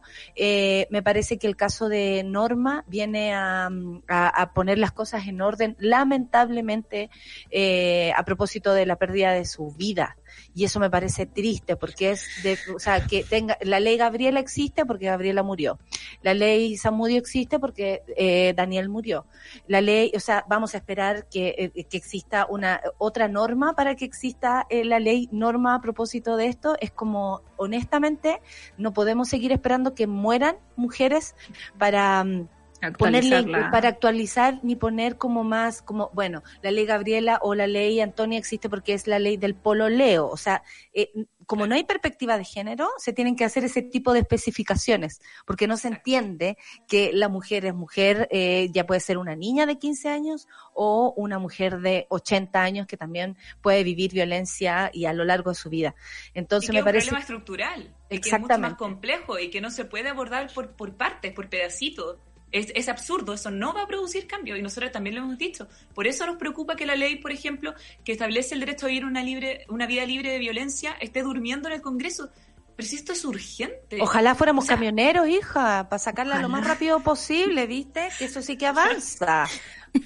[0.90, 3.68] me parece que el caso de Norma viene a,
[4.08, 7.10] a poner las cosas en orden, lamentablemente,
[7.50, 10.16] eh, a propósito de la pérdida de su vida.
[10.54, 14.40] Y eso me parece triste, porque es de, o sea, que tenga, la ley Gabriela
[14.40, 15.78] existe porque Gabriela murió.
[16.22, 19.26] La ley Samudio existe porque eh, Daniel murió.
[19.66, 23.94] La ley, o sea, vamos a esperar que, eh, que exista una otra norma para
[23.94, 26.76] que exista eh, la ley norma a propósito de esto.
[26.80, 28.40] Es como, honestamente,
[28.78, 31.34] no podemos seguir esperando que mueran mujeres
[31.78, 32.48] para mm,
[32.92, 38.00] ponerle para actualizar ni poner como más como bueno la ley Gabriela o la ley
[38.00, 41.10] Antonia existe porque es la ley del pololeo o sea eh,
[41.46, 45.66] como no hay perspectiva de género se tienen que hacer ese tipo de especificaciones porque
[45.66, 46.56] no se entiende
[46.88, 51.14] que la mujer es mujer eh, ya puede ser una niña de 15 años o
[51.16, 55.56] una mujer de 80 años que también puede vivir violencia y a lo largo de
[55.56, 55.94] su vida.
[56.34, 59.50] Entonces y que me es un problema estructural, y que es mucho más complejo y
[59.50, 62.18] que no se puede abordar por, por partes, por pedacitos.
[62.56, 65.68] Es, es absurdo, eso no va a producir cambio y nosotros también lo hemos dicho.
[65.94, 69.04] Por eso nos preocupa que la ley, por ejemplo, que establece el derecho a vivir
[69.04, 72.30] una, libre, una vida libre de violencia, esté durmiendo en el Congreso.
[72.76, 73.98] Pero si esto es urgente.
[74.00, 78.10] Ojalá fuéramos O sea, camioneros, hija, para sacarla lo más rápido posible, ¿viste?
[78.18, 79.46] Que eso sí que avanza.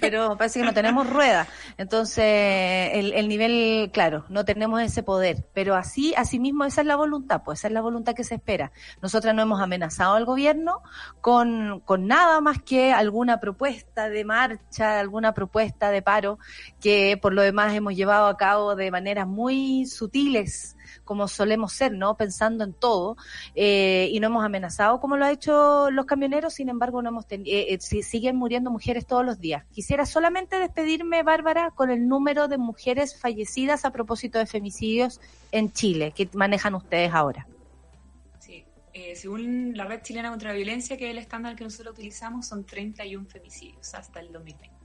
[0.01, 1.47] pero parece que no tenemos rueda.
[1.79, 5.49] Entonces, el, el nivel, claro, no tenemos ese poder.
[5.53, 8.37] Pero así, así mismo, esa es la voluntad, pues esa es la voluntad que se
[8.37, 8.73] espera.
[9.03, 10.83] Nosotras no hemos amenazado al gobierno
[11.21, 16.39] con, con nada más que alguna propuesta de marcha, alguna propuesta de paro,
[16.81, 21.93] que por lo demás hemos llevado a cabo de maneras muy sutiles como solemos ser,
[21.93, 22.17] ¿no?
[22.17, 23.17] Pensando en todo,
[23.55, 27.25] eh, y no hemos amenazado como lo ha hecho los camioneros, sin embargo, no hemos
[27.31, 29.65] eh, eh, si- siguen muriendo mujeres todos los días.
[29.73, 35.21] Quisiera solamente despedirme, Bárbara, con el número de mujeres fallecidas a propósito de femicidios
[35.53, 37.47] en Chile, que manejan ustedes ahora.
[38.39, 38.65] Sí.
[38.93, 42.47] Eh, según la Red Chilena contra la Violencia, que es el estándar que nosotros utilizamos,
[42.47, 44.80] son 31 femicidios hasta el 2020.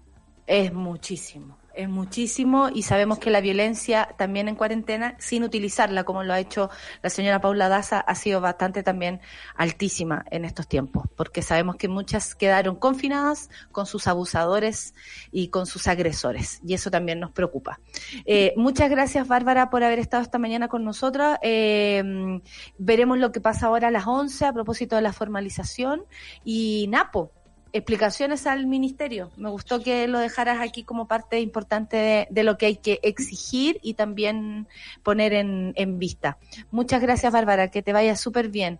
[0.47, 6.23] Es muchísimo, es muchísimo y sabemos que la violencia también en cuarentena, sin utilizarla como
[6.23, 6.69] lo ha hecho
[7.01, 9.21] la señora Paula Daza, ha sido bastante también
[9.55, 14.93] altísima en estos tiempos, porque sabemos que muchas quedaron confinadas con sus abusadores
[15.31, 17.79] y con sus agresores y eso también nos preocupa.
[18.25, 21.39] Eh, muchas gracias Bárbara por haber estado esta mañana con nosotras.
[21.41, 22.39] Eh,
[22.77, 26.03] veremos lo que pasa ahora a las 11 a propósito de la formalización
[26.43, 27.31] y Napo
[27.77, 29.31] explicaciones al ministerio.
[29.35, 32.99] Me gustó que lo dejaras aquí como parte importante de, de lo que hay que
[33.03, 34.67] exigir y también
[35.03, 36.37] poner en, en vista.
[36.71, 38.79] Muchas gracias, Bárbara, que te vaya súper bien.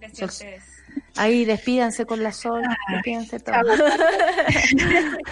[0.00, 0.76] Gracias a ustedes.
[1.16, 3.78] Ahí, despídanse con la sol, despídanse todos.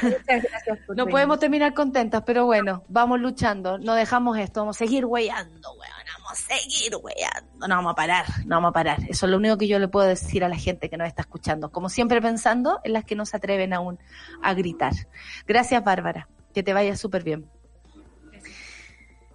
[0.02, 4.76] Muchas gracias por No podemos terminar contentas, pero bueno, vamos luchando, no dejamos esto, vamos
[4.76, 6.03] a seguir weyando, weón,
[6.35, 8.98] a seguir weyando, no vamos a parar, no vamos a parar.
[9.09, 11.23] Eso es lo único que yo le puedo decir a la gente que nos está
[11.23, 13.98] escuchando, como siempre pensando en las que no se atreven aún
[14.43, 14.93] a gritar.
[15.47, 17.48] Gracias, Bárbara, que te vaya súper bien.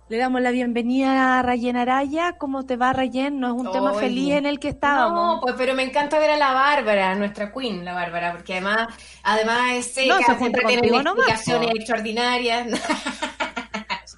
[0.09, 2.33] Le damos la bienvenida a Rayen Araya.
[2.39, 3.39] ¿Cómo te va, Rayen?
[3.39, 5.35] No es un tema feliz en el que estábamos.
[5.35, 8.87] No, pues pero me encanta ver a la Bárbara, nuestra queen, la Bárbara, porque además,
[9.21, 12.67] además es seca, No, se siempre tiene nomás, explicaciones extraordinarias.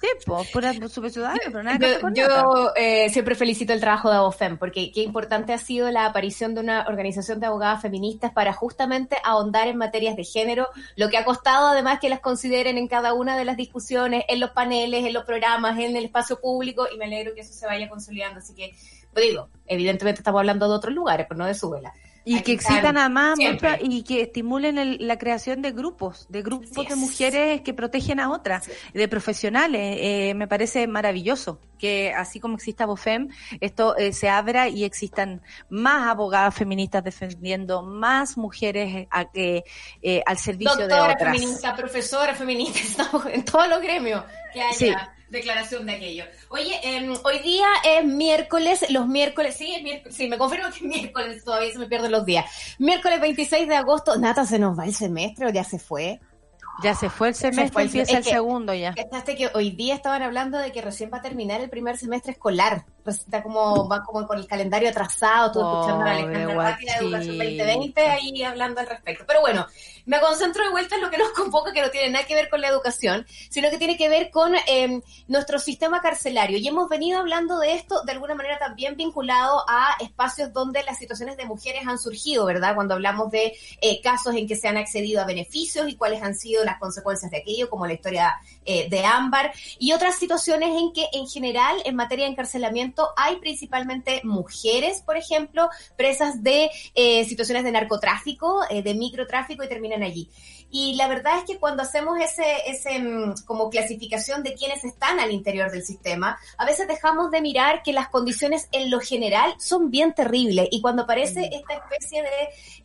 [0.02, 2.72] Sí, pues, pura super ciudadana, pero nada que ver Yo, con yo, nada.
[2.74, 6.60] eh, siempre felicito el trabajo de Abofem, porque qué importante ha sido la aparición de
[6.60, 10.66] una organización de abogadas feministas para justamente ahondar en materias de género,
[10.96, 14.40] lo que ha costado además que las consideren en cada una de las discusiones, en
[14.40, 17.66] los paneles, en los programas, en el espacio público, y me alegro que eso se
[17.66, 18.40] vaya consolidando.
[18.40, 18.74] Así que,
[19.12, 21.94] pues digo, evidentemente estamos hablando de otros lugares, pero no de Súbela.
[22.24, 26.70] Y que excitan además mucho y que estimulen el- la creación de grupos, de grupos
[26.86, 26.96] de es.
[26.96, 29.96] mujeres que protegen a otras, de profesionales.
[30.00, 33.28] Eh, me parece maravilloso que así como exista BOFEM,
[33.60, 39.64] esto eh, se abra y existan más abogadas feministas defendiendo, más mujeres eh, a- eh,
[40.00, 41.34] eh, al servicio de Doctora otras.
[41.36, 42.78] feminista, profesora feminista,
[43.10, 44.22] estamos en todos los gremios
[44.54, 44.92] que haya Sí.
[45.32, 46.24] Declaración de aquello.
[46.50, 50.76] Oye, em, hoy día es miércoles, los miércoles, sí, es miércoles, sí, me confirmo que
[50.76, 52.44] es miércoles, todavía se me pierden los días.
[52.78, 56.20] Miércoles 26 de agosto, Nata, ¿se nos va el semestre o ya se fue?
[56.82, 58.94] Ya se fue el Se semestre, fue el- empieza el que- segundo ya.
[58.94, 62.32] Cachaste que hoy día estaban hablando de que recién va a terminar el primer semestre
[62.32, 62.86] escolar.
[63.06, 67.36] Está como, va como con el calendario atrasado, estuve escuchando a Alejandra Rápida de Educación
[67.36, 67.58] guachín.
[67.58, 69.24] 2020 ahí hablando al respecto.
[69.26, 69.66] Pero bueno,
[70.06, 72.48] me concentro de vuelta en lo que nos convoca, que no tiene nada que ver
[72.48, 76.58] con la educación, sino que tiene que ver con eh, nuestro sistema carcelario.
[76.58, 80.98] Y hemos venido hablando de esto de alguna manera también vinculado a espacios donde las
[80.98, 82.74] situaciones de mujeres han surgido, ¿verdad?
[82.74, 86.34] Cuando hablamos de eh, casos en que se han accedido a beneficios y cuáles han
[86.34, 88.34] sido las consecuencias de aquello, como la historia
[88.64, 93.36] eh, de Ámbar, y otras situaciones en que en general en materia de encarcelamiento hay
[93.36, 100.02] principalmente mujeres, por ejemplo, presas de eh, situaciones de narcotráfico, eh, de microtráfico y terminan
[100.02, 100.28] allí.
[100.74, 105.20] Y la verdad es que cuando hacemos ese, ese mm, como clasificación de quienes están
[105.20, 109.54] al interior del sistema, a veces dejamos de mirar que las condiciones en lo general
[109.58, 110.68] son bien terribles.
[110.70, 112.30] Y cuando aparece esta especie de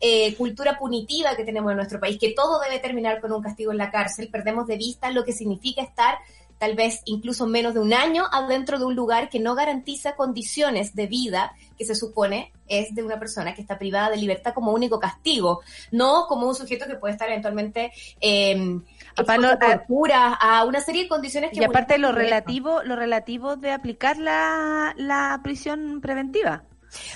[0.00, 3.72] eh, cultura punitiva que tenemos en nuestro país, que todo debe terminar con un castigo
[3.72, 6.18] en la cárcel, perdemos de vista lo que significa estar
[6.58, 10.94] tal vez incluso menos de un año adentro de un lugar que no garantiza condiciones
[10.94, 14.72] de vida que se supone es de una persona que está privada de libertad como
[14.72, 18.80] único castigo, no como un sujeto que puede estar eventualmente eh,
[19.16, 22.96] Aparte, expuesto a tortura, a una serie de condiciones que Y aparte lo relativo, lo
[22.96, 26.64] relativo de aplicar la, la prisión preventiva.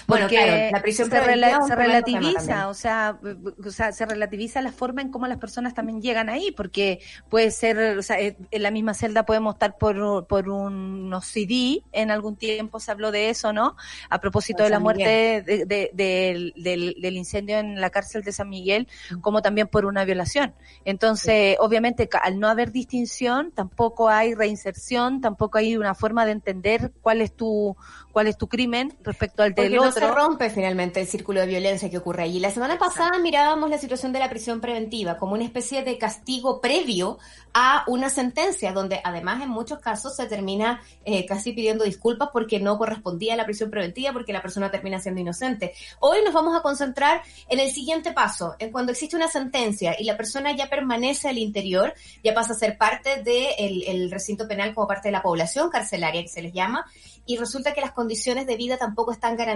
[0.06, 3.18] Bueno, claro, la prisión se, rela- se tema relativiza, o sea,
[3.64, 7.50] o sea, se relativiza la forma en cómo las personas también llegan ahí, porque puede
[7.50, 12.10] ser, o sea, eh, en la misma celda podemos estar por, por unos CD, en
[12.10, 13.76] algún tiempo se habló de eso, ¿no?
[14.10, 18.32] A propósito de la muerte de- de- del, del, del incendio en la cárcel de
[18.32, 18.88] San Miguel,
[19.20, 20.54] como también por una violación.
[20.84, 26.92] Entonces, obviamente, al no haber distinción, tampoco hay reinserción, tampoco hay una forma de entender
[27.00, 27.76] cuál es tu,
[28.12, 30.08] cuál es tu crimen respecto al Porque el no otro.
[30.08, 32.40] se rompe finalmente el círculo de violencia que ocurre allí.
[32.40, 36.60] La semana pasada mirábamos la situación de la prisión preventiva como una especie de castigo
[36.60, 37.18] previo
[37.54, 42.58] a una sentencia, donde además en muchos casos se termina eh, casi pidiendo disculpas porque
[42.60, 45.74] no correspondía a la prisión preventiva, porque la persona termina siendo inocente.
[46.00, 50.04] Hoy nos vamos a concentrar en el siguiente paso, en cuando existe una sentencia y
[50.04, 51.94] la persona ya permanece al interior,
[52.24, 56.22] ya pasa a ser parte del el recinto penal como parte de la población carcelaria
[56.22, 56.86] que se les llama,
[57.26, 59.51] y resulta que las condiciones de vida tampoco están garantizadas.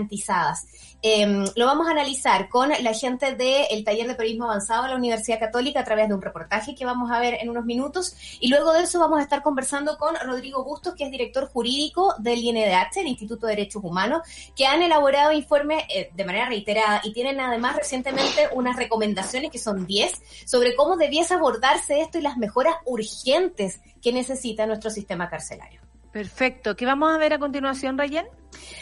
[1.02, 4.96] Eh, lo vamos a analizar con la gente del taller de periodismo avanzado de la
[4.96, 8.48] Universidad Católica a través de un reportaje que vamos a ver en unos minutos y
[8.48, 12.38] luego de eso vamos a estar conversando con Rodrigo Bustos, que es director jurídico del
[12.40, 14.22] INDH, el Instituto de Derechos Humanos,
[14.56, 19.58] que han elaborado informes eh, de manera reiterada y tienen además recientemente unas recomendaciones que
[19.58, 20.12] son 10
[20.44, 25.80] sobre cómo debiese abordarse esto y las mejoras urgentes que necesita nuestro sistema carcelario.
[26.12, 26.76] Perfecto.
[26.76, 28.26] ¿Qué vamos a ver a continuación, Rayen?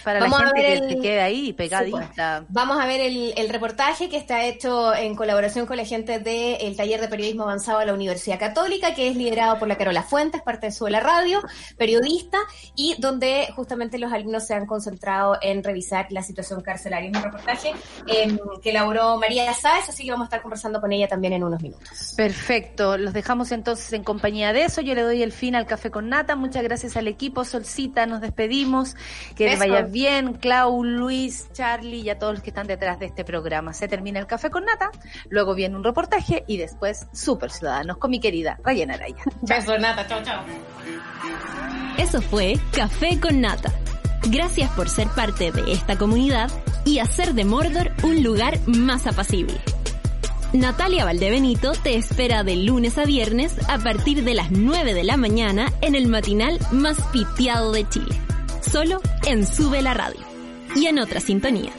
[0.04, 2.44] Para Vamos la gente que el- queda ahí Sí, pegadita.
[2.48, 6.76] Vamos a ver el, el reportaje que está hecho en colaboración con la gente del
[6.76, 10.42] taller de periodismo avanzado de la Universidad Católica, que es liderado por la Carola Fuentes,
[10.42, 11.42] parte de Suela Radio,
[11.78, 12.38] periodista,
[12.76, 17.10] y donde justamente los alumnos se han concentrado en revisar la situación carcelaria.
[17.10, 17.72] Es un reportaje
[18.06, 21.44] em, que elaboró María Sáez, así que vamos a estar conversando con ella también en
[21.44, 22.14] unos minutos.
[22.16, 24.80] Perfecto, los dejamos entonces en compañía de eso.
[24.80, 26.36] Yo le doy el fin al café con nata.
[26.36, 27.44] Muchas gracias al equipo.
[27.44, 28.96] Solcita, nos despedimos.
[29.36, 30.34] Que vaya bien.
[30.34, 33.72] Clau, Luis, Charlie y a todos los que están detrás de este programa.
[33.72, 34.90] Se termina el café con nata,
[35.28, 39.22] luego viene un reportaje y después Super Ciudadanos con mi querida Rayena Araya.
[39.42, 40.44] Besos, Nata, chao, chao.
[41.98, 43.72] Eso fue Café con Nata.
[44.30, 46.50] Gracias por ser parte de esta comunidad
[46.84, 49.60] y hacer de Mordor un lugar más apacible.
[50.54, 55.16] Natalia Valdebenito te espera de lunes a viernes a partir de las 9 de la
[55.16, 58.14] mañana en el matinal más piteado de Chile.
[58.70, 60.20] Solo en Sube la Radio.
[60.74, 61.72] Y en otra sintonía.